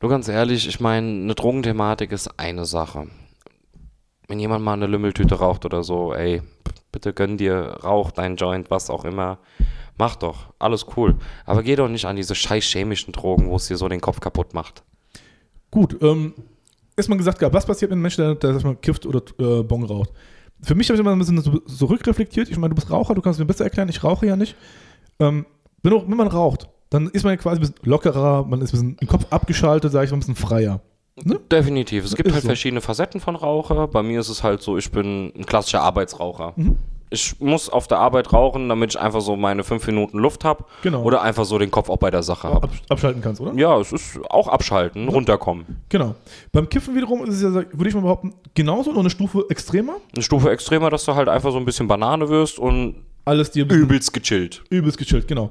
[0.00, 3.08] Nur ganz ehrlich, ich meine, eine Drogenthematik ist eine Sache.
[4.28, 6.42] Wenn jemand mal eine Lümmeltüte raucht oder so, ey,
[6.92, 9.38] bitte gönn dir, rauch dein Joint, was auch immer.
[9.98, 11.16] Mach doch, alles cool.
[11.44, 14.20] Aber geh doch nicht an diese scheiß chemischen Drogen, wo es dir so den Kopf
[14.20, 14.84] kaputt macht.
[15.70, 16.34] Gut, ähm,
[16.96, 20.10] erstmal gesagt was passiert mit einem Menschen, der, der mal, kifft oder äh, Bon raucht?
[20.62, 22.48] Für mich habe ich immer ein bisschen so, so rückreflektiert.
[22.48, 24.56] Ich meine, du bist Raucher, du kannst mir besser erklären, ich rauche ja nicht.
[25.18, 25.46] Ähm,
[25.82, 28.70] wenn, auch, wenn man raucht, dann ist man ja quasi ein bisschen lockerer, man ist
[28.70, 30.80] ein bisschen im Kopf abgeschaltet, sage ich mal, ein bisschen freier.
[31.24, 31.40] Ne?
[31.50, 32.04] Definitiv.
[32.04, 32.48] Es gibt Ist halt so.
[32.48, 33.88] verschiedene Facetten von Raucher.
[33.88, 36.52] Bei mir ist es halt so, ich bin ein klassischer Arbeitsraucher.
[36.56, 36.76] Mhm.
[37.10, 40.64] Ich muss auf der Arbeit rauchen, damit ich einfach so meine fünf Minuten Luft habe.
[40.82, 41.02] Genau.
[41.02, 42.64] Oder einfach so den Kopf auch bei der Sache habe.
[42.64, 43.54] Ab, abschalten kannst, oder?
[43.54, 45.64] Ja, es ist auch abschalten, runterkommen.
[45.88, 46.14] Genau.
[46.52, 49.94] Beim Kiffen wiederum ist es ja, würde ich mal behaupten, genauso, nur eine Stufe extremer.
[50.14, 53.64] Eine Stufe extremer, dass du halt einfach so ein bisschen Banane wirst und Alles dir
[53.64, 54.62] übelst gechillt.
[54.68, 55.50] übelst gechillt, genau.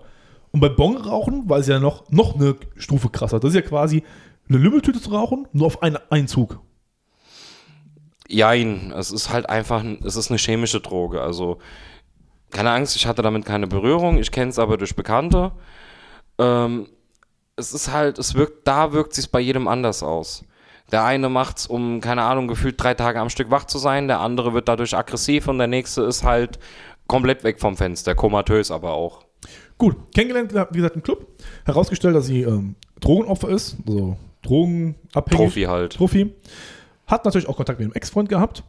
[0.58, 3.40] Und bei Bon rauchen war es ja noch, noch eine Stufe krasser.
[3.40, 4.02] Das ist ja quasi
[4.50, 6.60] eine Lümmeltüte zu rauchen, nur auf einen Einzug.
[8.28, 11.22] Jein, es ist halt einfach, ein- es ist eine chemische Droge.
[11.22, 11.60] Also,
[12.50, 15.52] keine Angst, ich hatte damit keine Berührung, ich kenne es aber durch Bekannte.
[16.40, 16.88] Ähm,
[17.56, 20.44] es ist halt, es wirkt, da wirkt sich bei jedem anders aus.
[20.92, 24.08] Der eine macht's, um, keine Ahnung, gefühlt drei Tage am Stück wach zu sein.
[24.08, 26.58] Der andere wird dadurch aggressiv und der nächste ist halt
[27.06, 29.27] komplett weg vom Fenster, komatös aber auch.
[29.78, 31.28] Gut, kennengelernt, wie gesagt, im Club.
[31.66, 35.38] Herausgestellt, dass sie ähm, Drogenopfer ist, also drogenabhängig.
[35.38, 35.98] Profi halt.
[35.98, 36.34] Profi.
[37.06, 38.64] Hat natürlich auch Kontakt mit einem Ex-Freund gehabt.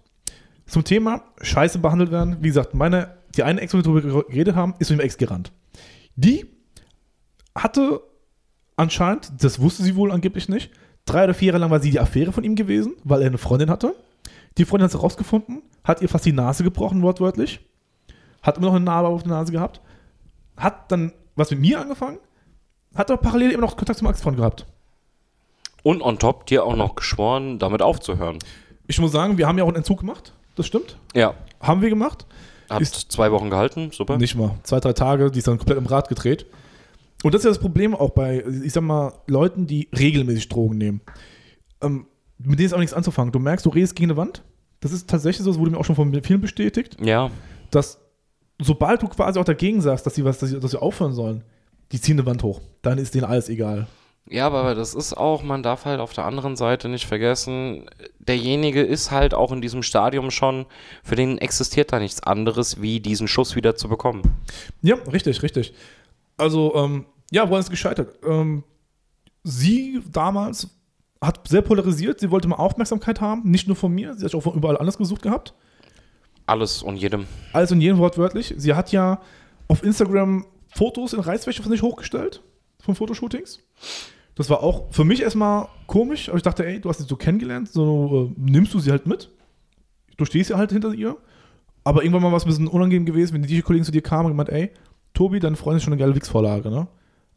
[0.67, 2.37] Zum Thema Scheiße behandelt werden.
[2.41, 5.17] Wie gesagt, meine, die eine Ex, mit der wir geredet haben, ist mit dem Ex
[5.17, 5.51] gerannt.
[6.17, 6.47] Die
[7.55, 8.01] hatte
[8.77, 10.71] anscheinend, das wusste sie wohl angeblich nicht,
[11.07, 13.39] drei oder vier Jahre lang war sie die Affäre von ihm gewesen, weil er eine
[13.39, 13.95] Freundin hatte.
[14.59, 17.61] Die Freundin hat es herausgefunden, hat ihr fast die Nase gebrochen, wortwörtlich.
[18.43, 19.81] Hat immer noch eine Narbe auf der Nase gehabt.
[20.59, 22.19] Hat dann was mit mir angefangen,
[22.95, 24.67] hat aber parallel immer noch Kontakt zum Ex-Freund gehabt.
[25.83, 28.39] Und on top dir auch noch geschworen, damit aufzuhören.
[28.87, 30.33] Ich muss sagen, wir haben ja auch einen Entzug gemacht.
[30.57, 30.97] Das stimmt.
[31.15, 31.35] Ja.
[31.61, 32.27] Haben wir gemacht.
[32.69, 34.19] Hat Ist- zwei Wochen gehalten, super.
[34.19, 34.57] Nicht mal.
[34.65, 36.47] Zwei, drei Tage, die ist dann komplett im Rad gedreht.
[37.23, 40.77] Und das ist ja das Problem auch bei, ich sag mal, Leuten, die regelmäßig Drogen
[40.79, 41.01] nehmen.
[41.81, 42.07] Ähm,
[42.39, 43.33] mit denen ist auch nichts anzufangen.
[43.33, 44.43] Du merkst, du redest gegen eine Wand.
[44.81, 47.31] Das ist tatsächlich so, das wurde mir auch schon von vielen bestätigt, Ja.
[47.71, 48.01] dass
[48.61, 51.45] sobald du quasi auch dagegen sagst, dass sie was, dass sie, dass sie aufhören sollen,
[51.93, 52.61] die ziehen eine Wand hoch.
[52.83, 53.87] Dann ist denen alles egal.
[54.31, 57.89] Ja, aber das ist auch, man darf halt auf der anderen Seite nicht vergessen,
[58.19, 60.67] derjenige ist halt auch in diesem Stadium schon,
[61.03, 64.23] für den existiert da nichts anderes, wie diesen Schuss wieder zu bekommen.
[64.83, 65.73] Ja, richtig, richtig.
[66.37, 68.19] Also, ähm, ja, woran ist es gescheitert?
[68.23, 68.65] Ähm,
[69.45, 70.69] sie damals
[71.23, 74.43] hat sehr polarisiert, sie wollte mal Aufmerksamkeit haben, nicht nur von mir, sie hat auch
[74.43, 75.55] von überall anders gesucht gehabt.
[76.49, 77.27] Alles und jedem.
[77.53, 78.55] Alles und jedem wortwörtlich.
[78.57, 79.21] Sie hat ja
[79.69, 82.43] auf Instagram Fotos in Reißwäsche von sich hochgestellt,
[82.81, 83.61] von Fotoshootings.
[84.35, 87.17] Das war auch für mich erstmal komisch, aber ich dachte, ey, du hast sie so
[87.17, 89.31] kennengelernt, so äh, nimmst du sie halt mit.
[90.17, 91.17] Du stehst ja halt hinter ihr.
[91.85, 94.27] Aber irgendwann mal war es ein bisschen unangenehm gewesen, wenn die Kollegen zu dir kamen
[94.27, 94.71] und gemeint, ey,
[95.15, 96.87] Tobi, deine Freundin ist schon eine geile Wix-Vorlage, ne?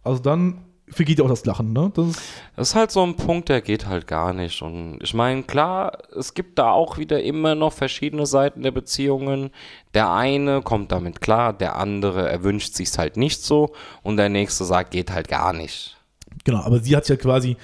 [0.04, 1.92] Also dann vergeht auch das Lachen, ne?
[1.96, 2.22] Das ist,
[2.56, 4.62] Das ist halt so ein Punkt, der geht halt gar nicht.
[4.62, 9.52] Und ich meine, klar, es gibt da auch wieder immer noch verschiedene Seiten der Beziehungen.
[9.94, 13.74] Der eine kommt damit klar, der andere, er wünscht sich's halt nicht so
[14.04, 15.98] und der nächste sagt, geht halt gar nicht.
[16.44, 17.58] Genau, aber sie hat ja quasi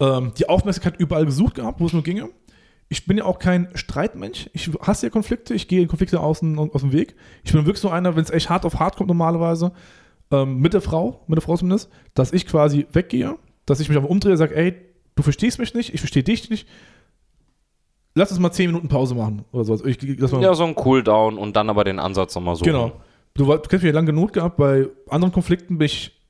[0.00, 2.30] ähm, die Aufmerksamkeit überall gesucht gehabt, wo es nur ginge.
[2.88, 4.50] Ich bin ja auch kein Streitmensch.
[4.52, 5.54] Ich hasse ja Konflikte.
[5.54, 7.14] Ich gehe Konflikte außen, aus dem Weg.
[7.44, 9.70] Ich bin wirklich so einer, wenn es echt hart auf hart kommt normalerweise,
[10.30, 13.98] ähm, mit der Frau, mit der Frau zumindest, dass ich quasi weggehe, dass ich mich
[13.98, 14.74] einfach umdrehe sage, ey,
[15.16, 16.68] du verstehst mich nicht, ich verstehe dich nicht.
[18.14, 19.82] Lass uns mal 10 Minuten Pause machen oder sowas.
[19.84, 22.64] Ich, dass man, Ja, so ein Cooldown und dann aber den Ansatz nochmal so.
[22.64, 22.92] Genau.
[23.34, 26.20] Du, du kennst mich ja lange genug gehabt, bei anderen Konflikten bin ich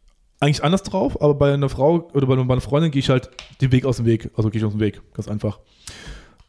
[0.40, 3.30] eigentlich anders drauf, aber bei einer Frau oder bei, bei einer Freundin gehe ich halt
[3.60, 4.30] den Weg aus dem Weg.
[4.36, 5.60] Also gehe ich aus dem Weg, ganz einfach.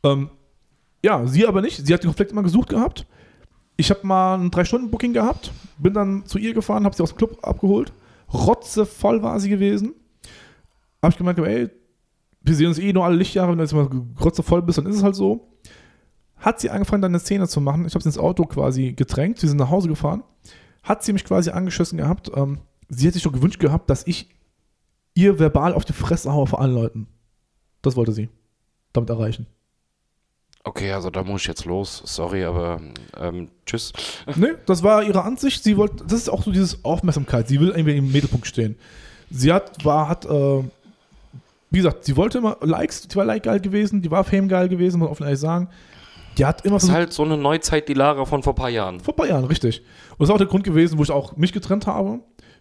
[0.04, 0.30] Ähm,
[1.04, 1.86] ja, sie aber nicht.
[1.86, 3.06] Sie hat den Konflikt immer gesucht gehabt.
[3.82, 7.18] Ich habe mal ein Drei-Stunden-Booking gehabt, bin dann zu ihr gefahren, habe sie aus dem
[7.18, 7.92] Club abgeholt.
[8.32, 9.96] Rotzevoll war sie gewesen.
[11.02, 11.68] Habe ich gemeint, ey,
[12.42, 13.90] wir sehen uns eh nur alle Lichtjahre, wenn du jetzt mal
[14.24, 15.48] rotzevoll bist, dann ist es halt so.
[16.38, 17.88] Hat sie angefangen, dann eine Szene zu machen.
[17.88, 19.42] Ich habe sie ins Auto quasi gedrängt.
[19.42, 20.22] Wir sind nach Hause gefahren.
[20.84, 22.30] Hat sie mich quasi angeschossen gehabt.
[22.36, 24.30] Ähm, sie hat sich doch gewünscht gehabt, dass ich
[25.16, 27.08] ihr verbal auf die Fresse haue vor allen Leuten.
[27.82, 28.30] Das wollte sie
[28.94, 29.48] damit erreichen.
[30.64, 32.04] Okay, also da muss ich jetzt los.
[32.06, 32.80] Sorry, aber
[33.20, 33.94] ähm, tschüss.
[34.36, 35.64] ne, das war ihre Ansicht.
[35.64, 37.48] Sie wollte, das ist auch so dieses Aufmerksamkeit.
[37.48, 38.76] Sie will irgendwie im Mittelpunkt stehen.
[39.32, 40.64] Sie hat, war, hat, äh,
[41.72, 44.70] wie gesagt, sie wollte immer Likes, die war like geil gewesen, die war Fame geil
[44.70, 45.70] gewesen, muss man offen ehrlich sagen.
[46.38, 48.70] Die hat immer Das ist halt so eine Neuzeit, die Lara von vor ein paar
[48.70, 49.00] Jahren.
[49.00, 49.80] Vor ein paar Jahren, richtig.
[50.12, 52.20] Und das ist auch der Grund gewesen, wo ich auch mich getrennt habe.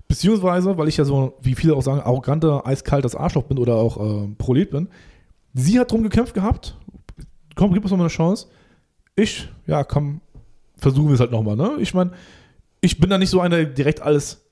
[0.08, 3.96] Beziehungsweise, weil ich ja so, wie viele auch sagen, arroganter, eiskaltes Arschloch bin oder auch
[3.96, 4.88] äh, Prolet bin.
[5.54, 6.76] Sie hat drum gekämpft gehabt.
[7.54, 8.46] Komm, gib uns noch mal eine Chance.
[9.16, 10.20] Ich, ja, komm,
[10.76, 11.76] versuchen wir es halt nochmal, ne?
[11.80, 12.12] Ich meine,
[12.80, 14.44] ich bin da nicht so einer, der direkt alles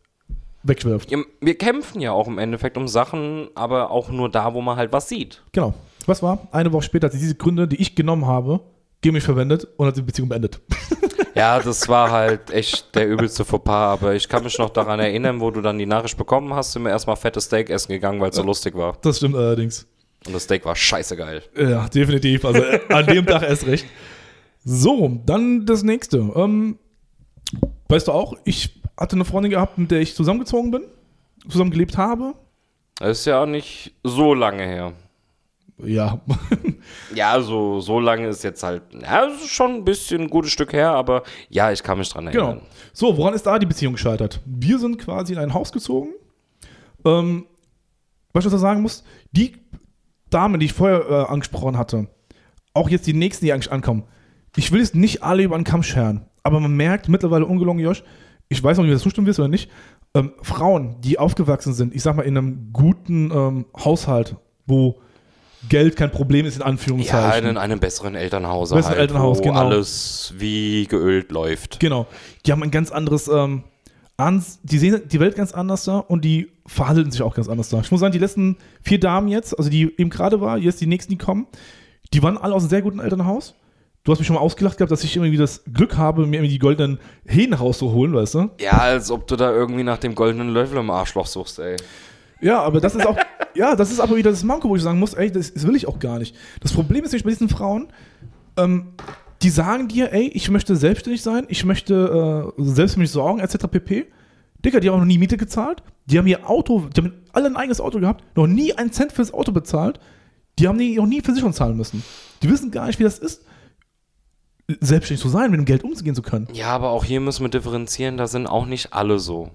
[0.62, 1.11] wegschwirft.
[1.11, 4.76] Ja, wir kämpfen ja auch im Endeffekt um Sachen, aber auch nur da, wo man
[4.76, 5.42] halt was sieht.
[5.53, 5.74] Genau.
[6.07, 6.49] Was war?
[6.53, 8.61] Eine Woche später hat sie diese Gründe, die ich genommen habe,
[9.01, 10.61] gegen mich verwendet und hat die Beziehung beendet.
[11.38, 15.40] Ja, das war halt echt der übelste Fauxpas, aber ich kann mich noch daran erinnern,
[15.40, 18.30] wo du dann die Nachricht bekommen hast, sind wir erstmal fettes Steak essen gegangen, weil
[18.30, 18.99] es so lustig war.
[19.03, 19.86] Das stimmt allerdings.
[20.28, 21.42] Und das Steak war scheiße geil.
[21.56, 22.44] Ja, definitiv.
[22.44, 23.86] Also äh, an dem Tag erst recht.
[24.64, 26.18] So, dann das nächste.
[26.18, 26.78] Ähm,
[27.88, 30.84] weißt du auch, ich hatte eine Freundin gehabt, mit der ich zusammengezogen bin,
[31.48, 32.34] zusammen gelebt habe.
[32.98, 34.92] Das ist ja auch nicht so lange her.
[35.82, 36.20] Ja,
[37.14, 40.72] Ja, so, so lange ist jetzt halt, ja, ist schon ein bisschen ein gutes Stück
[40.72, 42.46] her, aber ja, ich kann mich dran genau.
[42.46, 42.66] erinnern.
[42.92, 44.40] So, woran ist da die Beziehung gescheitert?
[44.44, 46.10] Wir sind quasi in ein Haus gezogen.
[47.04, 47.46] Ähm,
[48.32, 49.52] was ich dazu sagen muss, die
[50.30, 52.08] Dame, die ich vorher äh, angesprochen hatte,
[52.74, 54.04] auch jetzt die nächsten, die eigentlich ankommen,
[54.56, 58.02] ich will jetzt nicht alle über den Kamm scheren, aber man merkt mittlerweile ungelungen, Josh,
[58.48, 59.70] ich weiß noch nicht, ob du zustimmen willst oder nicht,
[60.14, 65.00] ähm, Frauen, die aufgewachsen sind, ich sag mal in einem guten ähm, Haushalt, wo
[65.68, 67.50] Geld kein Problem ist, in Ja, Anführungszeichen.
[67.50, 68.70] in einem besseren Elternhaus.
[68.70, 69.58] Besseren halt, Elternhaus, wo genau.
[69.58, 71.80] alles wie geölt läuft.
[71.80, 72.06] Genau.
[72.46, 73.64] Die haben ein ganz anderes, ähm,
[74.18, 77.70] ans, die sehen die Welt ganz anders da und die verhandeln sich auch ganz anders
[77.70, 77.80] da.
[77.80, 80.86] Ich muss sagen, die letzten vier Damen jetzt, also die eben gerade war, jetzt die
[80.86, 81.46] nächsten, die kommen,
[82.12, 83.54] die waren alle aus einem sehr guten Elternhaus.
[84.02, 86.52] Du hast mich schon mal ausgelacht gehabt, dass ich irgendwie das Glück habe, mir irgendwie
[86.52, 88.50] die goldenen Hähnen rauszuholen, weißt du?
[88.60, 91.76] Ja, als ob du da irgendwie nach dem goldenen Löffel im Arschloch suchst, ey.
[92.40, 93.18] Ja, aber das ist auch,
[93.54, 95.76] ja, das ist aber wieder das Manko, wo ich sagen muss, ey, das, das will
[95.76, 96.34] ich auch gar nicht.
[96.60, 97.88] Das Problem ist nämlich bei diesen Frauen,
[98.56, 98.94] ähm,
[99.43, 103.41] die sagen dir, ey, ich möchte selbstständig sein, ich möchte äh, selbst für mich sorgen,
[103.41, 103.68] etc.
[103.70, 104.07] pp.
[104.64, 107.57] Digga, die haben noch nie Miete gezahlt, die haben ihr Auto, die haben alle ein
[107.57, 110.01] eigenes Auto gehabt, noch nie einen Cent fürs Auto bezahlt,
[110.59, 112.03] die haben nie, noch nie Versicherung zahlen müssen.
[112.43, 113.45] Die wissen gar nicht, wie das ist,
[114.80, 116.49] selbstständig zu sein, mit dem Geld umzugehen zu können.
[116.53, 119.51] Ja, aber auch hier müssen wir differenzieren, da sind auch nicht alle so.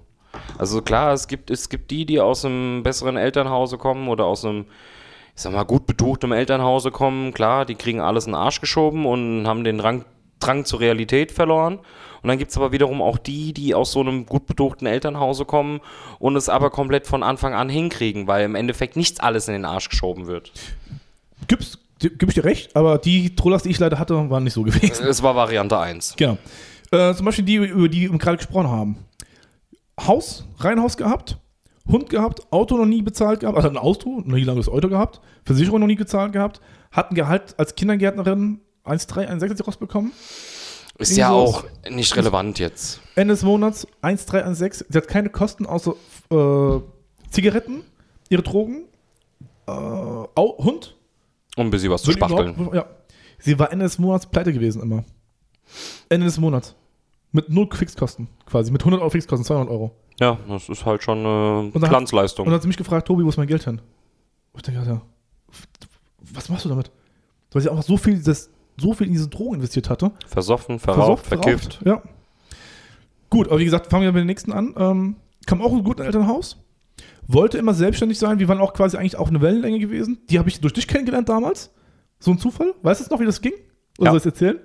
[0.58, 4.44] Also klar, es gibt, es gibt die, die aus einem besseren Elternhause kommen oder aus
[4.44, 4.64] einem,
[5.36, 7.32] ich sag mal, gut betuchtem Elternhause kommen.
[7.32, 10.04] Klar, die kriegen alles in den Arsch geschoben und haben den Drang,
[10.38, 11.80] Drang zur Realität verloren.
[12.22, 15.44] Und dann gibt es aber wiederum auch die, die aus so einem gut betuchten Elternhause
[15.44, 15.80] kommen
[16.18, 19.64] und es aber komplett von Anfang an hinkriegen, weil im Endeffekt nichts alles in den
[19.64, 20.52] Arsch geschoben wird.
[21.48, 24.62] Gibt's, gib ich dir recht, aber die Trollas, die ich leider hatte, waren nicht so
[24.62, 25.04] gewesen.
[25.06, 26.14] Es war Variante 1.
[26.16, 26.38] Genau.
[26.92, 28.96] Äh, zum Beispiel die, über die wir gerade gesprochen haben.
[30.00, 31.36] Haus, Reihenhaus gehabt,
[31.86, 35.20] Hund gehabt, Auto noch nie bezahlt gehabt, also ein Auto, noch nie langes Auto gehabt,
[35.44, 36.60] Versicherung noch nie gezahlt gehabt,
[36.90, 40.12] hat ein Gehalt als Kindergärtnerin 1,3, 1,6 hat sie rausbekommen.
[40.98, 43.00] Ist ja auch nicht relevant jetzt.
[43.16, 44.84] Ende des Monats 1,3, 1,6.
[44.88, 45.94] Sie hat keine Kosten außer
[46.30, 46.80] äh,
[47.30, 47.82] Zigaretten,
[48.28, 48.84] ihre Drogen,
[49.66, 50.94] äh, Au Hund.
[51.56, 52.70] Um ein bisschen was zu spachteln.
[52.72, 52.86] Ja.
[53.38, 55.04] Sie war Ende des Monats pleite gewesen immer.
[56.08, 56.74] Ende des Monats.
[57.32, 58.70] Mit null Fixkosten quasi.
[58.70, 59.96] Mit 100 Euro Fixkosten, 200 Euro.
[60.20, 62.44] Ja, das ist halt schon eine dann hat- Glanzleistung.
[62.46, 63.80] Und dann hat sie mich gefragt, Tobi, wo ist mein Geld hin?
[64.52, 65.02] Und ich denke, Alter,
[66.32, 66.90] was machst du damit?
[67.52, 70.12] Weil sie einfach so viel, das, so viel in diese Drogen investiert hatte.
[70.26, 71.80] Versoffen, verraucht, verkifft.
[71.84, 72.02] Ja.
[73.30, 74.74] Gut, aber wie gesagt, fangen wir mit dem nächsten an.
[74.76, 76.56] Ähm, kam auch aus einem guten Elternhaus.
[77.26, 78.38] Wollte immer selbstständig sein.
[78.38, 80.18] Wir waren auch quasi eigentlich auch eine Wellenlänge gewesen.
[80.30, 81.70] Die habe ich durch dich kennengelernt damals.
[82.20, 82.74] So ein Zufall.
[82.82, 83.54] Weißt du jetzt noch, wie das ging?
[83.98, 84.10] Oder Ja.
[84.12, 84.58] soll ich es erzählen?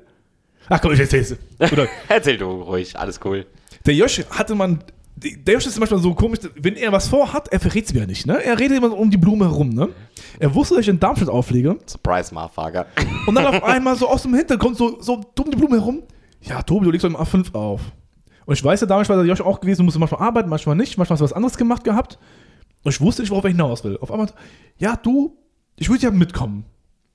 [0.67, 1.29] Ach komm, ich erzähl's.
[1.29, 1.37] dir.
[1.71, 3.45] Oder Erzähl du ruhig, alles cool.
[3.85, 4.83] der Josh hatte man.
[5.21, 8.05] Der Josh ist manchmal so komisch, wenn er was vorhat, er verrät es mir ja
[8.05, 8.25] nicht.
[8.25, 8.41] Ne?
[8.41, 9.69] Er redet immer so um die Blume herum.
[9.69, 9.89] Ne?
[10.39, 11.77] Er wusste, dass ich in Darmstadt auflege.
[11.85, 12.85] Surprise, Motherfucker.
[13.27, 16.03] Und dann auf einmal so aus dem Hintergrund so, so dumm die Blume herum.
[16.41, 17.81] Ja, Tobi, du legst doch im A5 auf.
[18.45, 20.97] Und ich weiß ja, damals war der Josh auch gewesen, musste manchmal arbeiten, manchmal nicht,
[20.97, 22.17] manchmal hast du was anderes gemacht gehabt.
[22.83, 23.97] Und ich wusste nicht, worauf er hinaus will.
[23.99, 24.29] Auf einmal,
[24.77, 25.35] ja, du,
[25.75, 26.65] ich würde ja mitkommen.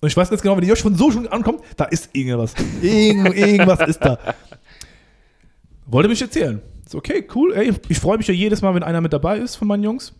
[0.01, 2.55] Und ich weiß ganz genau, wenn der Josh von so schon ankommt, da ist irgendwas.
[2.83, 4.19] Irgend, irgendwas ist da.
[5.87, 6.61] Wollte mich erzählen.
[6.95, 7.53] Ist okay, cool.
[7.55, 10.13] Ey, ich freue mich ja jedes Mal, wenn einer mit dabei ist von meinen Jungs.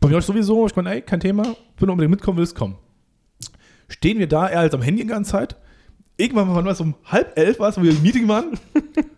[0.00, 0.64] Bei mir sowieso.
[0.66, 1.56] Ich meine, ey, kein Thema.
[1.76, 2.76] Wenn du unbedingt mitkommen willst, komm.
[3.88, 5.56] Stehen wir da, er halt am Handy die ganze Zeit.
[6.16, 8.56] Irgendwann war es um halb elf, war es, wo wir im Meeting waren.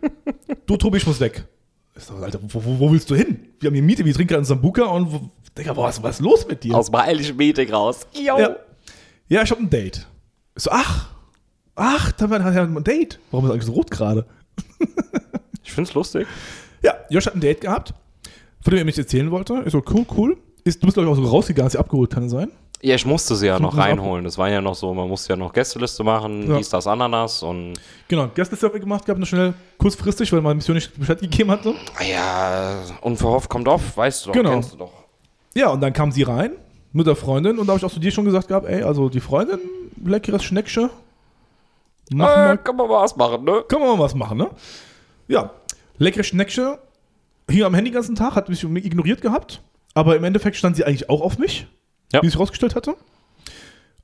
[0.65, 1.45] du, Tobi, ich muss weg.
[1.95, 3.47] Ich sag, Alter, wo, wo, wo willst du hin?
[3.59, 6.21] Wir haben hier Miete, wir trinken gerade in Sambuka und wo, Digga, was, was ist
[6.21, 6.75] los mit dir?
[6.75, 8.07] Aus heiligen Meeting raus.
[8.11, 8.39] Yo.
[8.39, 8.55] Ja,
[9.27, 10.07] ja ich habe ein Date.
[10.55, 11.11] Ich so, ach,
[11.75, 13.19] ach, da war ja ein Date.
[13.29, 14.25] Warum ist eigentlich so rot gerade?
[15.75, 16.25] Ich find's lustig.
[16.81, 17.93] Ja, Josh hat ein Date gehabt,
[18.61, 19.61] von dem er mich erzählen wollte.
[19.65, 20.37] Ich so, cool, cool.
[20.63, 22.49] Ist, du bist, glaube ich, auch so rausgegangen, als sie abgeholt kann es sein.
[22.81, 24.23] Ja, ich musste sie ja noch reinholen.
[24.23, 26.57] Das war ja noch so, man musste ja noch Gästeliste machen, Ja.
[26.57, 27.73] dies, das, Ananas und
[28.07, 31.51] Genau, Gästeliste haben wir gemacht gehabt, nur schnell kurzfristig, weil meine Mission nicht Bescheid gegeben
[31.51, 31.73] hatte.
[31.99, 34.51] ah ja, unverhofft kommt oft, weißt du doch, Genau.
[34.51, 34.93] kennst du doch.
[35.55, 36.51] Ja, und dann kam sie rein
[36.93, 39.09] mit der Freundin und da habe ich auch zu dir schon gesagt gehabt, ey, also
[39.09, 39.59] die Freundin,
[40.05, 40.89] leckeres Schneckchen.
[42.13, 43.63] Machen Äh, wir, kann man mal was machen, ne?
[43.67, 44.49] können wir mal was machen, ne?
[45.27, 45.49] Ja,
[45.97, 46.75] leckeres Schneckchen.
[47.49, 49.61] Hier am Handy den ganzen Tag, hat mich ignoriert gehabt,
[49.93, 51.67] aber im Endeffekt stand sie eigentlich auch auf mich,
[52.11, 52.21] Ja.
[52.23, 52.95] wie sich rausgestellt hatte.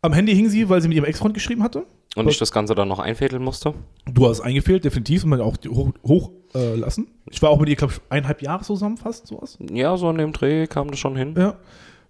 [0.04, 1.86] Am Handy hing sie, weil sie mit ihrem Ex-Freund geschrieben hatte.
[2.16, 3.74] Und ich das Ganze dann noch einfädeln musste.
[4.06, 7.08] Du hast es eingefehlt, definitiv, und man auch die hoch, hoch äh, lassen.
[7.30, 9.58] Ich war auch mit ihr, glaube ich, eineinhalb Jahre zusammen fast, sowas.
[9.72, 11.36] Ja, so an dem Dreh kam das schon hin.
[11.38, 11.58] Ja.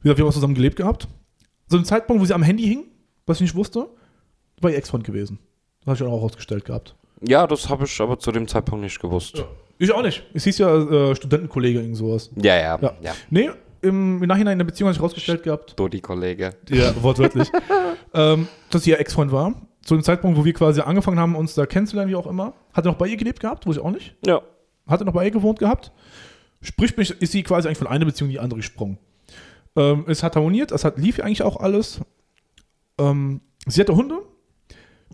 [0.02, 1.08] Wie gesagt, wir haben auch zusammen gelebt gehabt.
[1.68, 2.86] So ein Zeitpunkt, wo sie am Handy hing,
[3.26, 3.88] was ich nicht wusste,
[4.60, 5.40] war ihr Ex-Freund gewesen.
[5.82, 6.96] Das habe ich dann auch rausgestellt gehabt.
[7.22, 9.44] Ja, das habe ich aber zu dem Zeitpunkt nicht gewusst.
[9.78, 10.24] Ich auch nicht.
[10.34, 10.76] Es hieß ja
[11.12, 12.30] äh, Studentenkollege, irgend sowas.
[12.36, 12.94] Ja, ja, Ja.
[13.02, 13.14] ja.
[13.30, 13.50] Nee,
[13.82, 15.74] im, im Nachhinein in der Beziehung habe ich rausgestellt gehabt.
[15.80, 16.52] Du, die Kollege.
[16.70, 17.50] Ja, wortwörtlich.
[18.14, 19.54] ähm, dass sie ihr Ex-Freund war.
[19.84, 22.54] Zu dem Zeitpunkt, wo wir quasi angefangen haben, uns da kennenzulernen, wie auch immer.
[22.74, 24.16] Hat er noch bei ihr gelebt gehabt, wo ich auch nicht.
[24.26, 24.42] Ja.
[24.88, 25.92] Hat er noch bei ihr gewohnt gehabt.
[26.62, 29.00] Sprich, mich- ist sie quasi eigentlich von einer Beziehung in die andere gesprungen.
[29.76, 32.02] Ähm, es hat harmoniert, es hat, lief eigentlich auch alles.
[33.00, 34.20] Ähm, sie hatte Hunde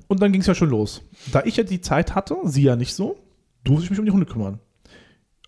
[0.07, 1.01] und dann ging es ja schon los.
[1.31, 3.17] Da ich ja die Zeit hatte, sie ja nicht so,
[3.63, 4.59] durfte ich mich um die Hunde kümmern.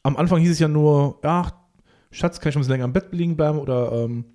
[0.04, 1.54] Am Anfang hieß es ja nur, ja,
[2.12, 4.26] Schatz, kann ich ein bisschen länger im Bett liegen bleiben oder ähm,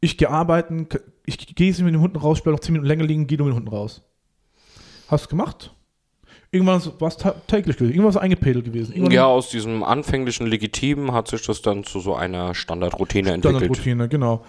[0.00, 0.88] ich gehe arbeiten,
[1.24, 3.38] ich gehe jetzt mit den Hunden raus, ich bleib noch 10 Minuten länger liegen, gehe
[3.38, 4.02] nur mit den Hunden raus.
[5.08, 5.72] Hast du gemacht?
[6.52, 7.16] Irgendwann war es
[7.48, 8.92] täglich gewesen, irgendwann war es eingepädelt gewesen.
[8.92, 13.62] Irgendwann Ja, aus diesem anfänglichen Legitimen hat sich das dann zu so einer Standardroutine entwickelt.
[13.62, 14.44] Standardroutine, genau.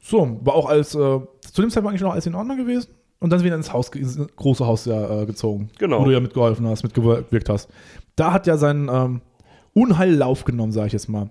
[0.00, 2.88] So, war auch als, äh, zu dem Zeitpunkt eigentlich noch alles in Ordnung gewesen.
[3.18, 5.70] Und dann sind wir ins Haus, ins große Haus ja äh, gezogen.
[5.78, 6.00] Genau.
[6.00, 7.68] Wo du ja mitgeholfen hast, mitgewirkt hast.
[8.14, 9.20] Da hat ja sein ähm,
[9.72, 11.30] Unheil Lauf genommen, sage ich jetzt mal.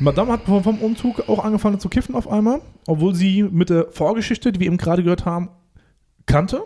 [0.00, 3.88] Madame hat vom, vom Umzug auch angefangen zu kiffen auf einmal, obwohl sie mit der
[3.90, 5.50] Vorgeschichte, die wir eben gerade gehört haben,
[6.26, 6.62] kannte.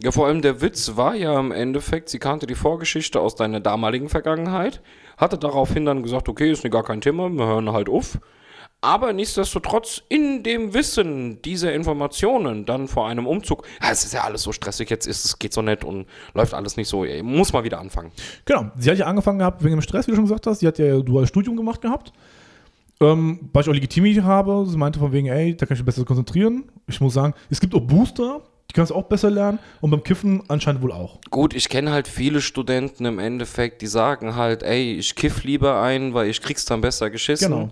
[0.00, 3.60] Ja, vor allem der Witz war ja im Endeffekt, sie kannte die Vorgeschichte aus deiner
[3.60, 4.80] damaligen Vergangenheit,
[5.18, 8.18] hatte daraufhin dann gesagt, okay, ist mir gar kein Thema, wir hören halt auf.
[8.82, 14.22] Aber nichtsdestotrotz in dem Wissen dieser Informationen dann vor einem Umzug, ja, es ist ja
[14.22, 17.22] alles so stressig, jetzt ist es geht so nett und läuft alles nicht so, ey,
[17.22, 18.10] muss mal wieder anfangen.
[18.46, 20.60] Genau, sie hat ja angefangen gehabt wegen dem Stress, wie du schon gesagt hast.
[20.60, 22.12] Sie hat ja duales Studium gemacht gehabt.
[23.02, 24.66] Ähm, weil ich auch Legitimi habe.
[24.66, 26.64] Sie meinte von wegen, ey, da kann ich mich besser konzentrieren.
[26.86, 29.58] Ich muss sagen, es gibt auch Booster, die kannst du auch besser lernen.
[29.80, 31.18] Und beim Kiffen anscheinend wohl auch.
[31.30, 35.80] Gut, ich kenne halt viele Studenten im Endeffekt, die sagen halt, ey, ich kiff lieber
[35.80, 37.50] ein, weil ich krieg's dann besser geschissen.
[37.50, 37.70] Genau.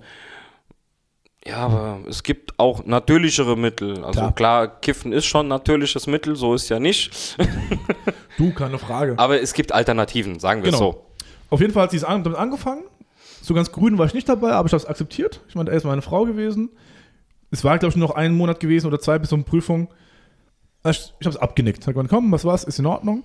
[1.49, 4.05] Ja, aber es gibt auch natürlichere Mittel.
[4.05, 4.35] Also Klar.
[4.35, 7.37] klar, Kiffen ist schon ein natürliches Mittel, so ist ja nicht.
[8.37, 9.15] Du, keine Frage.
[9.19, 10.93] Aber es gibt Alternativen, sagen wir es Genau.
[10.93, 11.07] so.
[11.51, 12.85] Auf jeden Fall hat sie es damit angefangen.
[13.43, 15.41] So ganz grün war ich nicht dabei, aber ich habe es akzeptiert.
[15.49, 16.71] Ich meine, er ist meine Frau gewesen.
[17.51, 19.89] Es war, glaube ich, nur noch einen Monat gewesen oder zwei bis zur Prüfung.
[20.85, 21.85] Ich, ich habe es abgenickt.
[21.85, 23.25] Hat gesagt, komm, was war's, ist in Ordnung.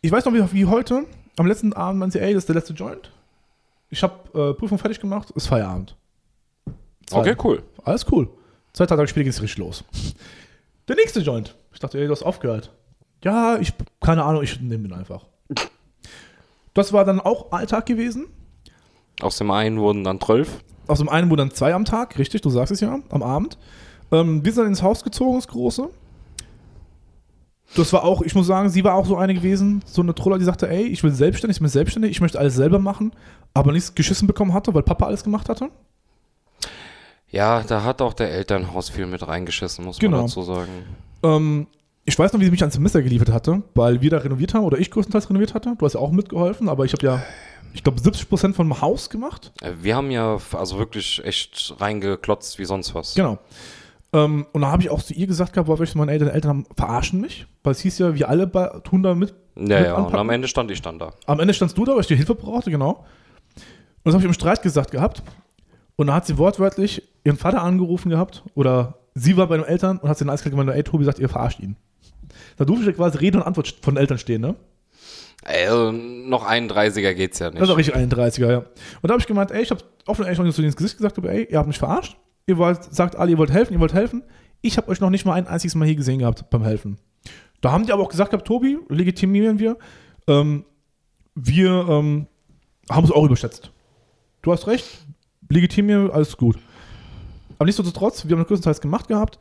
[0.00, 2.54] Ich weiß noch, wie, wie heute, am letzten Abend meinte sie, ey, das ist der
[2.54, 3.10] letzte Joint.
[3.90, 5.96] Ich habe äh, Prüfung fertig gemacht, ist Feierabend.
[7.06, 7.18] Zwei.
[7.18, 7.62] Okay, cool.
[7.84, 8.28] Alles cool.
[8.72, 9.84] Zwei Tage später ging es richtig los.
[10.88, 11.56] Der nächste Joint.
[11.72, 12.72] Ich dachte, ey, du hast aufgehört.
[13.24, 15.26] Ja, ich, keine Ahnung, ich nehme den einfach.
[16.74, 18.26] Das war dann auch Alltag gewesen.
[19.20, 20.64] Aus dem einen wurden dann zwölf.
[20.86, 23.58] Aus dem einen wurden dann zwei am Tag, richtig, du sagst es ja, am Abend.
[24.10, 25.88] Ähm, wir sind dann ins Haus gezogen, das große.
[27.76, 30.38] Das war auch, ich muss sagen, sie war auch so eine gewesen, so eine Troller,
[30.38, 33.12] die sagte, ey, ich will selbstständig, ich bin selbstständig, ich möchte alles selber machen,
[33.54, 35.70] aber nichts geschissen bekommen hatte, weil Papa alles gemacht hatte.
[37.32, 40.18] Ja, da hat auch der Elternhaus viel mit reingeschissen, muss Genau.
[40.18, 40.70] man dazu sagen.
[41.22, 41.66] Ähm,
[42.04, 44.64] ich weiß noch, wie sie mich ans Semester geliefert hatte, weil wir da renoviert haben
[44.64, 45.74] oder ich größtenteils renoviert hatte.
[45.78, 47.22] Du hast ja auch mitgeholfen, aber ich habe ja,
[47.74, 49.52] ich glaube, 70% vom Haus gemacht.
[49.62, 53.14] Äh, Wir haben ja also wirklich echt reingeklotzt wie sonst was.
[53.14, 53.38] Genau.
[54.12, 56.48] Ähm, und da habe ich auch zu ihr gesagt gehabt, weil ich meine Eltern, Eltern
[56.50, 59.30] haben, verarschen mich, weil es hieß ja, wir alle bei, tun da mit.
[59.56, 60.18] Ja, mit ja, und anpacken.
[60.18, 61.12] am Ende stand ich dann da.
[61.26, 63.06] Am Ende standst du da, weil ich dir Hilfe brauchte, genau.
[64.04, 65.22] Und das habe ich im Streit gesagt gehabt.
[65.96, 69.98] Und da hat sie wortwörtlich ihren Vater angerufen gehabt oder sie war bei den Eltern
[69.98, 71.76] und hat sie in eiskalt gemeint, ey, Tobi sagt, ihr verarscht ihn.
[72.56, 74.56] Da durfte ich ja quasi Rede und Antwort von den Eltern stehen, ne?
[75.44, 77.60] Äh, noch 31er geht's ja nicht.
[77.60, 78.58] Das ist auch richtig 31er, ja.
[78.58, 78.68] Und
[79.02, 81.18] da habe ich gemeint, ey, ich habe offen und ehrlich noch zu ins Gesicht gesagt,
[81.18, 82.16] ey, ihr habt mich verarscht.
[82.46, 84.22] Ihr wollt, sagt alle, ihr wollt helfen, ihr wollt helfen.
[84.60, 86.98] Ich habe euch noch nicht mal ein einziges Mal hier gesehen gehabt beim Helfen.
[87.60, 89.76] Da haben die aber auch gesagt gehabt, Tobi, legitimieren wir.
[90.28, 90.64] Ähm,
[91.34, 92.26] wir ähm,
[92.88, 93.72] haben es auch überschätzt.
[94.42, 95.06] Du hast recht,
[95.52, 96.58] legitimieren, wir, alles gut.
[97.58, 99.38] Aber nichtsdestotrotz, wir haben das größtenteils gemacht gehabt,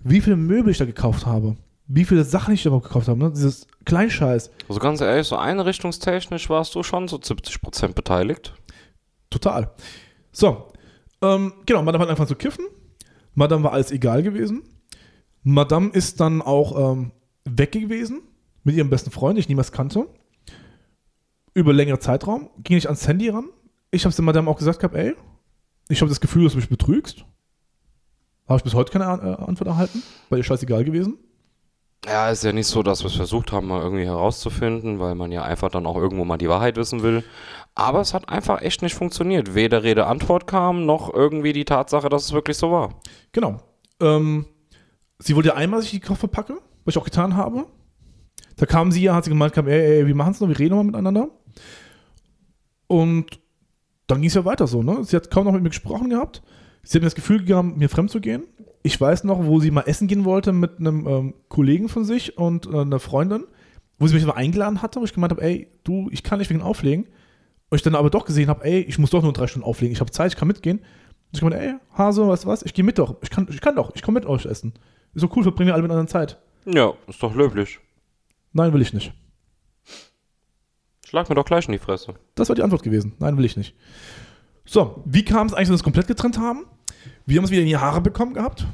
[0.00, 1.56] wie viele Möbel ich da gekauft habe.
[1.86, 3.18] Wie viele Sachen ich da überhaupt gekauft habe.
[3.18, 3.30] Ne?
[3.30, 4.50] Dieses Kleinscheiß.
[4.68, 8.54] Also ganz ehrlich, so einrichtungstechnisch warst du schon so 70% beteiligt.
[9.30, 9.72] Total.
[10.30, 10.70] So,
[11.22, 12.66] ähm, genau, Madame hat angefangen zu kiffen.
[13.34, 14.62] Madame war alles egal gewesen.
[15.42, 17.12] Madame ist dann auch ähm,
[17.44, 18.22] weg gewesen
[18.64, 20.06] mit ihrem besten Freund, den ich niemals kannte.
[21.54, 22.50] Über längere Zeitraum.
[22.62, 23.48] Ging nicht ans Handy ran.
[23.90, 25.14] Ich habe es der Madame auch gesagt gehabt, ey,
[25.88, 27.24] ich habe das Gefühl, dass du mich betrügst.
[28.46, 31.18] Habe ich bis heute keine äh, Antwort erhalten, weil ihr scheißegal gewesen.
[32.06, 35.32] Ja, ist ja nicht so, dass wir es versucht haben, mal irgendwie herauszufinden, weil man
[35.32, 37.24] ja einfach dann auch irgendwo mal die Wahrheit wissen will.
[37.74, 39.54] Aber es hat einfach echt nicht funktioniert.
[39.54, 42.94] Weder Rede-Antwort kam, noch irgendwie die Tatsache, dass es wirklich so war.
[43.32, 43.60] Genau.
[44.00, 44.46] Ähm,
[45.18, 47.66] sie wollte ja einmal, dass ich die Koffer packe, was ich auch getan habe.
[48.56, 50.58] Da kam sie ja, hat sie gemeint, kam, ey, ey, wir machen es noch, wir
[50.58, 51.28] reden noch mal miteinander.
[52.86, 53.40] Und
[54.08, 55.04] dann ging es ja weiter so, ne?
[55.04, 56.42] Sie hat kaum noch mit mir gesprochen gehabt.
[56.82, 58.44] Sie hat mir das Gefühl gegeben, mir fremd zu gehen.
[58.82, 62.38] Ich weiß noch, wo sie mal essen gehen wollte mit einem ähm, Kollegen von sich
[62.38, 63.44] und äh, einer Freundin,
[63.98, 66.50] wo sie mich mal eingeladen hatte, wo ich gemeint habe, ey, du, ich kann nicht
[66.50, 67.06] wegen Auflegen.
[67.68, 69.92] Und ich dann aber doch gesehen habe, ey, ich muss doch nur drei Stunden auflegen,
[69.92, 70.78] ich habe Zeit, ich kann mitgehen.
[70.78, 70.86] Und
[71.32, 73.76] ich gemeint, ey, Hase, weißt du was, ich gehe mit doch, ich kann, ich kann
[73.76, 74.72] doch, ich komme mit euch essen.
[75.12, 76.38] Ist so cool, verbringen wir alle miteinander Zeit.
[76.64, 77.78] Ja, ist doch löblich.
[78.52, 79.12] Nein, will ich nicht.
[81.08, 82.16] Schlag mir doch gleich in die Fresse.
[82.34, 83.14] Das war die Antwort gewesen.
[83.18, 83.74] Nein, will ich nicht.
[84.66, 86.66] So, wie kam es eigentlich, dass wir uns komplett getrennt haben?
[87.24, 88.66] Wir haben es wieder in die Haare bekommen gehabt,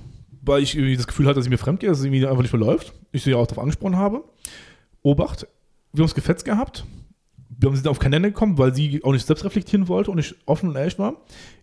[0.43, 2.43] weil ich irgendwie das Gefühl hatte, dass sie mir fremd geht, dass es irgendwie einfach
[2.43, 2.93] nicht mehr läuft.
[3.12, 4.24] Ich sie ja auch darauf angesprochen habe.
[5.02, 5.47] Obacht,
[5.93, 6.85] wir haben es gefetzt gehabt.
[7.56, 10.11] Wir haben sie dann auf kein Ende gekommen, weil sie auch nicht selbst reflektieren wollte
[10.11, 11.15] und ich offen und ehrlich war.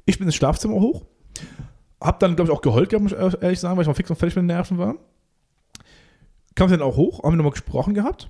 [0.06, 1.04] Ich bin ins Schlafzimmer hoch,
[2.00, 4.10] hab dann, glaube ich, auch geheult gehabt, muss ich ehrlich sagen, weil ich mal fix
[4.10, 4.96] und fertig mit den Nerven war.
[6.56, 8.30] Kam sie dann auch hoch, haben wir nochmal gesprochen gehabt.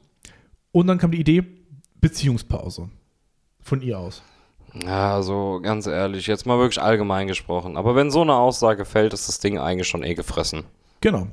[0.71, 1.60] Und dann kam die Idee,
[2.01, 2.89] Beziehungspause.
[3.61, 4.23] Von ihr aus.
[4.73, 7.77] Ja, also ganz ehrlich, jetzt mal wirklich allgemein gesprochen.
[7.77, 10.63] Aber wenn so eine Aussage fällt, ist das Ding eigentlich schon eh gefressen.
[11.01, 11.27] Genau.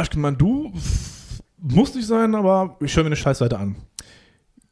[0.00, 3.76] Ich gemeint, du, pff, muss nicht sein, aber ich höre mir eine Scheißseite an.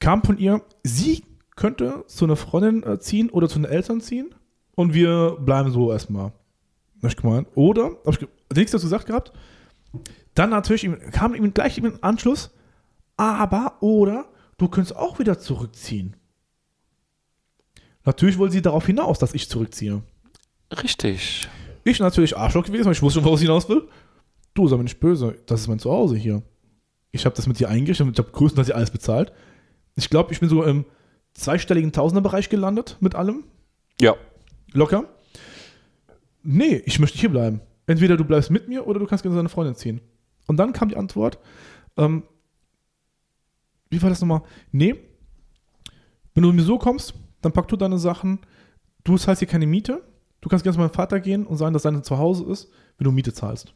[0.00, 1.24] Kam von ihr, sie
[1.56, 4.34] könnte zu einer Freundin äh, ziehen oder zu den Eltern ziehen
[4.74, 6.32] und wir bleiben so erstmal.
[7.02, 7.48] Ich gemeint.
[7.54, 9.32] Oder, hab ich nichts dazu gesagt gehabt.
[10.34, 12.50] Dann natürlich kam ihm gleich im Anschluss,
[13.16, 14.26] aber, oder,
[14.58, 16.16] du könntest auch wieder zurückziehen.
[18.04, 20.02] Natürlich wollte sie darauf hinaus, dass ich zurückziehe.
[20.82, 21.48] Richtig.
[21.84, 23.88] Ich natürlich Arschloch gewesen, weil ich wusste schon, woraus ich hinaus will.
[24.54, 26.42] Du, sei mir nicht böse, das ist mein Zuhause hier.
[27.10, 29.32] Ich habe das mit dir eingerichtet, ich habe größtenteils alles bezahlt.
[29.94, 30.84] Ich glaube, ich bin so im
[31.34, 33.44] zweistelligen Tausenderbereich gelandet mit allem.
[34.00, 34.14] Ja.
[34.72, 35.04] Locker.
[36.42, 37.60] Nee, ich möchte hier bleiben.
[37.86, 40.00] Entweder du bleibst mit mir oder du kannst gerne seine Freundin ziehen.
[40.46, 41.38] Und dann kam die Antwort,
[41.96, 42.24] ähm,
[43.94, 44.42] wie war das nochmal?
[44.72, 44.96] Nee,
[46.34, 48.40] wenn du mit mir so kommst, dann pack du deine Sachen.
[49.04, 50.02] Du zahlst hier keine Miete.
[50.40, 53.12] Du kannst gerne zu meinem Vater gehen und sagen, dass dein Zuhause ist, wenn du
[53.12, 53.72] Miete zahlst.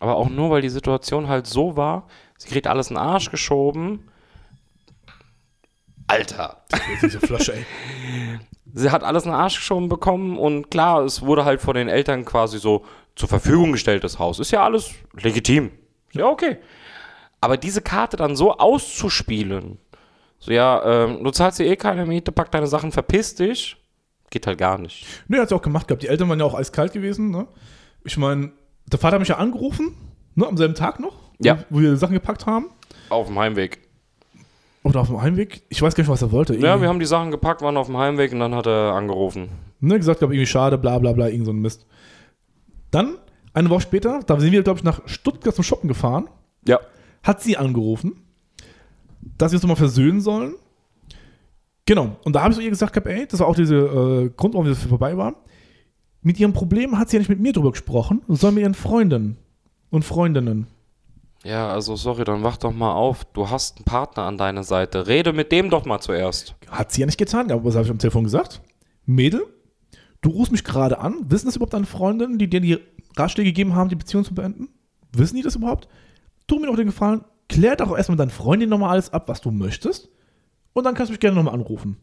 [0.00, 3.30] Aber auch nur, weil die Situation halt so war, sie kriegt alles in den Arsch
[3.30, 4.08] geschoben.
[6.08, 6.64] Alter.
[7.00, 7.64] Diese Flasche, ey.
[8.76, 11.86] Sie hat alles in den Arsch geschoben bekommen und klar, es wurde halt von den
[11.88, 12.84] Eltern quasi so
[13.14, 14.40] zur Verfügung gestellt, das Haus.
[14.40, 15.70] Ist ja alles legitim.
[16.10, 16.58] Ja, okay.
[17.44, 19.78] Aber diese Karte dann so auszuspielen,
[20.38, 23.76] so ja, ähm, du zahlst dir eh keine Miete, pack deine Sachen, verpiss dich,
[24.30, 25.04] geht halt gar nicht.
[25.28, 26.02] Nee, hat sie auch gemacht gehabt.
[26.02, 27.30] Die Eltern waren ja auch eiskalt gewesen.
[27.30, 27.46] Ne?
[28.04, 28.52] Ich meine,
[28.86, 29.94] der Vater hat mich ja angerufen,
[30.34, 31.58] ne, am selben Tag noch, Ja.
[31.70, 32.66] wo wir Sachen gepackt haben.
[33.10, 33.80] Auf dem Heimweg.
[34.82, 35.62] Oder auf dem Heimweg.
[35.68, 36.54] Ich weiß gar nicht, was er wollte.
[36.56, 39.48] Ja, wir haben die Sachen gepackt, waren auf dem Heimweg und dann hat er angerufen.
[39.80, 41.86] ne, gesagt, glaube irgendwie schade, bla bla bla, irgend so ein Mist.
[42.90, 43.16] Dann,
[43.52, 46.28] eine Woche später, da sind wir, glaube ich, nach Stuttgart zum Shoppen gefahren,
[46.66, 46.80] Ja.
[47.24, 48.12] Hat sie angerufen,
[49.38, 50.54] dass wir uns nochmal versöhnen sollen.
[51.86, 52.16] Genau.
[52.24, 54.54] Und da habe ich zu ihr gesagt, gehabt, ey, das war auch dieser äh, Grund,
[54.54, 55.34] warum wir vorbei waren.
[56.22, 59.36] Mit ihrem Problem hat sie ja nicht mit mir drüber gesprochen, sondern mit ihren Freunden
[59.90, 60.66] und Freundinnen.
[61.44, 63.26] Ja, also sorry, dann wach doch mal auf.
[63.26, 65.06] Du hast einen Partner an deiner Seite.
[65.06, 66.54] Rede mit dem doch mal zuerst.
[66.70, 68.62] Hat sie ja nicht getan, aber was habe ich am Telefon gesagt?
[69.04, 69.42] Mädel,
[70.22, 71.26] du rufst mich gerade an.
[71.28, 72.78] Wissen das überhaupt deine Freundinnen, die dir die
[73.14, 74.70] Ratschläge gegeben haben, die Beziehung zu beenden?
[75.12, 75.88] Wissen die das überhaupt?
[76.46, 79.40] Tu mir doch den Gefallen, klär doch erstmal mit deinen Freundinnen nochmal alles ab, was
[79.40, 80.08] du möchtest.
[80.72, 81.98] Und dann kannst du mich gerne nochmal anrufen.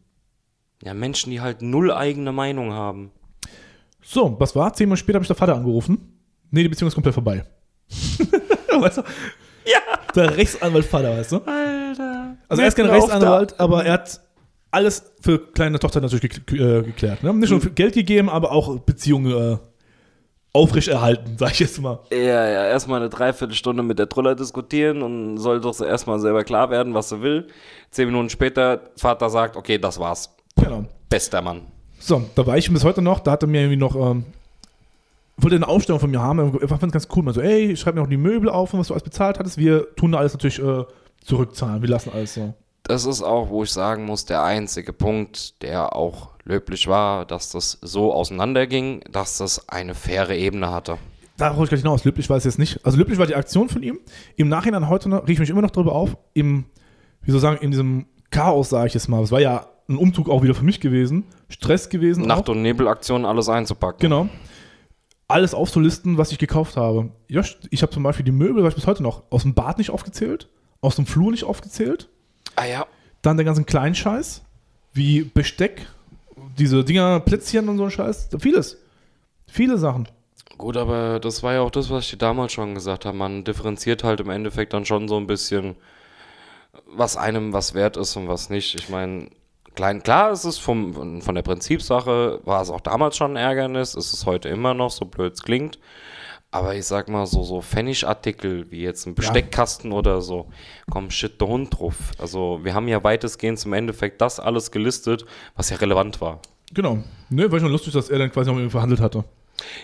[0.82, 3.12] Ja, Menschen, die halt null eigene Meinung haben.
[4.02, 4.72] So, was war?
[4.74, 6.18] Zehn Minuten später habe ich der Vater angerufen.
[6.50, 7.44] Nee, die Beziehung ist komplett vorbei.
[8.80, 9.02] weißt du?
[9.64, 9.78] Ja.
[10.14, 11.36] Der Rechtsanwalt Vater, weißt du?
[11.36, 12.36] Alter.
[12.48, 14.20] Also er ist kein Rechtsanwalt, aber er hat
[14.70, 17.22] alles für kleine Tochter natürlich äh, geklärt.
[17.22, 17.32] Ne?
[17.34, 19.58] Nicht nur für Geld gegeben, aber auch Beziehungen äh,
[20.52, 22.00] aufrechterhalten, sag ich jetzt mal.
[22.10, 26.44] Ja, ja, erstmal eine Dreiviertelstunde mit der Troller diskutieren und soll doch so erstmal selber
[26.44, 27.48] klar werden, was sie will.
[27.90, 30.34] Zehn Minuten später, Vater sagt, okay, das war's.
[30.56, 30.84] Genau.
[31.08, 31.62] Bester Mann.
[31.98, 34.24] So, da war ich bis heute noch, da hat er mir irgendwie noch, ähm,
[35.36, 37.80] wollte eine Ausstellung von mir haben, er fand es ganz cool, man so, ey, ich
[37.80, 40.18] schreibe mir noch die Möbel auf und was du alles bezahlt hattest, wir tun da
[40.18, 40.84] alles natürlich äh,
[41.24, 42.54] zurückzahlen, wir lassen alles so.
[42.84, 47.50] Das ist auch, wo ich sagen muss, der einzige Punkt, der auch löblich war, dass
[47.50, 50.98] das so auseinanderging, dass das eine faire Ebene hatte.
[51.36, 52.84] Darauf wollte ich gleich hinaus, löblich war es jetzt nicht.
[52.84, 54.00] Also löblich war die Aktion von ihm.
[54.36, 56.64] Im Nachhinein heute noch, rieche ich mich immer noch drüber auf, im,
[57.22, 59.22] wie soll ich sagen, in diesem Chaos, sage ich jetzt mal.
[59.22, 62.24] Es war ja ein Umzug auch wieder für mich gewesen, Stress gewesen.
[62.26, 62.54] Nacht- auch.
[62.54, 64.00] und Nebelaktion alles einzupacken.
[64.00, 64.28] Genau.
[65.28, 67.10] Alles aufzulisten, was ich gekauft habe.
[67.28, 69.78] Josh, ich habe zum Beispiel die Möbel, weiß ich bis heute noch, aus dem Bad
[69.78, 70.48] nicht aufgezählt,
[70.80, 72.08] aus dem Flur nicht aufgezählt.
[72.56, 72.86] Ah ja.
[73.22, 74.42] Dann den ganzen kleinen Scheiß,
[74.92, 75.86] wie Besteck,
[76.58, 78.28] diese Dinger, Plätzchen und so ein Scheiß.
[78.38, 78.78] Vieles.
[79.46, 80.08] Viele Sachen.
[80.58, 83.16] Gut, aber das war ja auch das, was ich dir damals schon gesagt habe.
[83.16, 85.76] Man differenziert halt im Endeffekt dann schon so ein bisschen,
[86.86, 88.74] was einem was wert ist und was nicht.
[88.74, 89.28] Ich meine,
[89.74, 93.94] klein, klar ist es vom, von der Prinzipsache, war es auch damals schon ein Ärgernis,
[93.94, 95.78] ist es heute immer noch, so blöd es klingt.
[96.52, 100.48] Aber ich sag mal, so, so Pfennigartikel wie jetzt ein Besteckkasten oder so,
[100.90, 101.96] komm, shit, der Hund drauf.
[102.18, 105.24] Also, wir haben ja weitestgehend im Endeffekt das alles gelistet,
[105.56, 106.40] was ja relevant war.
[106.74, 106.98] Genau.
[107.30, 109.24] Ne, war schon lustig, dass er dann quasi noch mit ihm verhandelt hatte.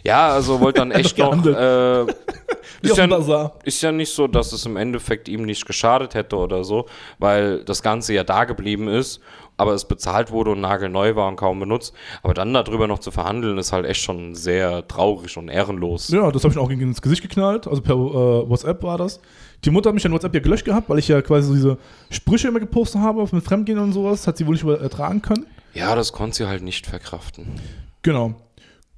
[0.02, 1.44] Ja, also wollte dann echt noch.
[1.44, 2.02] Äh,
[2.82, 6.64] ist, ja, ist ja nicht so, dass es im Endeffekt ihm nicht geschadet hätte oder
[6.64, 6.86] so,
[7.18, 9.20] weil das Ganze ja da geblieben ist,
[9.58, 11.92] aber es bezahlt wurde und nagelneu war und kaum benutzt.
[12.22, 16.08] Aber dann darüber noch zu verhandeln, ist halt echt schon sehr traurig und ehrenlos.
[16.08, 17.66] Ja, das habe ich auch gegen ins Gesicht geknallt.
[17.66, 19.20] Also per äh, WhatsApp war das.
[19.64, 21.78] Die Mutter hat mich an WhatsApp ja gelöscht gehabt, weil ich ja quasi so diese
[22.10, 24.26] Sprüche immer gepostet habe mit Fremdgehen und sowas.
[24.28, 25.46] Hat sie wohl nicht ertragen können.
[25.74, 27.60] Ja, das konnte sie halt nicht verkraften.
[28.02, 28.34] Genau.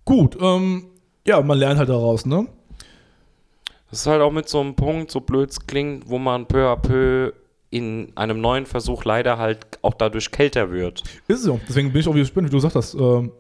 [0.05, 0.85] Gut, ähm,
[1.27, 2.47] ja, man lernt halt daraus, ne?
[3.91, 6.71] Das ist halt auch mit so einem Punkt, so blöd es klingt, wo man peu
[6.71, 7.33] à peu
[7.71, 11.03] in einem neuen Versuch leider halt auch dadurch kälter wird.
[11.29, 11.61] Ist es so.
[11.69, 12.95] Deswegen bin ich auch wieder gespannt, wie du gesagt hast.
[12.95, 13.33] Ähm,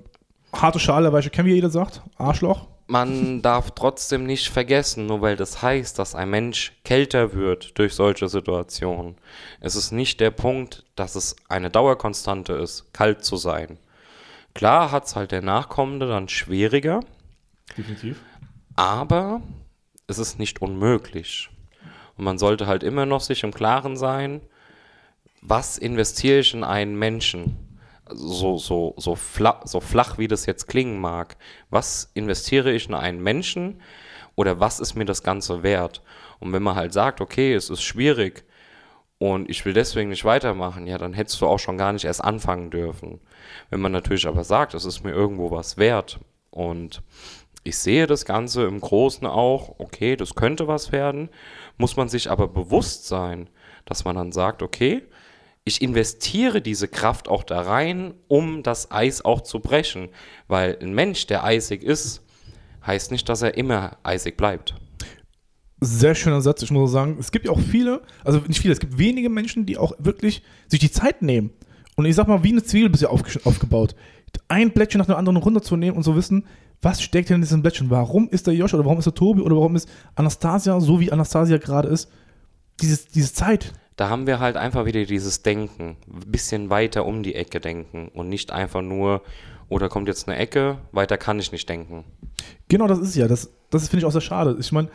[0.52, 2.02] harte Schale, weiche kennen wie jeder sagt.
[2.16, 2.68] Arschloch.
[2.86, 7.94] Man darf trotzdem nicht vergessen, nur weil das heißt, dass ein Mensch kälter wird durch
[7.94, 9.14] solche Situationen.
[9.60, 13.78] Es ist nicht der Punkt, dass es eine Dauerkonstante ist, kalt zu sein.
[14.54, 17.00] Klar hat es halt der Nachkommende dann schwieriger,
[17.78, 18.20] Definitiv.
[18.74, 19.40] aber
[20.08, 21.48] es ist nicht unmöglich.
[22.20, 24.42] Und man sollte halt immer noch sich im Klaren sein,
[25.40, 27.80] was investiere ich in einen Menschen?
[28.10, 31.38] So, so, so, flach, so flach, wie das jetzt klingen mag.
[31.70, 33.80] Was investiere ich in einen Menschen
[34.34, 36.02] oder was ist mir das Ganze wert?
[36.40, 38.44] Und wenn man halt sagt, okay, es ist schwierig
[39.16, 42.22] und ich will deswegen nicht weitermachen, ja, dann hättest du auch schon gar nicht erst
[42.22, 43.22] anfangen dürfen.
[43.70, 46.20] Wenn man natürlich aber sagt, es ist mir irgendwo was wert
[46.50, 47.02] und
[47.64, 51.30] ich sehe das Ganze im Großen auch, okay, das könnte was werden,
[51.80, 53.48] muss man sich aber bewusst sein,
[53.86, 55.02] dass man dann sagt, okay,
[55.64, 60.10] ich investiere diese Kraft auch da rein, um das Eis auch zu brechen.
[60.46, 62.22] Weil ein Mensch, der eisig ist,
[62.86, 64.74] heißt nicht, dass er immer eisig bleibt.
[65.80, 66.62] Sehr schöner Satz.
[66.62, 69.64] Ich muss sagen, es gibt ja auch viele, also nicht viele, es gibt wenige Menschen,
[69.64, 71.50] die auch wirklich sich die Zeit nehmen.
[71.96, 73.94] Und ich sag mal, wie eine Zwiebel bist du aufge aufgebaut.
[74.48, 76.44] Ein Blättchen nach dem anderen runterzunehmen und zu wissen,
[76.82, 77.90] was steckt denn in diesem Blättchen?
[77.90, 81.12] Warum ist der Josh oder warum ist der Tobi oder warum ist Anastasia so, wie
[81.12, 82.10] Anastasia gerade ist?
[82.80, 83.72] Dieses, diese Zeit.
[83.96, 88.08] Da haben wir halt einfach wieder dieses Denken, ein bisschen weiter um die Ecke denken
[88.14, 89.22] und nicht einfach nur,
[89.68, 92.04] oder kommt jetzt eine Ecke, weiter kann ich nicht denken.
[92.68, 93.28] Genau, das ist ja.
[93.28, 94.56] Das, das finde ich auch sehr schade.
[94.58, 94.88] Ich meine,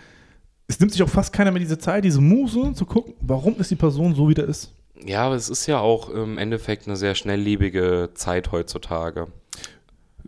[0.67, 3.69] es nimmt sich auch fast keiner mehr diese Zeit, diese Muße zu gucken, warum ist
[3.69, 4.74] die Person so, wie der ist.
[5.03, 9.27] Ja, aber es ist ja auch im Endeffekt eine sehr schnelllebige Zeit heutzutage.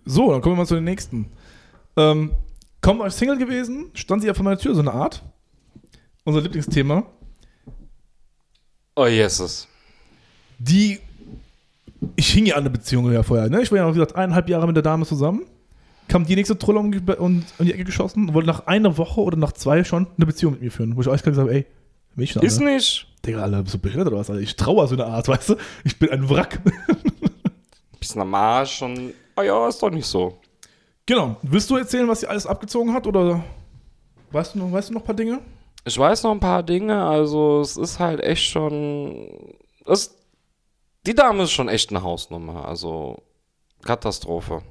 [0.05, 1.31] So, dann kommen wir mal zu den nächsten.
[1.95, 2.31] Ähm,
[2.81, 5.23] kaum euch Single gewesen, stand sie ja vor meiner Tür, so eine Art.
[6.23, 7.03] Unser Lieblingsthema.
[8.95, 9.67] Oh, Jesus.
[10.59, 10.99] Die,
[12.15, 13.61] ich hing ja an der Beziehung ja vorher, ne?
[13.61, 15.43] Ich war ja, wie gesagt, eineinhalb Jahre mit der Dame zusammen.
[16.07, 18.97] Kam die nächste Trolle um, die- um, um die Ecke geschossen und wollte nach einer
[18.97, 20.95] Woche oder nach zwei schon eine Beziehung mit mir führen.
[20.95, 21.65] Wo ich euch gesagt habe, ey,
[22.15, 23.07] Mädchen, Ist nicht.
[23.27, 24.29] Digga, bist du behindert oder was?
[24.29, 24.41] Alter?
[24.41, 25.55] Ich traue so eine Art, weißt du?
[25.83, 26.59] Ich bin ein Wrack.
[27.99, 30.37] Bisschen am Arsch und, oh ja, ist doch nicht so.
[31.05, 31.35] genau.
[31.41, 33.43] Willst du erzählen, was sie alles abgezogen hat oder
[34.31, 35.39] weißt du noch, weißt du noch ein paar Dinge?
[35.83, 39.29] Ich weiß noch ein paar Dinge, also es ist halt echt schon.
[39.85, 40.15] Es,
[41.05, 43.23] die Dame ist schon echt eine Hausnummer, also
[43.85, 44.61] Katastrophe.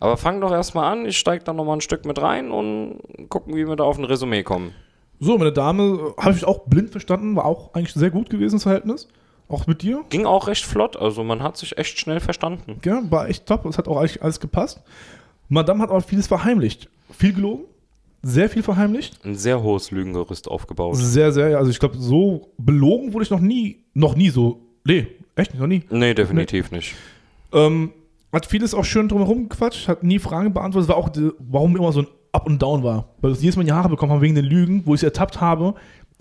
[0.00, 3.54] Aber fang doch erstmal an, ich steig da nochmal ein Stück mit rein und gucken,
[3.56, 4.74] wie wir da auf ein Resümee kommen.
[5.18, 8.56] So, meine Dame äh, habe ich auch blind verstanden, war auch eigentlich sehr gut gewesen,
[8.56, 9.08] das Verhältnis.
[9.48, 10.04] Auch mit dir.
[10.10, 12.80] Ging auch recht flott, also man hat sich echt schnell verstanden.
[12.84, 13.64] Ja, war echt top.
[13.66, 14.82] Es hat auch eigentlich alles gepasst.
[15.48, 16.88] Madame hat auch vieles verheimlicht.
[17.12, 17.64] Viel gelogen.
[18.22, 19.24] Sehr viel verheimlicht.
[19.24, 20.96] Ein sehr hohes Lügengerüst aufgebaut.
[20.96, 21.58] Sehr, sehr.
[21.58, 23.84] Also ich glaube, so belogen wurde ich noch nie.
[23.94, 24.62] Noch nie so.
[24.84, 25.06] Nee,
[25.36, 25.84] echt nicht, noch nie.
[25.90, 26.96] Nee, definitiv nicht.
[27.52, 27.92] Ähm,
[28.32, 30.88] hat vieles auch schön drumherum gequatscht, hat nie Fragen beantwortet.
[30.88, 33.08] War auch, die, warum immer so ein Up und Down war.
[33.20, 35.06] Weil wir jedes Mal in die Haare bekommen haben wegen den Lügen, wo ich sie
[35.06, 35.74] ertappt habe,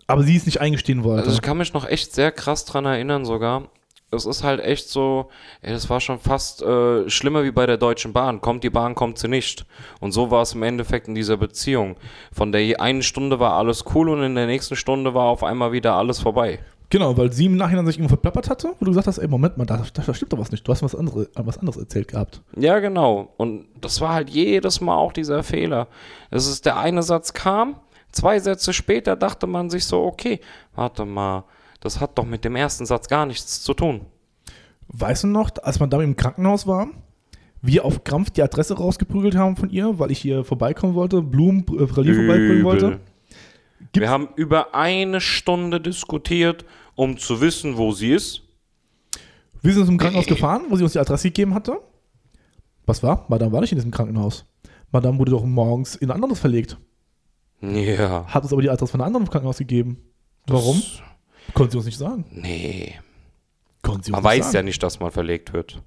[0.08, 1.24] aber sie es nicht eingestehen wollte.
[1.24, 3.64] Also ich kann mich noch echt sehr krass dran erinnern sogar.
[4.12, 5.30] Es ist halt echt so,
[5.62, 8.40] ey, das war schon fast äh, schlimmer wie bei der Deutschen Bahn.
[8.40, 9.66] Kommt die Bahn, kommt sie nicht.
[10.00, 11.98] Und so war es im Endeffekt in dieser Beziehung.
[12.32, 15.74] Von der einen Stunde war alles cool und in der nächsten Stunde war auf einmal
[15.74, 16.60] wieder alles vorbei.
[16.90, 19.57] Genau, weil sie im Nachhinein sich irgendwo verplappert hatte, wo du gesagt hast, ey, Moment
[19.57, 20.68] mal, da, da, da stimmt doch was nicht.
[20.68, 22.41] Du hast was, andere, was anderes erzählt gehabt.
[22.57, 23.34] Ja, genau.
[23.38, 25.88] Und das war halt jedes Mal auch dieser Fehler.
[26.30, 27.76] Es ist der eine Satz kam,
[28.12, 30.40] zwei Sätze später dachte man sich so, okay,
[30.76, 31.45] warte mal,
[31.80, 34.02] das hat doch mit dem ersten Satz gar nichts zu tun.
[34.88, 36.88] Weißt du noch, als man da im Krankenhaus war,
[37.62, 41.66] wir auf Krampf die Adresse rausgeprügelt haben von ihr, weil ich hier vorbeikommen wollte, Blumen,
[41.80, 42.99] äh, Pralinen vorbeibringen wollte?
[43.96, 44.08] Übel.
[44.08, 46.66] Wir haben über eine Stunde diskutiert,
[46.96, 48.42] um zu wissen, wo sie ist.
[49.62, 51.80] Wir sind zum Krankenhaus gefahren, wo sie uns die Adresse gegeben hatte.
[52.86, 53.26] Was war?
[53.30, 54.46] Madame war nicht in diesem Krankenhaus.
[54.92, 56.78] Madame wurde doch morgens in ein anderes verlegt.
[57.62, 58.26] Ja.
[58.28, 59.98] Hat uns aber die Adresse von einem anderen Krankenhaus gegeben.
[60.48, 60.82] Warum?
[61.54, 62.26] Konnte sie uns nicht sagen.
[62.32, 62.94] Nee.
[63.82, 64.66] Konnte sie uns Man nicht weiß ja sagen.
[64.66, 65.82] nicht, dass man verlegt wird.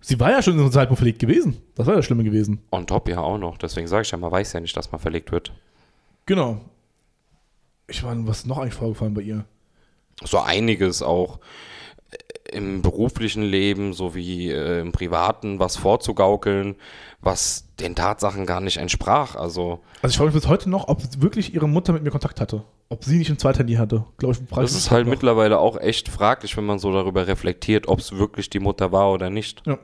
[0.00, 1.56] Sie war ja schon in einem Zeitpunkt verlegt gewesen.
[1.74, 2.60] Das war ja das Schlimme gewesen.
[2.70, 3.56] On top ja auch noch.
[3.56, 5.52] Deswegen sage ich ja, man weiß ja nicht, dass man verlegt wird.
[6.26, 6.60] Genau.
[7.88, 9.44] Ich meine, was ist noch eigentlich vorgefallen bei ihr?
[10.22, 11.38] So einiges auch
[12.10, 16.76] äh, im beruflichen Leben sowie äh, im privaten was vorzugaukeln,
[17.20, 19.34] was den Tatsachen gar nicht entsprach.
[19.34, 22.40] Also Also ich frage mich bis heute noch, ob wirklich ihre Mutter mit mir Kontakt
[22.40, 22.64] hatte.
[22.88, 24.04] Ob sie nicht ein Zweithandy hatte.
[24.18, 25.10] Glaube ich, das ist halt noch.
[25.10, 29.10] mittlerweile auch echt fraglich, wenn man so darüber reflektiert, ob es wirklich die Mutter war
[29.10, 29.62] oder nicht.
[29.66, 29.78] Ja.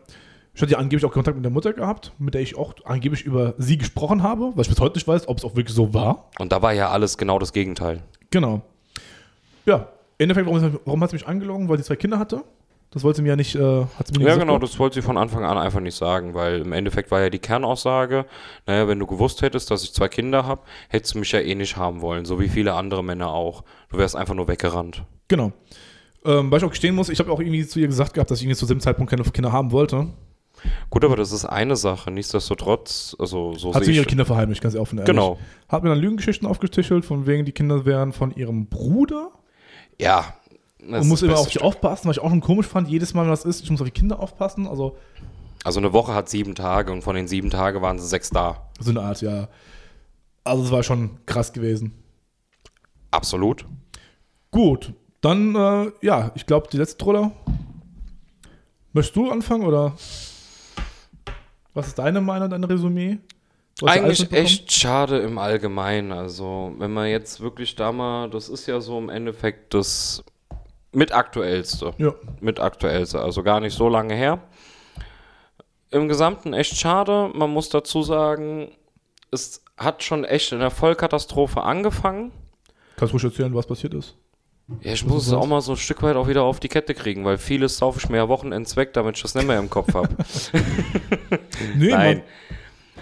[0.55, 3.23] Ich hatte ja angeblich auch Kontakt mit der Mutter gehabt, mit der ich auch angeblich
[3.23, 5.95] über sie gesprochen habe, weil ich bis heute nicht weiß, ob es auch wirklich so
[5.95, 6.29] war.
[6.39, 8.03] Und da war ja alles genau das Gegenteil.
[8.31, 8.63] Genau.
[9.65, 11.69] Ja, im Endeffekt, warum, warum hat sie mich angelogen?
[11.69, 12.43] Weil sie zwei Kinder hatte.
[12.93, 14.95] Das wollte sie mir ja nicht, äh, hat sie mir Ja, gesagt genau, das wollte
[14.97, 18.27] sie von Anfang an einfach nicht sagen, weil im Endeffekt war ja die Kernaussage,
[18.67, 21.55] naja, wenn du gewusst hättest, dass ich zwei Kinder habe, hättest du mich ja eh
[21.55, 23.63] nicht haben wollen, so wie viele andere Männer auch.
[23.91, 25.05] Du wärst einfach nur weggerannt.
[25.29, 25.53] Genau.
[26.25, 28.41] Ähm, weil ich auch gestehen muss, ich habe auch irgendwie zu ihr gesagt gehabt, dass
[28.41, 30.09] ich irgendwie zu dem Zeitpunkt keine Kinder haben wollte.
[30.91, 34.05] Gut, aber das ist eine Sache, nichtsdestotrotz, also so Hat sie ihre.
[34.05, 35.07] Kinder verheimlicht, ganz offen ehrlich.
[35.15, 35.39] Genau.
[35.69, 39.31] Hat mir dann Lügengeschichten aufgetischelt, von wegen die Kinder wären von ihrem Bruder.
[40.01, 40.35] Ja.
[40.87, 42.89] Und muss immer auf die aufpassen, was ich auch schon komisch fand.
[42.89, 44.67] Jedes Mal, wenn das ist, ich muss auf die Kinder aufpassen.
[44.67, 44.97] Also
[45.63, 48.69] Also eine Woche hat sieben Tage und von den sieben Tagen waren sie sechs da.
[48.79, 49.49] so eine Art, ja.
[50.43, 51.93] Also es war schon krass gewesen.
[53.11, 53.67] Absolut.
[54.51, 57.31] Gut, dann, äh, ja, ich glaube, die letzte Troller.
[58.93, 59.93] Möchtest du anfangen oder
[61.81, 63.19] was ist deine Meinung, dein Resümee?
[63.83, 66.13] Eigentlich echt schade im Allgemeinen.
[66.13, 70.23] Also, wenn man jetzt wirklich da mal, das ist ja so im Endeffekt das
[70.93, 71.95] mit aktuellste.
[71.97, 74.41] Ja, Mit aktuellste, also gar nicht so lange her.
[75.91, 77.31] Im Gesamten echt schade.
[77.35, 78.71] Man muss dazu sagen,
[79.31, 82.33] es hat schon echt in der Vollkatastrophe angefangen.
[82.97, 84.17] kannst du ruhig erzählen, was passiert ist?
[84.81, 85.39] Ja, ich muss es das?
[85.39, 87.99] auch mal so ein Stück weit auch wieder auf die Kette kriegen, weil vieles saufe
[87.99, 90.09] ich mir ja Wochenends weg, damit ich das nicht mehr im Kopf habe.
[91.77, 92.17] Nee, Nein.
[92.19, 92.23] Mann.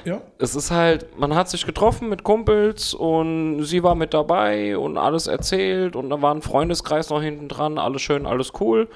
[0.04, 4.78] Ja, es ist halt, man hat sich getroffen mit Kumpels und sie war mit dabei
[4.78, 8.88] und alles erzählt und da war ein Freundeskreis noch hinten dran, alles schön, alles cool.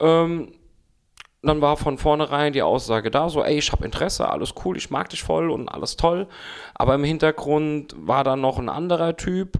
[0.00, 0.52] Ähm,
[1.42, 4.90] dann war von vornherein die Aussage da, so, ey, ich habe Interesse, alles cool, ich
[4.90, 6.28] mag dich voll und alles toll.
[6.74, 9.58] Aber im Hintergrund war dann noch ein anderer Typ,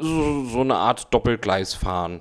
[0.00, 2.20] so, so eine Art Doppelgleisfahren.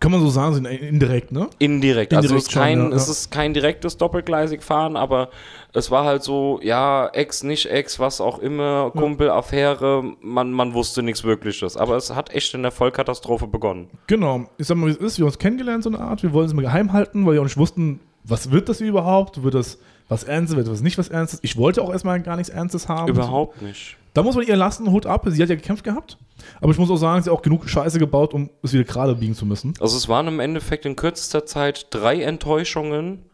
[0.00, 1.48] kann man so sagen, sind indirekt, ne?
[1.58, 2.12] Indirekt.
[2.12, 3.12] Also Indirekt es ist, kein, schon, ja, es ja.
[3.12, 5.30] ist kein direktes doppelgleisig fahren, aber
[5.72, 10.74] es war halt so, ja, Ex, nicht Ex, was auch immer, Kumpel, Affäre, man, man
[10.74, 11.76] wusste nichts Wirkliches.
[11.76, 13.88] Aber es hat echt in der Vollkatastrophe begonnen.
[14.06, 14.46] Genau.
[14.58, 15.18] Ich sag mal, wie es ist.
[15.18, 16.22] Wir haben uns kennengelernt, so eine Art.
[16.22, 19.42] Wir wollen es mal geheim halten, weil wir auch nicht wussten, was wird das überhaupt?
[19.42, 19.78] Wird das
[20.08, 21.40] was Ernstes, wird das nicht was Ernstes?
[21.42, 23.08] Ich wollte auch erstmal gar nichts Ernstes haben.
[23.08, 23.96] Überhaupt nicht.
[24.16, 25.26] Da muss man ihr lassen, Hut ab.
[25.28, 26.16] Sie hat ja gekämpft gehabt.
[26.62, 29.14] Aber ich muss auch sagen, sie hat auch genug Scheiße gebaut, um es wieder gerade
[29.14, 29.74] biegen zu müssen.
[29.78, 33.26] Also es waren im Endeffekt in kürzester Zeit drei Enttäuschungen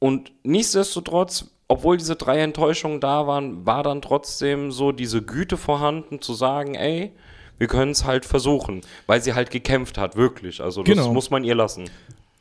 [0.00, 6.20] und nichtsdestotrotz, obwohl diese drei Enttäuschungen da waren, war dann trotzdem so diese Güte vorhanden
[6.20, 7.12] zu sagen, ey,
[7.58, 10.60] wir können es halt versuchen, weil sie halt gekämpft hat, wirklich.
[10.60, 11.12] Also das Genau.
[11.12, 11.84] muss man ihr lassen.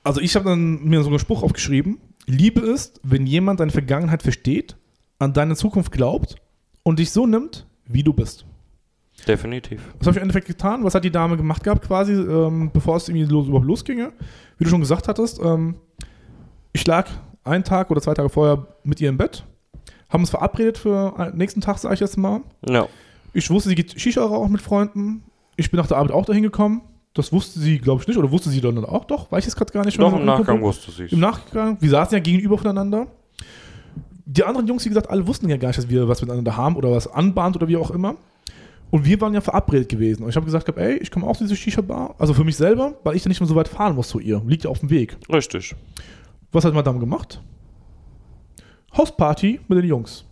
[0.03, 1.99] Also ich habe dann mir so einen Spruch aufgeschrieben.
[2.25, 4.77] Liebe ist, wenn jemand deine Vergangenheit versteht,
[5.19, 6.37] an deine Zukunft glaubt
[6.89, 8.45] und dich so nimmt, wie du bist.
[9.27, 9.81] Definitiv.
[9.99, 10.83] Was habe ich im Endeffekt getan?
[10.83, 14.11] Was hat die Dame gemacht gehabt quasi, ähm, bevor es irgendwie los, überhaupt losginge?
[14.57, 15.75] Wie du schon gesagt hattest, ähm,
[16.73, 17.07] ich lag
[17.43, 19.45] einen Tag oder zwei Tage vorher mit ihr im Bett,
[20.09, 22.41] haben uns verabredet für den nächsten Tag, sage ich jetzt mal.
[22.67, 22.87] Ja.
[23.33, 25.23] Ich wusste, sie geht Shisha rauchen mit Freunden.
[25.57, 26.81] Ich bin nach der Arbeit auch dahin gekommen.
[27.13, 28.17] Das wusste sie, glaube ich, nicht.
[28.17, 29.31] Oder wusste sie dann auch doch?
[29.31, 29.99] Weiß ich es gerade gar nicht.
[29.99, 33.07] Doch, Wenn im Nachgang wusste sie Im Nachgang, wir saßen ja gegenüber voneinander.
[34.31, 36.75] Die anderen Jungs, wie gesagt, alle wussten ja gar nicht, dass wir was miteinander haben
[36.75, 38.15] oder was anbahnt oder wie auch immer.
[38.91, 40.21] Und wir waren ja verabredet gewesen.
[40.21, 42.13] Und ich habe gesagt, gehabt, ey, ich komme auch zu dieser Shisha-Bar.
[42.19, 44.39] Also für mich selber, weil ich dann nicht mehr so weit fahren muss zu ihr.
[44.45, 45.17] Liegt ja auf dem Weg.
[45.33, 45.75] Richtig.
[46.51, 47.41] Was hat Madame gemacht?
[48.95, 50.25] Hausparty mit den Jungs.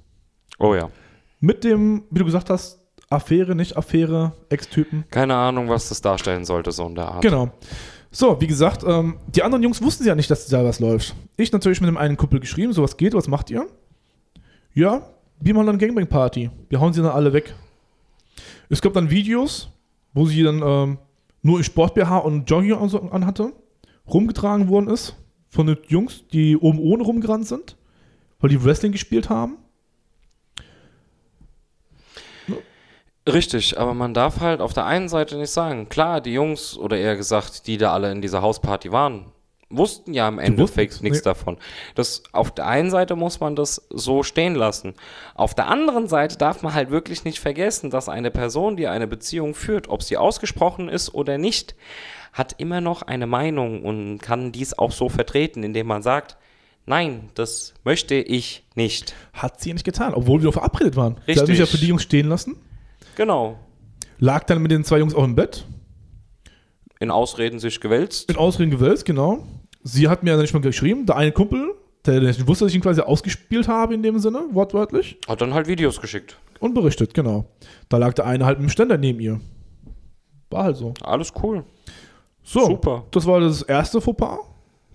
[0.59, 0.91] Oh ja.
[1.39, 2.79] Mit dem, wie du gesagt hast,
[3.09, 5.05] Affäre, nicht Affäre, Ex-Typen.
[5.09, 7.21] Keine Ahnung, was das darstellen sollte, so in der Art.
[7.23, 7.49] Genau.
[8.11, 11.15] So, wie gesagt, ähm, die anderen Jungs wussten ja nicht, dass da was läuft.
[11.35, 13.67] Ich natürlich mit dem einen Kumpel geschrieben, so was geht, was macht ihr?
[14.77, 15.01] Ja,
[15.39, 16.51] wir machen dann Gangbang-Party.
[16.69, 17.55] Wir hauen sie dann alle weg.
[18.69, 19.69] Es gab dann Videos,
[20.13, 20.99] wo sie dann ähm,
[21.41, 22.73] nur in Sport-BH und Jogging
[23.09, 23.53] anhatte,
[24.07, 25.15] rumgetragen worden ist
[25.49, 27.75] von den Jungs, die oben ohne rumgerannt sind,
[28.39, 29.57] weil die Wrestling gespielt haben.
[33.27, 36.99] Richtig, aber man darf halt auf der einen Seite nicht sagen, klar, die Jungs oder
[36.99, 39.25] eher gesagt, die da alle in dieser Hausparty waren,
[39.69, 41.23] wussten ja im Endeffekt nichts nee.
[41.23, 41.57] davon.
[41.95, 44.93] Das, auf der einen Seite muss man das so stehen lassen.
[45.35, 49.07] Auf der anderen Seite darf man halt wirklich nicht vergessen, dass eine Person, die eine
[49.07, 51.75] Beziehung führt, ob sie ausgesprochen ist oder nicht,
[52.31, 56.37] hat immer noch eine Meinung und kann dies auch so vertreten, indem man sagt,
[56.85, 59.15] nein, das möchte ich nicht.
[59.33, 61.15] Hat sie nicht getan, obwohl wir verabredet waren.
[61.15, 61.49] Sie hat Richtig.
[61.49, 62.55] mich ja für die Jungs stehen lassen.
[63.15, 63.59] Genau.
[64.19, 65.65] Lag dann mit den zwei Jungs auch im Bett.
[66.99, 68.29] In Ausreden sich gewälzt.
[68.29, 69.43] In Ausreden gewälzt, genau.
[69.87, 71.73] Sie hat mir dann nicht mal geschrieben, der eine Kumpel,
[72.05, 75.53] der nicht wusste, dass ich ihn quasi ausgespielt habe in dem Sinne, wortwörtlich, Hat dann
[75.53, 76.37] halt Videos geschickt.
[76.59, 77.45] und berichtet, genau.
[77.89, 79.39] Da lag der eine halt dem Ständer neben ihr.
[80.49, 80.93] War halt so.
[81.01, 81.63] Alles cool.
[82.43, 83.05] So, Super.
[83.11, 84.39] das war das erste Fauxpas.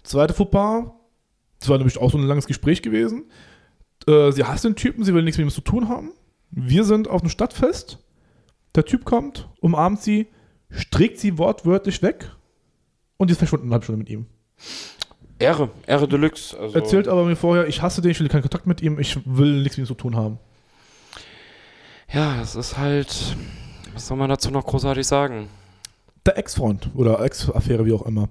[0.03, 0.85] Zweite Fauxpas,
[1.61, 3.25] Das war nämlich auch so ein langes Gespräch gewesen.
[4.07, 6.13] Äh, sie hasst den Typen, sie will nichts mit ihm zu tun haben.
[6.51, 7.99] Wir sind auf einem Stadtfest.
[8.75, 10.27] Der Typ kommt, umarmt sie,
[10.71, 12.31] streckt sie wortwörtlich weg
[13.19, 14.27] und die ist verschwunden eine halbe Stunde mit ihm.
[15.39, 16.59] Ehre, Ehre Deluxe.
[16.59, 19.19] Also, Erzählt aber mir vorher, ich hasse den, ich will keinen Kontakt mit ihm, ich
[19.25, 20.39] will nichts mit ihm zu tun haben.
[22.13, 23.37] Ja, es ist halt.
[23.95, 25.49] Was soll man dazu noch großartig sagen?
[26.25, 28.29] Der Ex-Freund oder Ex-Affäre, wie auch immer.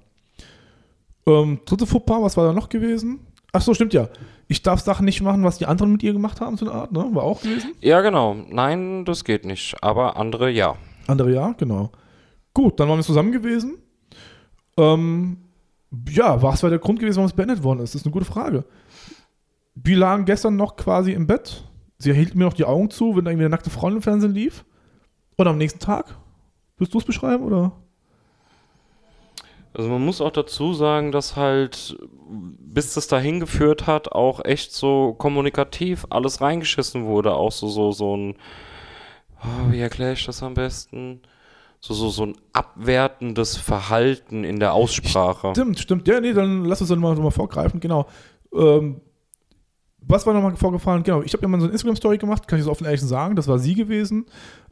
[1.26, 3.20] Ähm, dritte Fauxpas, was war da noch gewesen?
[3.52, 4.08] Ach so, stimmt ja.
[4.48, 6.92] Ich darf Sachen nicht machen, was die anderen mit ihr gemacht haben, so eine Art,
[6.92, 7.06] ne?
[7.12, 7.74] War auch gewesen.
[7.80, 8.34] Ja, genau.
[8.48, 9.76] Nein, das geht nicht.
[9.82, 10.76] Aber andere ja.
[11.06, 11.92] Andere ja, genau.
[12.54, 13.78] Gut, dann waren wir zusammen gewesen.
[14.76, 15.36] Ähm,
[16.08, 17.94] ja, was war der Grund gewesen, warum es beendet worden ist?
[17.94, 18.64] Das ist eine gute Frage.
[19.74, 21.64] Wir lagen gestern noch quasi im Bett.
[21.98, 24.32] Sie hielt mir noch die Augen zu, wenn da irgendwie eine nackte Frau im Fernsehen
[24.32, 24.64] lief.
[25.36, 26.16] Und am nächsten Tag?
[26.78, 27.72] Willst du es beschreiben, oder?
[29.74, 31.96] Also man muss auch dazu sagen, dass halt,
[32.28, 37.34] bis das dahin geführt hat, auch echt so kommunikativ alles reingeschissen wurde.
[37.34, 38.34] Auch so, so, so ein,
[39.42, 41.22] oh, wie erkläre ich das am besten?
[41.84, 45.50] So, so, so ein abwertendes Verhalten in der Aussprache.
[45.50, 46.06] Stimmt, stimmt.
[46.06, 48.06] Ja, nee, dann lass uns dann mal, mal vorgreifen, genau.
[48.54, 49.00] Ähm,
[50.00, 51.02] was war nochmal vorgefallen?
[51.02, 53.34] Genau, ich habe ja mal so eine Instagram-Story gemacht, kann ich so offen ehrlich sagen,
[53.34, 54.26] das war sie gewesen.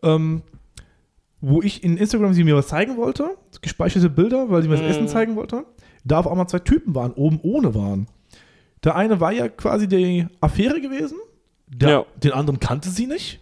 [0.04, 0.42] Ähm,
[1.40, 4.84] wo ich in Instagram sie mir was zeigen wollte, gespeicherte Bilder, weil sie mir das
[4.84, 4.90] Mhm.
[4.90, 5.64] Essen zeigen wollte,
[6.04, 8.06] da auf einmal zwei Typen waren, oben ohne waren.
[8.84, 11.18] Der eine war ja quasi die Affäre gewesen,
[11.66, 12.04] der, Ja.
[12.22, 13.40] den anderen kannte sie nicht.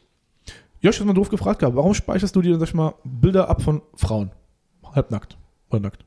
[0.80, 3.62] Josh hat mal doof gefragt gehabt, warum speicherst du dir, sag ich mal, Bilder ab
[3.62, 4.30] von Frauen?
[4.94, 5.36] Halbnackt
[5.70, 6.04] oder nackt.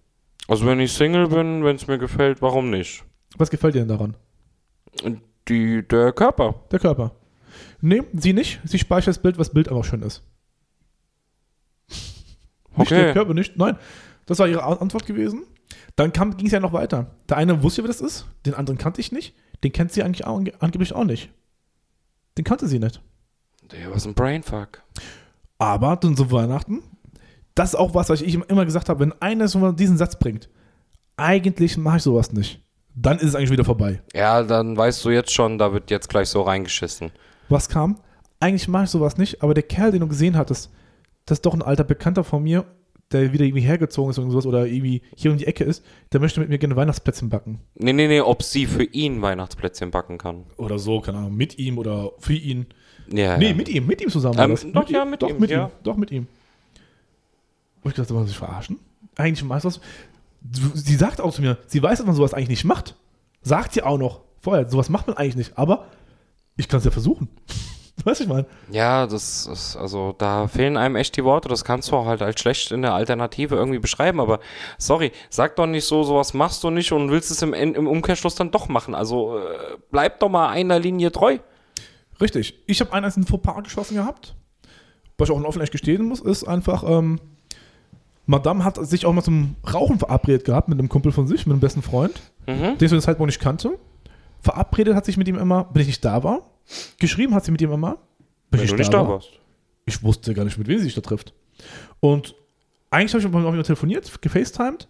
[0.48, 3.04] Also wenn ich Single bin, wenn es mir gefällt, warum nicht?
[3.38, 4.16] Was gefällt dir denn daran?
[5.48, 6.56] Die, der Körper.
[6.72, 7.12] Der Körper.
[7.82, 8.60] Nee, sie nicht.
[8.66, 10.24] Sie speichert das Bild, was Bild aber schön ist.
[11.90, 13.04] Nicht Okay.
[13.04, 13.58] der Körper, nicht.
[13.58, 13.78] Nein.
[14.26, 15.44] Das war ihre Antwort gewesen.
[15.96, 17.16] Dann ging es ja noch weiter.
[17.30, 19.36] Der eine wusste, wer das ist, den anderen kannte ich nicht.
[19.64, 21.30] Den kennt sie eigentlich auch, ange- angeblich auch nicht.
[22.38, 23.02] Den kannte sie nicht.
[23.72, 24.84] Der was ein Brainfuck.
[25.58, 26.82] Aber dann so Weihnachten,
[27.56, 30.50] das ist auch was, was ich immer gesagt habe, wenn einer so diesen Satz bringt,
[31.18, 32.62] eigentlich mache ich sowas nicht,
[32.96, 34.02] dann ist es eigentlich wieder vorbei.
[34.14, 37.12] Ja, dann weißt du jetzt schon, da wird jetzt gleich so reingeschissen.
[37.50, 38.00] Was kam?
[38.40, 40.72] Eigentlich mache ich sowas nicht, aber der Kerl, den du gesehen hattest,
[41.26, 42.66] das ist doch ein alter Bekannter von mir,
[43.12, 46.20] der wieder irgendwie hergezogen ist oder sowas oder irgendwie hier um die Ecke ist, der
[46.20, 47.60] möchte mit mir gerne Weihnachtsplätzchen backen.
[47.76, 50.46] Nee, nee, nee, ob sie für ihn Weihnachtsplätzchen backen kann.
[50.58, 52.68] Oder so, keine Ahnung, mit ihm oder für ihn.
[53.12, 53.54] Ja, Nee, ja.
[53.54, 54.40] mit ihm, mit ihm zusammen.
[54.40, 54.66] Ähm, das.
[54.72, 55.66] doch, ja, mit doch, ihm, mit ja.
[55.66, 55.72] ihm.
[55.84, 56.28] Doch, mit ihm.
[57.84, 58.80] Wo ich gedacht, wollen Sie sich verarschen?
[59.18, 59.80] Eigentlich was.
[60.42, 62.96] Du- Sie sagt auch zu mir, sie weiß, dass man sowas eigentlich nicht macht.
[63.42, 65.86] Sagt sie auch noch vorher, sowas macht man eigentlich nicht, aber
[66.58, 67.28] ich kann es ja versuchen.
[68.04, 68.46] weißt du, ich meine?
[68.72, 71.50] Ja, das ist, also da fehlen einem echt die Worte.
[71.50, 74.20] Das kannst du auch halt als schlecht in der Alternative irgendwie beschreiben.
[74.20, 74.40] Aber
[74.78, 78.36] sorry, sag doch nicht so, sowas machst du nicht und willst es im, im Umkehrschluss
[78.36, 78.96] dann doch machen.
[78.96, 79.42] Also äh,
[79.92, 81.38] bleib doch mal einer Linie treu.
[82.22, 82.60] Richtig.
[82.68, 84.36] Ich habe einen einzigen Fauxpas geschossen gehabt.
[85.18, 87.20] Was ich auch offen ehrlich gestehen muss, ist einfach, ähm,
[88.26, 91.54] Madame hat sich auch mal zum Rauchen verabredet gehabt mit einem Kumpel von sich, mit
[91.54, 92.54] einem besten Freund, Mhm.
[92.54, 93.78] den ich zu dem Zeitpunkt nicht kannte.
[94.40, 96.42] Verabredet hat sich mit ihm immer, wenn ich nicht da war.
[97.00, 97.98] Geschrieben hat sie mit ihm immer,
[98.50, 99.30] Wenn du nicht da warst.
[99.86, 101.34] Ich wusste gar nicht, mit wem sie sich da trifft.
[102.00, 102.36] Und
[102.90, 104.88] eigentlich habe ich mit ihm telefoniert, gefacetimed.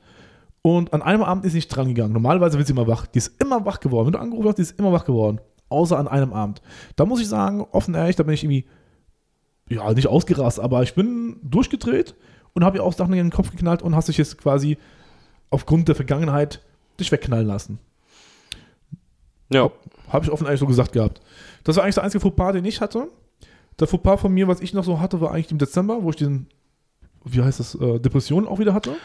[0.61, 2.13] Und an einem Abend ist sie nicht dran gegangen.
[2.13, 3.07] Normalerweise wird sie immer wach.
[3.07, 4.07] Die ist immer wach geworden.
[4.07, 5.39] Wenn du angerufen hast, die ist immer wach geworden.
[5.71, 6.61] Außer an einem Abend.
[6.95, 8.65] Da muss ich sagen, offen ehrlich, da bin ich irgendwie,
[9.69, 12.15] ja, nicht ausgerast, aber ich bin durchgedreht
[12.53, 14.77] und habe ihr auch Sachen in den Kopf geknallt und hast dich jetzt quasi
[15.49, 16.61] aufgrund der Vergangenheit
[16.99, 17.79] dich wegknallen lassen.
[19.51, 19.71] Ja.
[20.09, 21.21] Habe ich offen ehrlich so gesagt gehabt.
[21.63, 23.07] Das war eigentlich der einzige Fauxpas, den ich hatte.
[23.79, 26.17] Der Fauxpas von mir, was ich noch so hatte, war eigentlich im Dezember, wo ich
[26.17, 26.47] den,
[27.25, 28.95] wie heißt das, äh, Depressionen auch wieder hatte.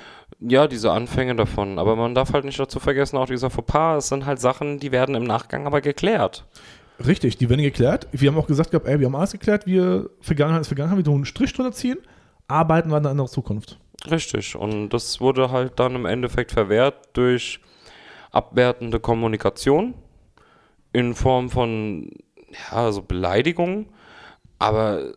[0.41, 1.79] ja, diese Anfänge davon.
[1.79, 4.93] Aber man darf halt nicht dazu vergessen, auch dieser Fauxpas, es sind halt Sachen, die
[4.93, 6.47] werden im Nachgang aber geklärt.
[7.05, 8.09] Richtig, die werden geklärt.
[8.13, 11.05] Wir haben auch gesagt gehabt, ey, wir haben alles geklärt, wir Vergangenheit ist Vergangenheit, wir
[11.05, 11.99] tun einen Strich drunter ziehen,
[12.49, 13.79] arbeiten wir an einer Zukunft.
[14.11, 14.57] Richtig.
[14.57, 17.61] Und das wurde halt dann im Endeffekt verwehrt durch
[18.31, 19.95] abwertende Kommunikation
[20.93, 22.11] in Form von,
[22.51, 23.87] ja, also Beleidigungen,
[24.59, 25.13] aber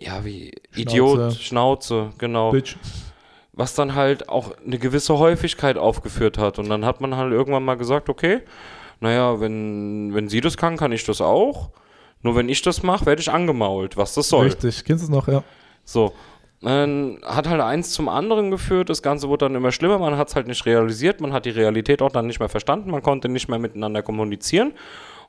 [0.00, 0.80] ja, wie Schnauze.
[0.80, 2.50] Idiot, Schnauze, genau.
[2.50, 2.76] Bitch.
[3.52, 6.58] Was dann halt auch eine gewisse Häufigkeit aufgeführt hat.
[6.58, 8.40] Und dann hat man halt irgendwann mal gesagt, okay,
[9.00, 11.70] naja, wenn, wenn sie das kann, kann ich das auch.
[12.22, 14.46] Nur wenn ich das mache, werde ich angemault, was das soll.
[14.46, 15.42] Richtig, kennst du es noch, ja.
[15.84, 16.12] So.
[16.62, 20.28] Dann hat halt eins zum anderen geführt, das Ganze wurde dann immer schlimmer, man hat
[20.28, 23.30] es halt nicht realisiert, man hat die Realität auch dann nicht mehr verstanden, man konnte
[23.30, 24.74] nicht mehr miteinander kommunizieren.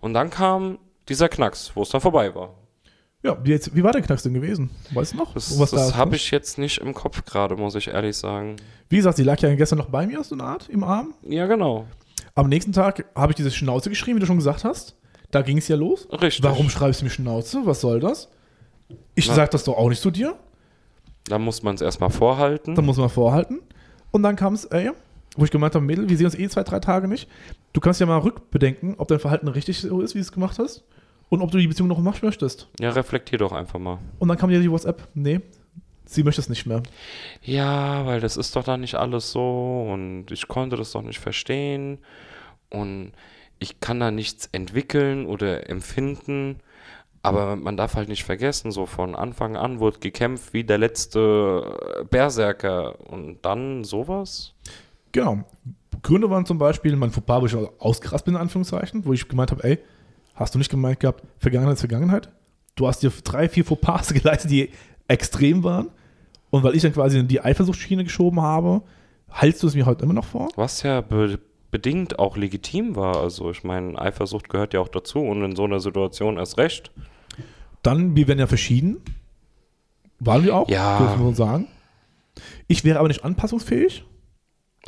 [0.02, 0.78] Und dann kam
[1.08, 2.54] dieser Knacks, wo es dann vorbei war.
[3.24, 4.72] Ja, wie, jetzt, wie war der Knacks denn gewesen?
[4.94, 5.34] Weißt du noch?
[5.34, 8.56] Das, Was das da habe ich jetzt nicht im Kopf gerade, muss ich ehrlich sagen.
[8.90, 11.14] Wie gesagt, sie lag ja gestern noch bei mir, so eine Art, im Arm.
[11.24, 11.86] Ja, genau.
[12.34, 14.96] Am nächsten Tag habe ich diese Schnauze geschrieben, wie du schon gesagt hast.
[15.30, 16.08] Da ging es ja los.
[16.12, 16.44] Richtig.
[16.44, 17.62] Warum schreibst du mir Schnauze?
[17.66, 18.30] Was soll das?
[19.16, 19.36] Ich Na.
[19.36, 20.36] sag das doch auch nicht zu dir.
[21.26, 22.76] Da muss man es erstmal vorhalten.
[22.76, 23.60] Da muss man vorhalten.
[24.12, 24.92] Und dann kam es, ey,
[25.38, 27.30] wo ich gemeint habe, Mädel, wir sehen uns eh zwei, drei Tage nicht.
[27.72, 30.60] Du kannst ja mal rückbedenken, ob dein Verhalten richtig so ist, wie du es gemacht
[30.60, 30.84] hast.
[31.32, 32.68] Und ob du die Beziehung noch machen möchtest.
[32.78, 34.00] Ja, reflektier doch einfach mal.
[34.20, 35.40] Und dann kam dir die WhatsApp, nee,
[36.06, 36.84] sie möchte es nicht mehr.
[37.42, 41.20] Ja, weil das ist doch dann nicht alles so und ich konnte das doch nicht
[41.20, 42.00] verstehen
[42.70, 43.14] und
[43.60, 46.58] ich kann da nichts entwickeln oder empfinden.
[47.24, 52.04] Aber man darf halt nicht vergessen, so von Anfang an wurde gekämpft wie der letzte
[52.10, 54.54] Berserker und dann sowas.
[55.14, 55.46] Genau.
[56.04, 59.52] Gründe waren zum Beispiel mein Fauxpas, wo ich ausgerastet bin, in Anführungszeichen, wo ich gemeint
[59.52, 59.80] habe, ey,
[60.42, 62.30] hast du nicht gemeint gehabt, Vergangenheit ist Vergangenheit?
[62.76, 64.70] Du hast dir drei, vier Fauxpas geleistet, die
[65.08, 65.90] extrem waren.
[66.50, 68.82] Und weil ich dann quasi in die Eifersuchtsschiene geschoben habe,
[69.30, 70.50] hältst du es mir heute immer noch vor?
[70.56, 71.40] Was ja be
[71.72, 73.16] bedingt auch legitim war.
[73.22, 76.92] Also ich meine, Eifersucht gehört ja auch dazu und in so einer Situation erst recht.
[77.82, 78.98] Dann, wir werden ja verschieden.
[80.20, 80.98] Waren wir auch, Ja.
[80.98, 81.68] dürfen wir sagen.
[82.68, 84.04] Ich wäre aber nicht anpassungsfähig,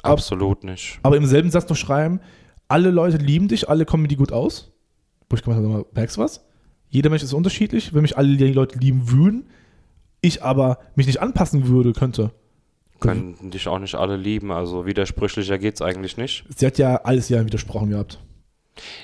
[0.02, 1.00] Ab- Absolut nicht.
[1.04, 2.20] aber im selben Satz noch schreiben,
[2.68, 4.73] alle Leute lieben dich, alle kommen mit dir gut aus.
[5.34, 6.46] Wo ich gemeint habe, merkst du was?
[6.90, 7.92] Jeder Mensch ist unterschiedlich.
[7.92, 9.48] Wenn mich alle die Leute lieben würden,
[10.22, 12.30] ich aber mich nicht anpassen würde, könnte.
[13.00, 16.46] Können dich auch nicht alle lieben, also widersprüchlicher geht's eigentlich nicht.
[16.56, 18.20] Sie hat ja alles ja widersprochen gehabt.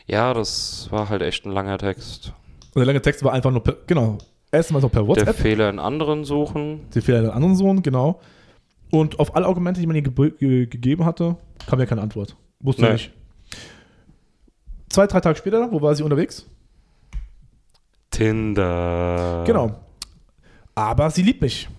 [0.05, 2.31] Ja, das war halt echt ein langer Text.
[2.75, 4.19] Und der lange Text war einfach nur, per, genau,
[4.51, 6.81] erstmal so per Der WhatsApp, Fehler in anderen suchen.
[6.93, 8.19] der Fehler der anderen Sohn, genau.
[8.91, 12.35] Und auf alle Argumente, die man ihr ge ge gegeben hatte, kam ja keine Antwort.
[12.59, 12.91] Wusste Nee.
[12.93, 13.11] nicht.
[14.89, 16.45] Zwei, drei Tage später, wo war sie unterwegs?
[18.11, 19.43] Tinder.
[19.45, 19.75] Genau.
[20.75, 21.69] Aber sie liebt mich.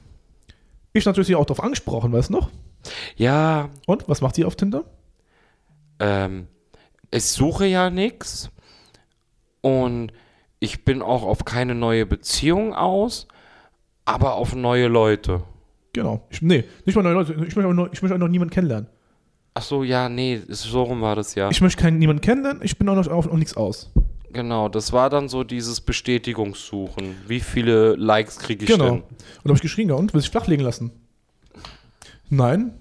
[0.93, 2.51] Ich natürlich auch darauf angesprochen, weißt du noch?
[3.16, 4.85] Ja, Und was macht sie auf Tinder?
[5.99, 6.47] ähm,
[7.11, 8.51] ich suche ja nichts
[9.61, 10.12] und
[10.61, 13.27] ich bin auch auf keine neue Beziehung aus,
[14.05, 15.43] aber auf neue Leute.
[15.93, 16.23] Genau.
[16.31, 17.32] Ich, nee, nicht mal neue Leute.
[17.35, 18.89] Ich möchte, auch noch, ich möchte auch noch niemanden kennenlernen.
[19.55, 21.51] Ach so, ja, nee, so rum war das ja.
[21.51, 22.62] Ich möchte keinen, niemanden kennenlernen.
[22.62, 23.90] Ich bin auch noch auf, auf nichts aus.
[24.32, 27.16] genau, das war dann so dieses Bestätigungssuchen.
[27.27, 28.85] Wie viele Likes kriege ich Genau.
[28.85, 28.94] denn?
[28.94, 29.05] Und
[29.44, 30.14] da habe ich geschrien, ja, und?
[30.14, 30.93] Willst du dich flachlegen lassen?
[32.28, 32.72] Nein.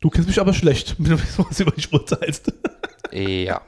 [0.00, 2.52] Du kennst mich aber schlecht, wenn du was über mich urteilst.
[3.14, 3.60] Ja.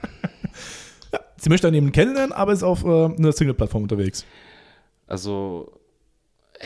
[1.36, 4.24] Sie möchte einen kennenlernen, aber ist auf äh, einer Single-Plattform unterwegs.
[5.06, 5.70] Also,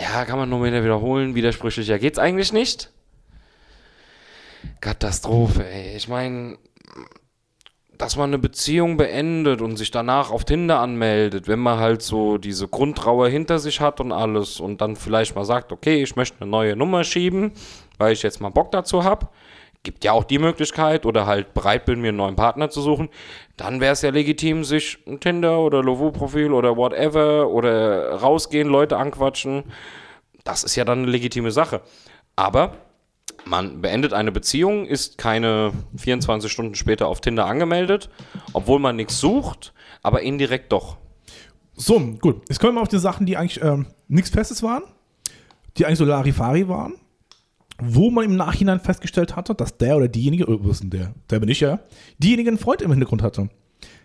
[0.00, 1.34] ja, kann man nur wieder wiederholen.
[1.34, 2.92] Widersprüchlicher geht's eigentlich nicht.
[4.80, 5.97] Katastrophe, ey.
[5.97, 6.59] Ich meine,
[7.98, 12.39] dass man eine Beziehung beendet und sich danach auf Tinder anmeldet, wenn man halt so
[12.39, 16.40] diese Grundtrauer hinter sich hat und alles und dann vielleicht mal sagt, okay, ich möchte
[16.40, 17.52] eine neue Nummer schieben,
[17.98, 19.28] weil ich jetzt mal Bock dazu habe.
[19.82, 23.09] Gibt ja auch die Möglichkeit oder halt bereit bin, mir einen neuen Partner zu suchen.
[23.56, 28.97] Dann wäre es ja legitim, sich ein Tinder oder Lovoo-Profil oder whatever oder rausgehen, Leute
[28.97, 29.64] anquatschen.
[30.44, 31.80] Das ist ja dann eine legitime Sache.
[32.35, 32.74] Aber
[33.44, 38.10] man beendet eine Beziehung, ist keine 24 Stunden später auf Tinder angemeldet,
[38.52, 40.97] obwohl man nichts sucht, aber indirekt doch.
[41.74, 42.43] So, gut.
[42.48, 44.82] Jetzt kommen wir auf die Sachen, die eigentlich ähm, nichts Festes waren,
[45.77, 46.94] die eigentlich so Larifari waren,
[47.81, 51.15] wo man im Nachhinein festgestellt hatte, dass der oder diejenige, äh, was ist denn der?
[51.31, 51.81] Der bin ich ja,
[52.19, 53.48] diejenige einen Freund im Hintergrund hatte.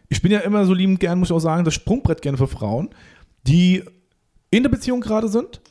[0.09, 2.47] Ich bin ja immer so liebend gern, muss ich auch sagen, das Sprungbrett gerne für
[2.47, 2.89] Frauen,
[3.47, 3.83] die
[4.51, 5.61] in der Beziehung gerade sind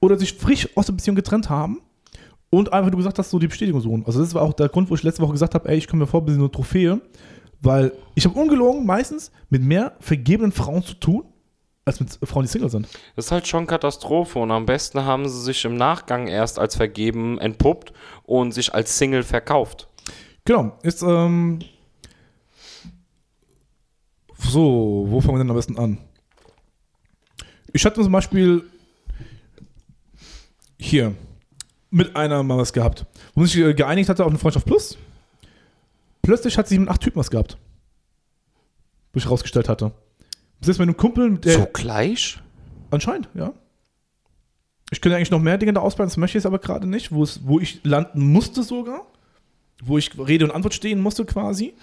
[0.00, 1.80] oder sich frisch aus der Beziehung getrennt haben
[2.58, 4.04] und einfach, du gesagt hast, so die Bestätigung suchen.
[4.06, 6.04] Also das war auch der Grund, wo ich letzte Woche gesagt habe, ey, ich komme
[6.04, 7.00] mir vor, wie so eine Trophäe,
[7.60, 11.24] weil ich habe ungelogen meistens mit mehr vergebenen Frauen zu tun,
[11.84, 12.88] als mit Frauen, die Single sind.
[13.16, 16.76] Das ist halt schon Katastrophe und am besten haben sie sich im Nachgang erst als
[16.76, 17.92] vergeben entpuppt
[18.24, 19.88] und sich als Single verkauft.
[20.44, 21.60] Genau, ist, ähm,
[24.38, 25.98] so, wo fangen wir denn am besten an?
[27.72, 28.62] Ich hatte zum Beispiel
[30.78, 31.14] hier
[31.94, 34.98] mit einer mal was gehabt, wo man sich äh, geeinigt hatte auf eine Freundschaft Plus.
[36.22, 37.56] Plötzlich hat sie mit acht Typen was gehabt.
[39.12, 39.92] Wo ich rausgestellt hatte.
[40.58, 42.40] Bis jetzt mit einem Kumpel, mit der so gleich?
[42.90, 43.52] Anscheinend, ja.
[44.90, 47.12] Ich könnte eigentlich noch mehr Dinge da ausbauen, das möchte ich jetzt aber gerade nicht,
[47.12, 49.06] wo, es, wo ich landen musste sogar.
[49.82, 51.74] Wo ich Rede und Antwort stehen musste quasi.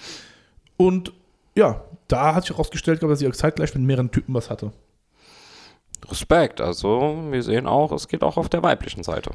[0.75, 1.13] Und
[1.55, 4.73] ja, da hat sich herausgestellt, dass sie auch zeitgleich mit mehreren Typen was hatte.
[6.09, 9.31] Respekt, also wir sehen auch, es geht auch auf der weiblichen Seite.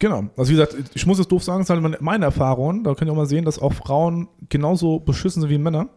[0.00, 0.24] Genau.
[0.36, 2.82] Also wie gesagt, ich muss es doof sagen, das ist halt meine- Erfahrung.
[2.82, 5.88] Da könnt ihr auch mal sehen, dass auch Frauen genauso beschissen sind wie Männer.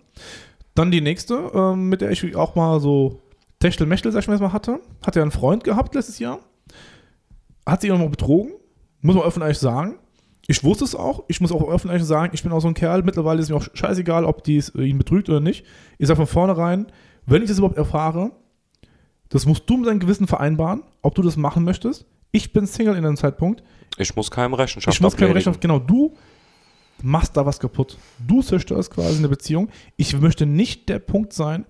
[0.75, 3.21] Dann die nächste, ähm, mit der ich auch mal so
[3.59, 4.79] Techtel-Mechtel, sag ich mal, hatte.
[5.05, 6.39] Hat ja einen Freund gehabt letztes Jahr.
[7.65, 8.51] Hat sie auch noch betrogen.
[9.01, 9.95] Muss man offen ehrlich sagen.
[10.47, 11.23] Ich wusste es auch.
[11.29, 13.03] Ich muss auch öffentlich sagen, ich bin auch so ein Kerl.
[13.03, 15.65] Mittlerweile ist mir auch scheißegal, ob die äh, ihn betrügt oder nicht.
[15.97, 16.87] Ich sage von vornherein,
[17.25, 18.31] wenn ich das überhaupt erfahre,
[19.29, 22.05] das musst du mit deinem Gewissen vereinbaren, ob du das machen möchtest.
[22.33, 23.63] Ich bin Single in einem Zeitpunkt.
[23.97, 25.37] Ich muss keinem Rechenschaft Ich muss keine ablegen.
[25.37, 26.15] Rechenschaft, genau, du
[27.01, 27.97] machst da was kaputt.
[28.27, 29.69] Du zerstörst quasi eine Beziehung.
[29.97, 31.65] Ich möchte nicht der Punkt sein,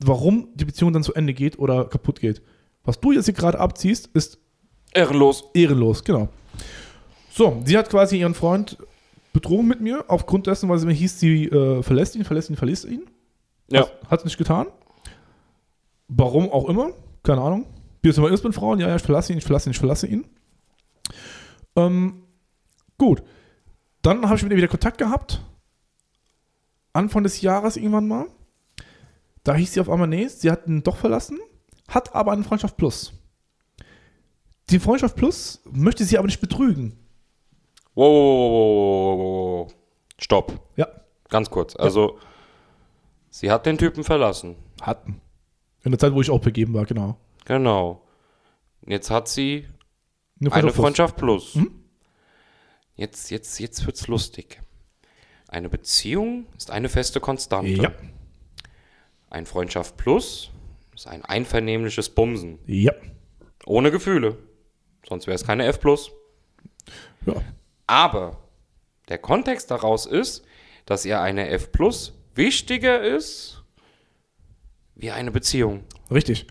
[0.00, 2.42] warum die Beziehung dann zu Ende geht oder kaputt geht.
[2.84, 4.38] Was du jetzt hier gerade abziehst, ist
[4.92, 5.44] Ehrenlos.
[5.54, 6.28] ehrenlos, genau.
[7.30, 8.78] So, sie hat quasi ihren Freund
[9.32, 12.56] betrogen mit mir, aufgrund dessen, weil sie mir hieß, sie äh, verlässt ihn, verlässt ihn,
[12.56, 13.02] verlässt ihn.
[13.70, 13.82] Ja.
[13.82, 14.66] Hat, hat nicht getan.
[16.08, 16.90] Warum auch immer,
[17.22, 17.66] keine Ahnung.
[18.06, 19.80] Wie es immer ist mit Frauen, ja, ja, ich verlasse ihn, ich verlasse ihn, ich
[19.80, 20.28] verlasse ihn.
[21.74, 22.22] Ähm,
[22.98, 23.24] gut.
[24.00, 25.42] Dann habe ich mit ihr wieder Kontakt gehabt.
[26.92, 28.28] Anfang des Jahres irgendwann mal.
[29.42, 31.40] Da hieß sie auf einmal, nee, sie hat ihn doch verlassen,
[31.88, 33.12] hat aber eine Freundschaft Plus.
[34.70, 36.96] Die Freundschaft Plus möchte sie aber nicht betrügen.
[37.96, 39.74] Wow, wow, wow, wow, wow.
[40.16, 40.60] Stopp.
[40.76, 40.86] Ja,
[41.28, 41.74] Ganz kurz.
[41.74, 42.20] Also,
[43.30, 44.54] sie hat den Typen verlassen.
[44.80, 45.20] hatten.
[45.82, 47.18] In der Zeit, wo ich auch begeben war, genau.
[47.46, 48.06] Genau.
[48.86, 49.66] Jetzt hat sie
[50.40, 50.76] Eine eine Plus.
[50.76, 51.54] Freundschaft plus.
[51.54, 51.82] Mhm.
[52.94, 54.60] Jetzt, jetzt, jetzt wird's lustig.
[55.48, 57.70] Eine Beziehung ist eine feste Konstante.
[57.70, 57.92] Ja,
[59.30, 60.50] Ein Freundschaft plus
[60.94, 62.58] ist ein einvernehmliches Bumsen.
[62.66, 62.92] ja,
[63.64, 64.38] Ohne Gefühle.
[65.08, 66.10] Sonst wäre es keine F plus.
[67.26, 67.34] ja.
[67.86, 68.42] Aber
[69.08, 70.44] der Kontext daraus ist,
[70.86, 73.62] dass ihr eine F plus wichtiger ist
[74.96, 75.84] wie eine Beziehung.
[76.10, 76.46] Richtig.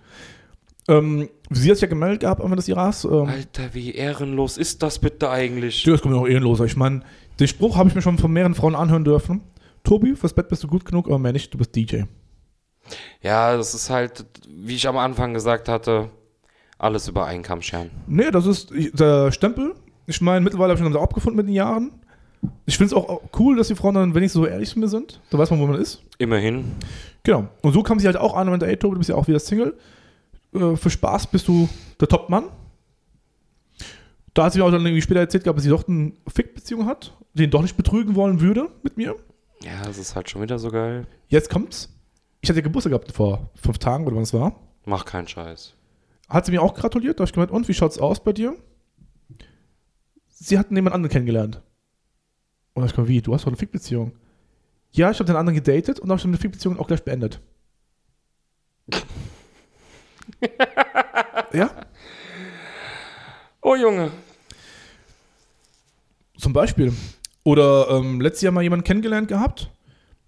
[0.87, 3.05] Ähm, sie hat sich ja gemeldet gehabt Anfang des Jahres.
[3.05, 5.83] Ähm, Alter, wie ehrenlos ist das bitte eigentlich?
[5.83, 6.65] das kommt mir auch ehrenloser.
[6.65, 7.01] Ich meine,
[7.39, 9.41] den Spruch habe ich mir schon von mehreren Frauen anhören dürfen.
[9.83, 12.03] Tobi, fürs Bett bist du gut genug, aber mehr nicht, du bist DJ.
[13.21, 16.09] Ja, das ist halt, wie ich am Anfang gesagt hatte,
[16.77, 17.89] alles über einen Kamm scheren.
[18.07, 19.75] Nee, das ist der Stempel.
[20.07, 21.91] Ich meine, mittlerweile habe ich schon damit abgefunden mit den Jahren.
[22.67, 25.19] Ich finde es auch cool, dass die Frauen dann wenigstens so ehrlich zu mir sind.
[25.31, 26.03] Da weiß man, wo man ist.
[26.19, 26.65] Immerhin.
[27.23, 27.47] Genau.
[27.61, 29.27] Und so kam sie halt auch an und meinte, ey Tobi, du bist ja auch
[29.27, 29.75] wieder Single.
[30.55, 31.67] Äh, für Spaß bist du
[31.99, 32.45] der Topmann.
[34.33, 36.85] Da hat sie mir auch dann irgendwie später erzählt, gehabt, dass sie doch eine Fick-Beziehung
[36.85, 39.15] hat, den doch nicht betrügen wollen würde mit mir.
[39.61, 41.07] Ja, das ist halt schon wieder so geil.
[41.29, 41.89] Jetzt kommt's.
[42.41, 44.59] Ich hatte ja Geburtstag gehabt vor fünf Tagen oder wann es war.
[44.85, 45.73] Mach keinen Scheiß.
[46.27, 47.17] Hat sie mir auch gratuliert.
[47.17, 48.55] Da habe ich gemeint, und wie schaut's aus bei dir?
[50.27, 51.61] Sie hatten jemand anderen kennengelernt.
[52.73, 54.11] Und da ich gemeint, wie, du hast doch eine Fick-Beziehung.
[54.91, 57.39] Ja, ich habe den anderen gedatet und habe die Fick-Beziehung auch gleich beendet.
[61.53, 61.69] ja,
[63.61, 64.11] Oh Junge.
[66.37, 66.93] zum Beispiel.
[67.43, 69.71] Oder ähm, letztes Jahr mal jemanden kennengelernt gehabt,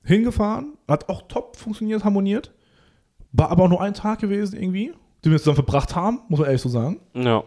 [0.03, 2.51] hingefahren, hat auch top funktioniert, harmoniert.
[3.31, 4.91] War aber auch nur ein Tag gewesen irgendwie,
[5.23, 6.99] den wir zusammen verbracht haben, muss man ehrlich so sagen.
[7.13, 7.43] Ja.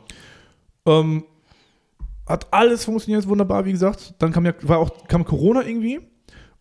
[0.86, 1.24] Ähm,
[2.26, 4.14] hat alles funktioniert wunderbar, wie gesagt.
[4.18, 5.98] Dann kam ja, war auch, kam Corona irgendwie.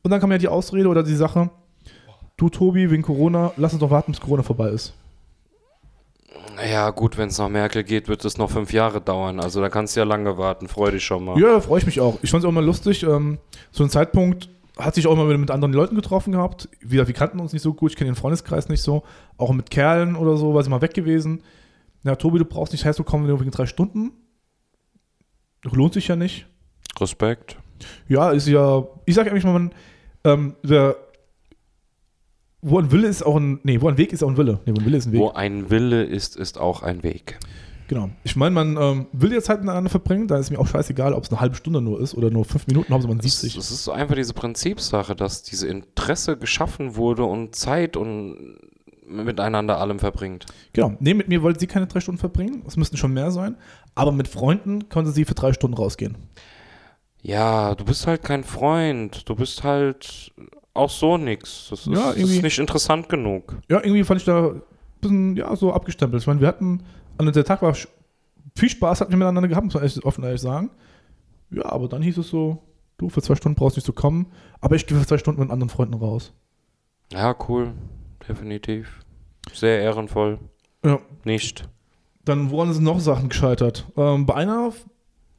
[0.02, 1.52] Und dann kam ja die Ausrede oder die Sache,
[2.38, 4.94] du Tobi, wegen Corona, lass uns doch warten, bis Corona vorbei ist.
[6.70, 9.40] Ja, gut, wenn es nach Merkel geht, wird es noch fünf Jahre dauern.
[9.40, 10.68] Also da kannst du ja lange warten.
[10.68, 11.40] Freu dich schon mal.
[11.40, 12.20] Ja, freue ich mich auch.
[12.22, 13.04] Ich fand es auch mal lustig.
[13.04, 13.40] Ähm,
[13.72, 16.70] so ein Zeitpunkt hat sich auch immer wieder mit anderen Leuten getroffen gehabt.
[16.82, 19.04] Wieder, wir kannten uns nicht so gut, ich kenne den Freundeskreis nicht so.
[19.38, 21.44] Auch mit Kerlen oder so, war sie mal weg gewesen.
[22.04, 24.12] Ja, Tobi, du brauchst nicht wenn du wegen drei Stunden.
[25.64, 26.48] Lohnt sich ja nicht.
[27.00, 27.58] Respekt.
[28.08, 29.72] Ja, ist ja, ich sage eigentlich mal, man,
[30.24, 30.96] ähm, der,
[32.62, 34.60] wo ein Wille ist auch ein, nee, wo ein Weg ist auch ein Wille.
[34.66, 35.20] Nee, wo ein Wille ist ein Weg.
[35.22, 37.40] Wo ein Wille ist, ist auch ein Weg.
[37.88, 38.12] Genau.
[38.24, 41.24] Ich meine, man ähm, will jetzt Zeit miteinander verbringen, da ist mir auch scheißegal, ob
[41.24, 43.58] es eine halbe Stunde nur ist oder nur fünf Minuten, Hauptsache man sieht sich.
[43.58, 48.58] es ist so einfach diese Prinzipsache, dass diese Interesse geschaffen wurde und Zeit und
[49.08, 50.46] miteinander allem verbringt.
[50.74, 50.94] Genau.
[51.00, 53.58] Nee, mit mir wollte sie keine drei Stunden verbringen, es müssten schon mehr sein,
[53.96, 56.16] aber mit Freunden konnte sie für drei Stunden rausgehen.
[57.22, 59.28] Ja, du bist halt kein Freund.
[59.28, 60.32] Du bist halt
[60.80, 61.68] auch so nix.
[61.70, 63.58] Das ist, Ja, ist nicht interessant genug.
[63.70, 64.62] Ja, irgendwie fand ich da ein
[65.02, 66.22] bisschen, ja, so abgestempelt.
[66.22, 66.84] Ich meine, wir hatten,
[67.18, 67.76] an der Tag war
[68.58, 70.72] viel Spaß hatten wir miteinander gehabt, muss man offen ehrlich sagen.
[71.52, 72.64] Ja, aber dann hieß es so,
[72.98, 74.28] du, für zwei Stunden brauchst du nicht zu kommen,
[74.62, 76.34] aber ich gehe für zwei Stunden mit anderen Freunden raus.
[77.12, 77.74] Ja, cool.
[78.28, 79.00] Definitiv.
[79.54, 80.40] Sehr ehrenvoll.
[80.84, 81.00] Ja.
[81.24, 81.68] Nicht.
[82.26, 83.88] Dann woran sind noch Sachen gescheitert?
[83.98, 84.72] Ähm, bei einer,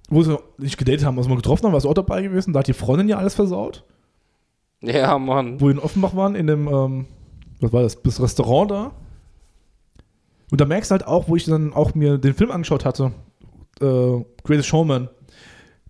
[0.08, 2.60] wo sie nicht gedatet haben, was wir getroffen haben, war es auch dabei gewesen, da
[2.60, 3.84] hat die Freundin ja alles versaut.
[4.82, 5.60] Ja, Mann.
[5.60, 7.06] wo wir in Offenbach waren, in dem, ähm,
[7.60, 8.92] was war das, das Restaurant da.
[10.50, 13.12] Und da merkst du halt auch, wo ich dann auch mir den Film angeschaut hatte,
[13.80, 15.08] äh, Greatest Showman,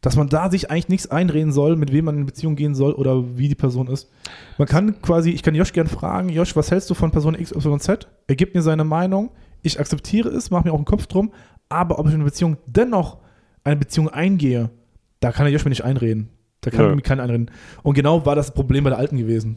[0.01, 2.93] dass man da sich eigentlich nichts einreden soll, mit wem man in Beziehung gehen soll
[2.93, 4.11] oder wie die Person ist.
[4.59, 8.09] Man kann quasi, ich kann Josh gern fragen, Josh, was hältst du von Person XYZ?
[8.27, 9.31] Er gibt mir seine Meinung,
[9.63, 11.33] ich akzeptiere es, mache mir auch einen Kopf drum,
[11.69, 13.19] aber ob ich in eine Beziehung dennoch
[13.63, 14.71] eine Beziehung eingehe,
[15.21, 16.31] Da kann der Josh mir nicht einreden.
[16.63, 17.51] Da kann mir keiner einreden.
[17.83, 19.57] Und genau war das Problem bei der Alten gewesen.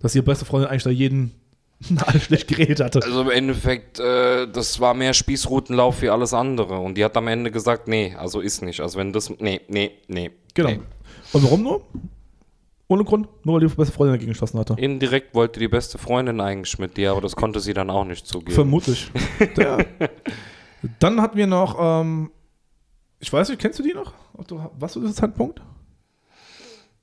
[0.00, 1.32] Dass ihre beste Freundin eigentlich da jeden
[2.06, 3.00] alles schlecht geredet hatte.
[3.02, 6.78] Also im Endeffekt, äh, das war mehr Spießrutenlauf wie alles andere.
[6.78, 8.80] Und die hat am Ende gesagt, nee, also ist nicht.
[8.80, 10.30] Also wenn das, nee, nee, nee.
[10.54, 10.68] Genau.
[10.70, 10.80] Nee.
[11.32, 11.82] Und warum nur?
[12.88, 14.74] Ohne Grund, nur weil die beste Freundin dagegen geschossen hatte.
[14.76, 18.26] Indirekt wollte die beste Freundin eigentlich mit dir, aber das konnte sie dann auch nicht
[18.26, 18.52] zugeben.
[18.52, 19.10] Vermutlich.
[19.58, 19.78] ja.
[20.98, 22.30] Dann hatten wir noch, ähm,
[23.18, 24.12] ich weiß nicht, kennst du die noch?
[24.34, 25.62] Ob du- Was war das Zeitpunkt?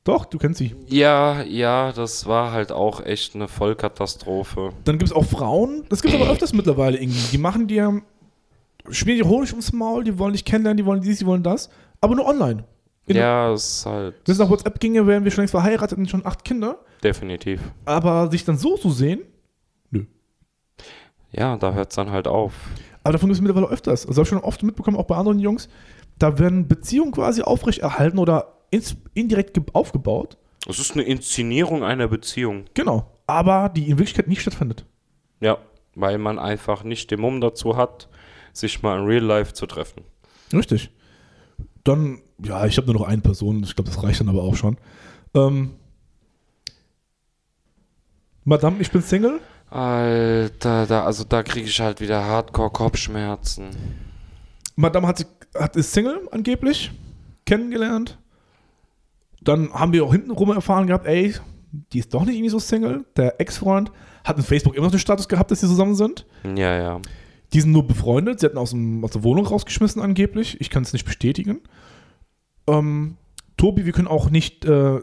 [0.10, 0.76] Doch, du kennst sie.
[0.88, 4.72] Ja, ja, das war halt auch echt eine Vollkatastrophe.
[4.86, 7.20] Dann gibt es auch Frauen, das gibt es aber öfters mittlerweile irgendwie.
[7.32, 8.02] Die machen dir,
[8.90, 11.70] schmieren dir Honig ums Maul, die wollen dich kennenlernen, die wollen dies, die wollen das,
[12.02, 12.64] aber nur online.
[13.06, 13.20] Genau.
[13.20, 16.10] Ja, es ist halt Wenn es nach WhatsApp ginge, wären wir schon längst verheiratet und
[16.10, 16.80] schon acht Kinder.
[17.04, 17.62] definitiv.
[17.86, 19.22] Aber sich dann so zu sehen,
[21.32, 22.54] Ja, da hört es dann halt auf.
[23.04, 24.08] aber davon gibt es mittlerweile öfters.
[24.08, 25.70] Also habe ich schon oft mitbekommen, auch bei anderen Jungs,
[26.18, 28.56] da werden Beziehungen quasi aufrechterhalten oder
[29.14, 30.38] indirekt ge- aufgebaut.
[30.68, 32.66] Es ist eine Inszenierung einer Beziehung.
[32.74, 33.10] Genau.
[33.28, 34.86] Aber die in Wirklichkeit nicht stattfindet.
[35.40, 35.58] Ja,
[35.96, 38.10] weil man einfach nicht den Mumm dazu hat,
[38.54, 40.04] sich mal in Real Life zu treffen.
[40.54, 40.90] Richtig.
[41.84, 44.56] Dann, ja, ich habe nur noch eine Person, ich glaube, das reicht dann aber auch
[44.56, 44.78] schon.
[45.34, 45.72] Ähm,
[48.44, 49.40] Madame, ich bin Single.
[49.70, 53.68] Alter, da, also da kriege ich halt wieder Hardcore-Kopfschmerzen.
[54.76, 56.92] Madame hat, sich- hat, ist Single angeblich,
[57.46, 58.18] kennengelernt.
[59.42, 61.34] Dann haben wir auch hintenrum erfahren gehabt, ey,
[61.94, 63.06] die ist doch nicht irgendwie so Single.
[63.16, 63.92] Der Ex-Freund
[64.24, 66.26] hat in Facebook immer noch den Status gehabt, dass sie zusammen sind.
[66.44, 67.02] Ja, ja.
[67.54, 68.40] Die sind nur befreundet.
[68.40, 70.60] Sie hatten aus, dem, aus der Wohnung rausgeschmissen angeblich.
[70.62, 71.62] Ich kann es nicht bestätigen.
[72.68, 73.18] Ähm,
[73.58, 75.00] Tobi, wir können auch nicht äh,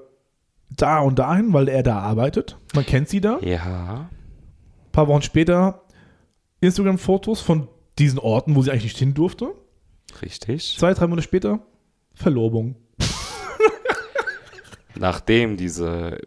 [0.70, 2.58] da und dahin, weil er da arbeitet.
[2.74, 3.38] Man kennt sie da.
[3.40, 4.08] Ja.
[4.10, 5.82] Ein paar Wochen später
[6.60, 7.68] Instagram-Fotos von
[7.98, 9.54] diesen Orten, wo sie eigentlich nicht hin durfte.
[10.22, 10.76] Richtig.
[10.78, 11.60] Zwei, drei Monate später
[12.14, 12.76] Verlobung.
[14.98, 16.18] Nachdem diese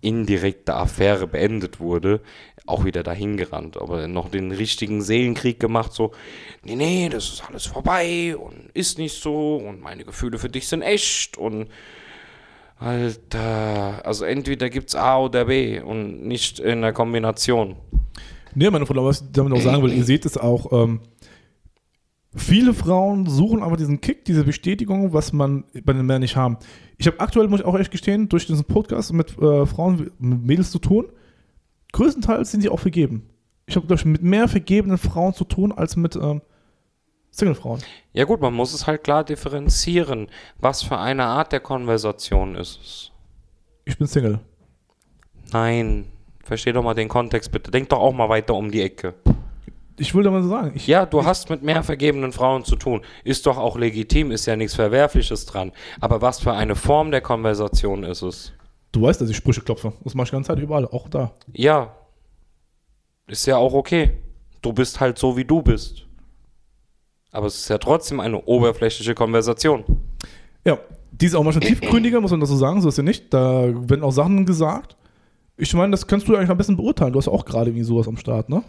[0.00, 2.20] indirekte Affäre beendet wurde,
[2.66, 6.12] auch wieder dahin gerannt, aber noch den richtigen Seelenkrieg gemacht, so,
[6.62, 10.68] nee, nee, das ist alles vorbei und ist nicht so und meine Gefühle für dich
[10.68, 11.68] sind echt und
[12.78, 17.76] Alter, also entweder gibt's A oder B und nicht in der Kombination.
[18.54, 21.00] Nee, meine Frau, was ich damit auch sagen will, ihr seht es auch, ähm,
[22.34, 26.58] viele Frauen suchen aber diesen Kick, diese Bestätigung, was man bei den Männern nicht haben.
[26.98, 30.46] Ich habe aktuell, muss ich auch echt gestehen, durch diesen Podcast mit äh, Frauen, mit
[30.46, 31.06] Mädels zu tun.
[31.92, 33.28] Größtenteils sind sie auch vergeben.
[33.66, 36.42] Ich habe, glaube ich, mit mehr vergebenen Frauen zu tun als mit ähm,
[37.30, 37.80] Single-Frauen.
[38.12, 40.28] Ja gut, man muss es halt klar differenzieren.
[40.58, 43.12] Was für eine Art der Konversation ist es?
[43.84, 44.40] Ich bin Single.
[45.52, 46.06] Nein,
[46.42, 47.70] versteh doch mal den Kontext bitte.
[47.70, 49.14] Denk doch auch mal weiter um die Ecke.
[49.96, 52.76] Ich will da mal so sagen, ich, Ja, du hast mit mehr vergebenen Frauen zu
[52.76, 53.02] tun.
[53.22, 55.72] Ist doch auch legitim, ist ja nichts Verwerfliches dran.
[56.00, 58.52] Aber was für eine Form der Konversation ist es?
[58.94, 59.92] du weißt, dass ich Sprüche klopfe.
[60.04, 61.32] Das mache ich die ganze Zeit überall, auch da.
[61.52, 61.94] Ja,
[63.26, 64.12] ist ja auch okay.
[64.62, 66.06] Du bist halt so, wie du bist.
[67.30, 69.84] Aber es ist ja trotzdem eine oberflächliche Konversation.
[70.64, 70.78] Ja,
[71.10, 73.34] die ist auch manchmal tiefgründiger, muss man das so sagen, so ist ja nicht.
[73.34, 74.96] Da werden auch Sachen gesagt.
[75.56, 77.12] Ich meine, das kannst du eigentlich am besten beurteilen.
[77.12, 78.62] Du hast ja auch gerade irgendwie sowas am Start, ne?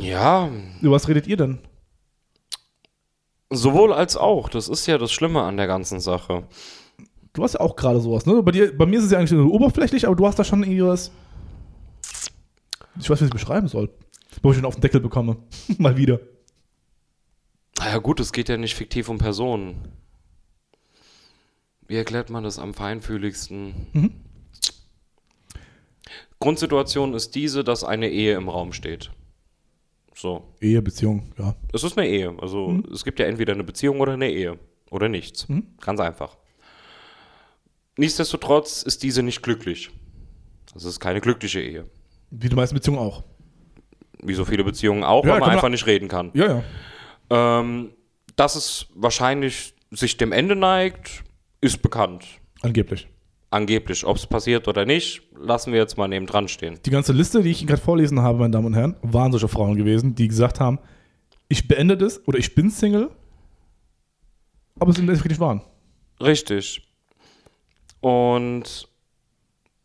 [0.00, 0.50] Ja,
[0.80, 1.58] Über was redet ihr denn?
[3.50, 4.48] sowohl als auch.
[4.48, 6.46] Das ist ja das Schlimme an der ganzen Sache.
[7.32, 8.42] Du hast ja auch gerade sowas, ne?
[8.42, 10.62] Bei, dir, bei mir ist es ja eigentlich nur oberflächlich, aber du hast da schon
[10.62, 11.10] irgendwie was.
[13.00, 13.90] Ich weiß, wie ich es beschreiben soll.
[14.42, 15.36] Wo ich schon auf den Deckel bekomme.
[15.78, 16.20] Mal wieder.
[17.78, 19.88] Na ja gut, es geht ja nicht fiktiv um Personen.
[21.86, 23.74] Wie erklärt man das am feinfühligsten?
[23.92, 24.12] Mhm.
[26.38, 29.10] Grundsituation ist diese, dass eine Ehe im Raum steht.
[30.14, 30.54] So.
[30.60, 31.54] Ehe, Beziehung, ja.
[31.72, 32.34] Es ist eine Ehe.
[32.40, 34.58] Also es gibt ja entweder eine Beziehung oder eine Ehe.
[34.90, 35.46] Oder nichts.
[35.80, 36.36] Ganz einfach.
[37.96, 39.90] Nichtsdestotrotz ist diese nicht glücklich.
[40.74, 41.86] Also es ist keine glückliche Ehe.
[42.30, 43.22] Wie die meisten Beziehungen auch.
[44.22, 46.30] Wie so viele Beziehungen auch, Ja, weil man- einfach nicht reden kann.
[46.34, 46.62] Ja,
[47.30, 47.60] ja.
[47.60, 47.90] Ähm,
[48.36, 51.22] dass es wahrscheinlich sich dem Ende neigt,
[51.60, 52.26] ist bekannt.
[52.62, 53.06] Angeblich.
[53.54, 54.04] Angeblich.
[54.04, 56.80] Ob es passiert oder nicht, lassen wir jetzt mal neben dran stehen.
[56.84, 59.46] Die ganze Liste, die ich Ihnen gerade vorlesen habe, meine Damen und Herren, waren solche
[59.46, 60.80] Frauen gewesen, die gesagt haben,
[61.46, 63.10] ich beende das oder ich bin Single,
[64.80, 65.62] aber es Endeffekt nicht waren.
[66.20, 66.82] Richtig.
[68.00, 68.88] Und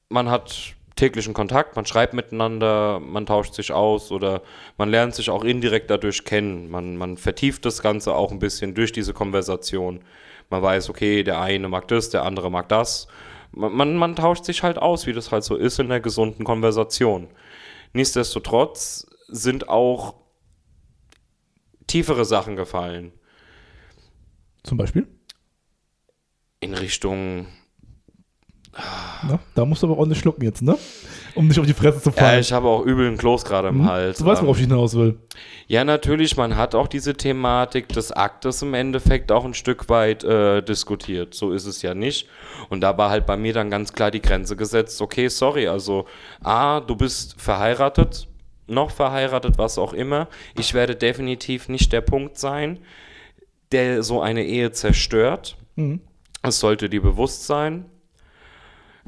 [0.10, 4.42] man hat täglichen Kontakt, man schreibt miteinander, man tauscht sich aus oder
[4.80, 6.72] man lernt sich auch indirekt dadurch kennen.
[6.72, 10.00] Man, man vertieft das Ganze auch ein bisschen durch diese Konversation.
[10.50, 13.08] Man weiß, okay, der eine mag das, der andere mag das.
[13.52, 16.46] Man, man, man tauscht sich halt aus, wie das halt so ist in der gesunden
[16.46, 17.28] Konversation.
[17.94, 20.16] Nichtsdestotrotz sind auch
[21.88, 23.12] tiefere Sachen gefallen.
[24.64, 25.08] Zum Beispiel.
[26.60, 27.48] In Richtung.
[29.28, 29.38] Ne?
[29.56, 30.78] Da musst du aber ordentlich schlucken jetzt, ne?
[31.36, 32.40] Um nicht auf die Fresse zu Ja, fallen.
[32.40, 34.18] ich habe auch übel einen Kloß gerade im Hals.
[34.18, 35.18] du weißt, worauf Ähm, ich hinaus will.
[35.68, 40.24] Ja, natürlich, man hat auch diese Thematik des Aktes im Endeffekt auch ein Stück weit
[40.24, 41.34] äh, diskutiert.
[41.34, 42.28] So ist es ja nicht.
[42.70, 46.06] Und da war halt bei mir dann ganz klar die Grenze gesetzt, okay, sorry, also
[46.44, 48.28] A, du bist verheiratet,
[48.68, 50.28] noch verheiratet, was auch immer.
[50.58, 52.80] Ich werde definitiv nicht der Punkt sein,
[53.72, 55.58] der so eine Ehe zerstört.
[55.76, 56.02] Mhm.
[56.42, 57.86] Es sollte dir bewusst sein.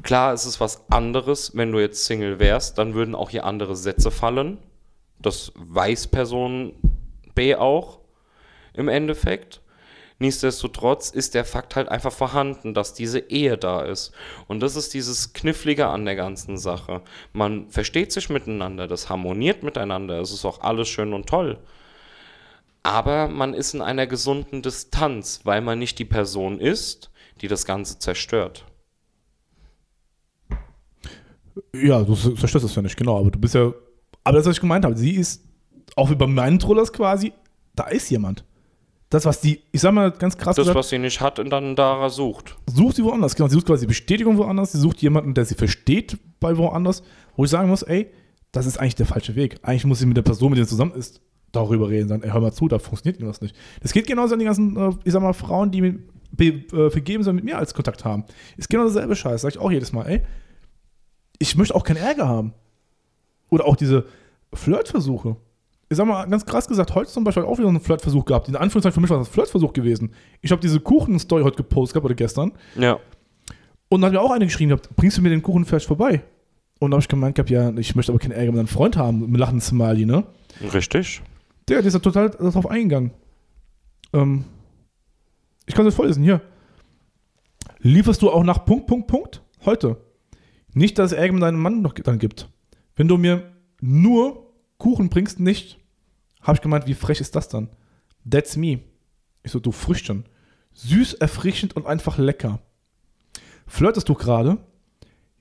[0.02, 3.76] Klar, es ist was anderes, wenn du jetzt Single wärst, dann würden auch hier andere
[3.76, 4.58] Sätze fallen.
[5.20, 6.74] Das weiß Person
[7.34, 8.00] B auch
[8.74, 9.60] im Endeffekt.
[10.18, 14.12] Nichtsdestotrotz ist der Fakt halt einfach vorhanden, dass diese Ehe da ist.
[14.46, 17.02] Und das ist dieses Knifflige an der ganzen Sache.
[17.32, 21.58] Man versteht sich miteinander, das harmoniert miteinander, es ist auch alles schön und toll.
[22.84, 27.10] Aber man ist in einer gesunden Distanz, weil man nicht die Person ist,
[27.40, 28.64] die das Ganze zerstört.
[31.74, 33.18] Ja, du zerstörst es ja nicht, genau.
[33.18, 33.72] Aber du bist ja.
[34.24, 35.42] Aber das, was ich gemeint habe, sie ist,
[35.96, 37.32] auch wie bei meinen Trollers quasi,
[37.74, 38.44] da ist jemand.
[39.10, 41.50] Das, was die, ich sag mal ganz krass Das, gesagt, was sie nicht hat und
[41.50, 42.56] dann da sucht.
[42.72, 43.34] sucht sie woanders.
[43.34, 44.72] Genau, sie sucht quasi Bestätigung woanders.
[44.72, 47.02] Sie sucht jemanden, der sie versteht bei woanders.
[47.36, 48.06] Wo ich sagen muss, ey,
[48.52, 49.58] das ist eigentlich der falsche Weg.
[49.62, 51.20] Eigentlich muss sie mit der Person, mit der sie zusammen ist,
[51.52, 52.08] darüber reden.
[52.08, 53.54] Sagen, ey, hör mal zu, da funktioniert irgendwas nicht.
[53.82, 56.00] Das geht genauso an die ganzen, äh, ich sag mal, Frauen, die mit,
[56.30, 58.24] be, äh, vergeben sind, mit mir als Kontakt haben.
[58.56, 59.42] Ist genau dasselbe Scheiß.
[59.42, 60.22] Sag ich auch jedes Mal, ey,
[61.42, 62.54] ich möchte auch keinen Ärger haben.
[63.50, 64.06] Oder auch diese
[64.54, 65.36] Flirtversuche.
[65.88, 68.48] Ich sag mal, ganz krass gesagt, heute zum Beispiel auch wieder einen Flirtversuch gehabt.
[68.48, 70.14] In Anführungszeichen für mich war das ein Flirtversuch gewesen.
[70.40, 72.52] Ich habe diese Kuchen-Story heute gepostet gehabt oder gestern.
[72.76, 72.98] Ja.
[73.88, 76.22] Und dann hat mir auch eine geschrieben gehabt, bringst du mir den Kuchen vielleicht vorbei?
[76.78, 78.96] Und da habe ich gemeint gehabt, ja, ich möchte aber keinen Ärger mit einem Freund
[78.96, 80.24] haben, mit einem lachenden Smiley, ne?
[80.72, 81.22] Richtig.
[81.68, 83.10] Der, der ist ja total darauf eingegangen.
[84.12, 84.44] Ähm,
[85.66, 86.40] ich kann das vorlesen, hier.
[87.80, 89.42] Lieferst du auch nach Punkt, Punkt, Punkt?
[89.64, 89.96] Heute.
[90.74, 92.48] Nicht, dass es Ärger mit deinem Mann noch dann gibt.
[92.96, 95.78] Wenn du mir nur Kuchen bringst, nicht,
[96.40, 97.68] habe ich gemeint, wie frech ist das dann?
[98.28, 98.80] That's me.
[99.42, 100.24] Ich so, du Früchtchen.
[100.74, 102.60] Süß, erfrischend und einfach lecker.
[103.66, 104.58] Flirtest du gerade?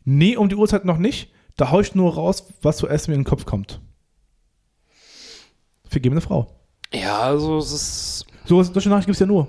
[0.03, 1.32] Nee, um die Uhrzeit noch nicht.
[1.56, 3.80] Da hau ich nur raus, was zuerst mir in den Kopf kommt.
[5.88, 6.48] Vergebene Frau.
[6.94, 8.26] Ja, also es ist.
[8.45, 9.48] So, solche Nachrichten gibt es ja nur.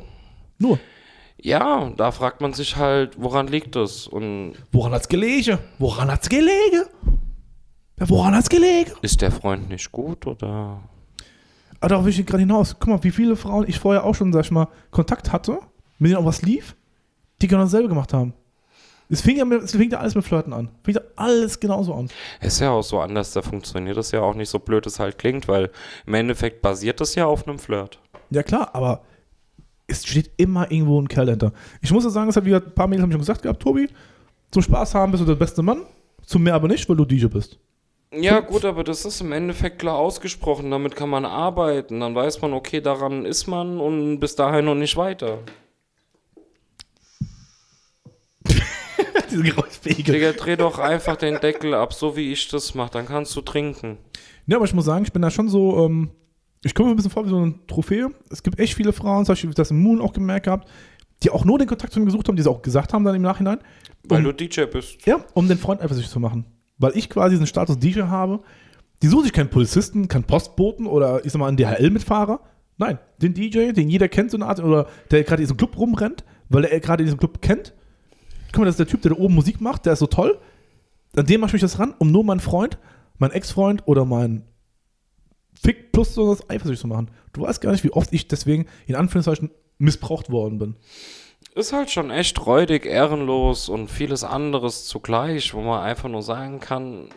[0.59, 0.79] Nur.
[1.45, 4.07] Ja, da fragt man sich halt, woran liegt das?
[4.07, 5.59] Und Woran hat's gelegen?
[5.79, 6.85] Woran hat's gelegen?
[7.99, 8.93] Ja, woran hat's gelegen?
[9.03, 10.81] ist der Freund nicht gut oder.
[11.81, 12.77] Aber darauf will ich gerade hinaus.
[12.79, 15.59] Guck mal, wie viele Frauen ich vorher auch schon, sag ich mal, Kontakt hatte,
[15.99, 16.77] mit denen auch was lief,
[17.41, 18.35] die genau dasselbe gemacht haben.
[19.09, 20.71] Es fing ja, mit, es fing ja alles mit Flirten an.
[20.85, 22.09] Fing ja alles genauso an.
[22.41, 25.19] Ist ja auch so anders, da funktioniert das ja auch nicht so blöd es halt
[25.19, 25.71] klingt, weil
[26.07, 27.99] im Endeffekt basiert das ja auf einem Flirt.
[28.31, 29.03] Ja, klar, aber
[29.87, 31.53] es steht immer irgendwo ein Kerl dahinter.
[31.81, 33.89] Ich muss ja sagen, das hat wieder ein paar Mädels haben schon gesagt gehabt, Tobi,
[34.51, 35.83] zum Spaß haben bist du der beste Mann,
[36.25, 37.59] zum mehr aber nicht, weil du DJ bist.
[38.15, 40.71] Ja, gut, aber das ist im Endeffekt klar ausgesprochen.
[40.71, 42.01] Damit kann man arbeiten.
[42.01, 45.39] Dann weiß man, okay, daran ist man und bis dahin noch nicht weiter.
[49.31, 50.15] Diese Geräuschpegel.
[50.15, 52.91] Digga, dreh doch einfach den Deckel ab, so wie ich das mache.
[52.93, 53.97] Dann kannst du trinken.
[54.47, 56.11] Ja, aber ich muss sagen, ich bin da schon so, ähm,
[56.65, 58.09] ich komme mir ein bisschen vor wie so eine Trophäe.
[58.31, 60.69] Es gibt echt viele Frauen, zum Beispiel das im Moon auch gemerkt gehabt,
[61.23, 63.15] die auch nur den Kontakt zu mir gesucht haben, die es auch gesagt haben dann
[63.15, 63.59] im Nachhinein.
[64.09, 65.05] Weil Um- du DJ bist.
[65.07, 66.45] Ja, um den Freund eifersüchtig zu machen.
[66.79, 68.41] Weil ich quasi diesen Status DJ habe.
[69.03, 72.41] Die suchen sich keinen Polizisten, keinen Postboten oder ich sag mal einen DHL-Mitfahrer.
[72.79, 75.77] Nein, den DJ, den jeder kennt, so eine Art, oder der gerade in diesem Club
[75.77, 77.75] rumrennt, weil er gerade in diesem Club kennt.
[78.53, 80.39] Guck mal, das ist der Typ, der da oben Musik macht, der ist so toll.
[81.17, 82.79] An dem mache ich mich das ran, um nur meinen Freund,
[83.19, 84.45] meinen Ex-Freund oder meinen
[85.63, 87.11] Fick plus so was eifersüchtig zu machen.
[87.33, 90.77] Du weißt gar nicht, wie oft ich deswegen in Anführungszeichen missbraucht worden bin.
[91.55, 96.61] Ist halt schon echt räudig, ehrenlos und vieles anderes zugleich, wo man einfach nur sagen
[96.61, 97.09] kann,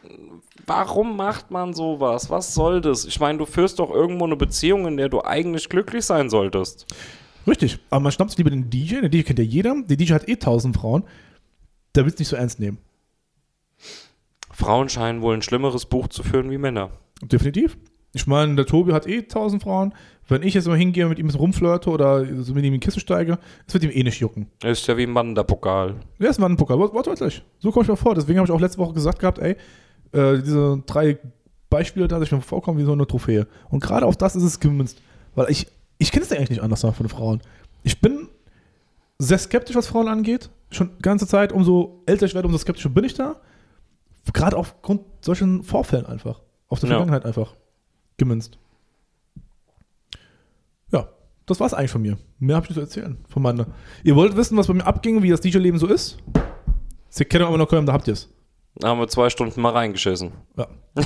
[0.65, 2.29] warum macht man sowas?
[2.29, 3.05] Was soll das?
[3.05, 6.85] Ich meine, du führst doch irgendwo eine Beziehung, in der du eigentlich glücklich sein solltest.
[7.47, 10.13] Richtig, aber man schnappt sich lieber den DJ, der DJ kennt ja jeder, der DJ
[10.13, 11.03] hat eh tausend Frauen,
[11.93, 12.79] der will es nicht so ernst nehmen.
[14.51, 16.91] Frauen scheinen wohl ein schlimmeres Buch zu führen wie Männer.
[17.21, 17.77] Definitiv.
[18.15, 19.93] Ich meine, der Tobi hat eh tausend Frauen.
[20.27, 22.79] Wenn ich jetzt mal hingehe und mit ihm so rumflirte oder so mit ihm in
[22.79, 23.37] die Kiste steige,
[23.67, 24.47] es wird ihm eh nicht jucken.
[24.63, 25.95] Ist ja wie ein Wanderpokal.
[26.17, 27.43] Ja, es war ein Pokal, wort- wortwörtlich.
[27.59, 28.15] So komme ich mir vor.
[28.15, 29.57] Deswegen habe ich auch letzte Woche gesagt gehabt, ey,
[30.13, 31.19] äh, diese drei
[31.69, 33.47] Beispiele, da sich mir vorkommen wie so eine Trophäe.
[33.69, 35.01] Und gerade auf das ist es gemünzt.
[35.35, 35.67] Weil ich,
[35.97, 37.41] ich kenne es ja eigentlich nicht anders von Frauen.
[37.83, 38.29] Ich bin
[39.19, 40.49] sehr skeptisch, was Frauen angeht.
[40.71, 43.35] Schon die ganze Zeit, umso älter ich werde, umso skeptischer bin ich da.
[44.33, 46.39] Gerade aufgrund solchen Vorfällen einfach.
[46.69, 46.95] Auf der Ja.
[46.95, 47.53] Vergangenheit einfach.
[48.17, 48.57] Gemünzt.
[50.91, 51.07] Ja,
[51.45, 52.17] das war's eigentlich von mir.
[52.39, 53.17] Mehr habe ich zu erzählen.
[53.29, 53.67] Von meiner.
[54.03, 56.17] Ihr wollt wissen, was bei mir abging, wie das DJ-Leben so ist?
[57.09, 58.29] Sie kennen aber noch Köln, da habt ihr es.
[58.75, 60.31] Da haben wir zwei Stunden mal reingeschissen.
[60.57, 60.67] Ja.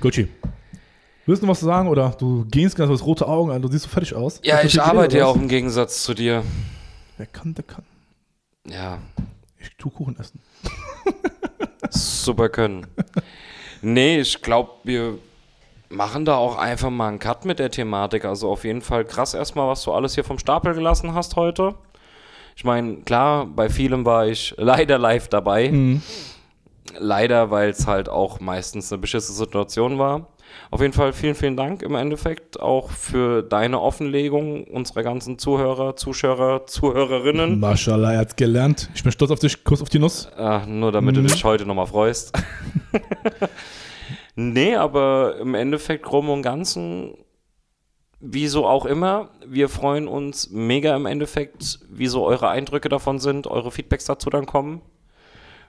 [0.00, 0.28] Gucci.
[1.26, 3.84] Willst du noch was sagen oder du gehst ganz mit rote Augen an, du siehst
[3.84, 4.40] so fertig aus.
[4.42, 5.42] Ja, ich arbeite ja auch was?
[5.42, 6.42] im Gegensatz zu dir.
[7.18, 7.84] Wer kann, der kann.
[8.66, 8.98] Ja,
[9.58, 10.40] Ich tu Kuchen essen.
[11.90, 12.86] super können.
[13.82, 15.18] Nee, ich glaube, wir
[15.90, 18.24] machen da auch einfach mal einen Cut mit der Thematik.
[18.24, 21.74] Also auf jeden Fall krass erstmal, was du alles hier vom Stapel gelassen hast heute.
[22.56, 25.70] Ich meine, klar, bei vielem war ich leider live dabei.
[25.70, 26.02] Mhm.
[26.98, 30.26] Leider, weil es halt auch meistens eine beschissene Situation war.
[30.72, 35.94] Auf jeden Fall vielen, vielen Dank im Endeffekt auch für deine Offenlegung unserer ganzen Zuhörer,
[35.94, 37.60] Zuschauer, Zuhörerinnen.
[37.60, 38.90] Maschallah, er hat's gelernt.
[38.94, 39.62] Ich bin stolz auf dich.
[39.62, 40.28] Kuss auf die Nuss.
[40.36, 41.28] Äh, nur damit du Mhm.
[41.28, 42.32] dich heute nochmal freust.
[44.40, 47.14] nee, aber im Endeffekt Groben und Ganzen,
[48.20, 53.70] wieso auch immer, wir freuen uns mega im Endeffekt, wieso eure Eindrücke davon sind, eure
[53.70, 54.82] Feedbacks dazu dann kommen.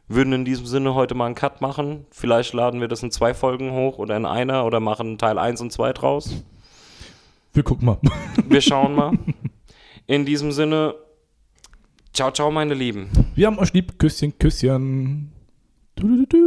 [0.08, 2.06] Würden in diesem Sinne heute mal einen Cut machen.
[2.12, 5.62] Vielleicht laden wir das in zwei Folgen hoch oder in einer oder machen Teil 1
[5.62, 6.44] und 2 draus.
[7.54, 7.98] Wir gucken mal.
[8.48, 9.14] Wir schauen mal.
[10.08, 10.96] In diesem Sinne,
[12.14, 13.10] ciao, ciao, meine Lieben.
[13.36, 13.98] Wir haben euch lieb.
[14.00, 15.32] Küsschen, Küsschen.
[15.96, 16.42] Du, du, du, du.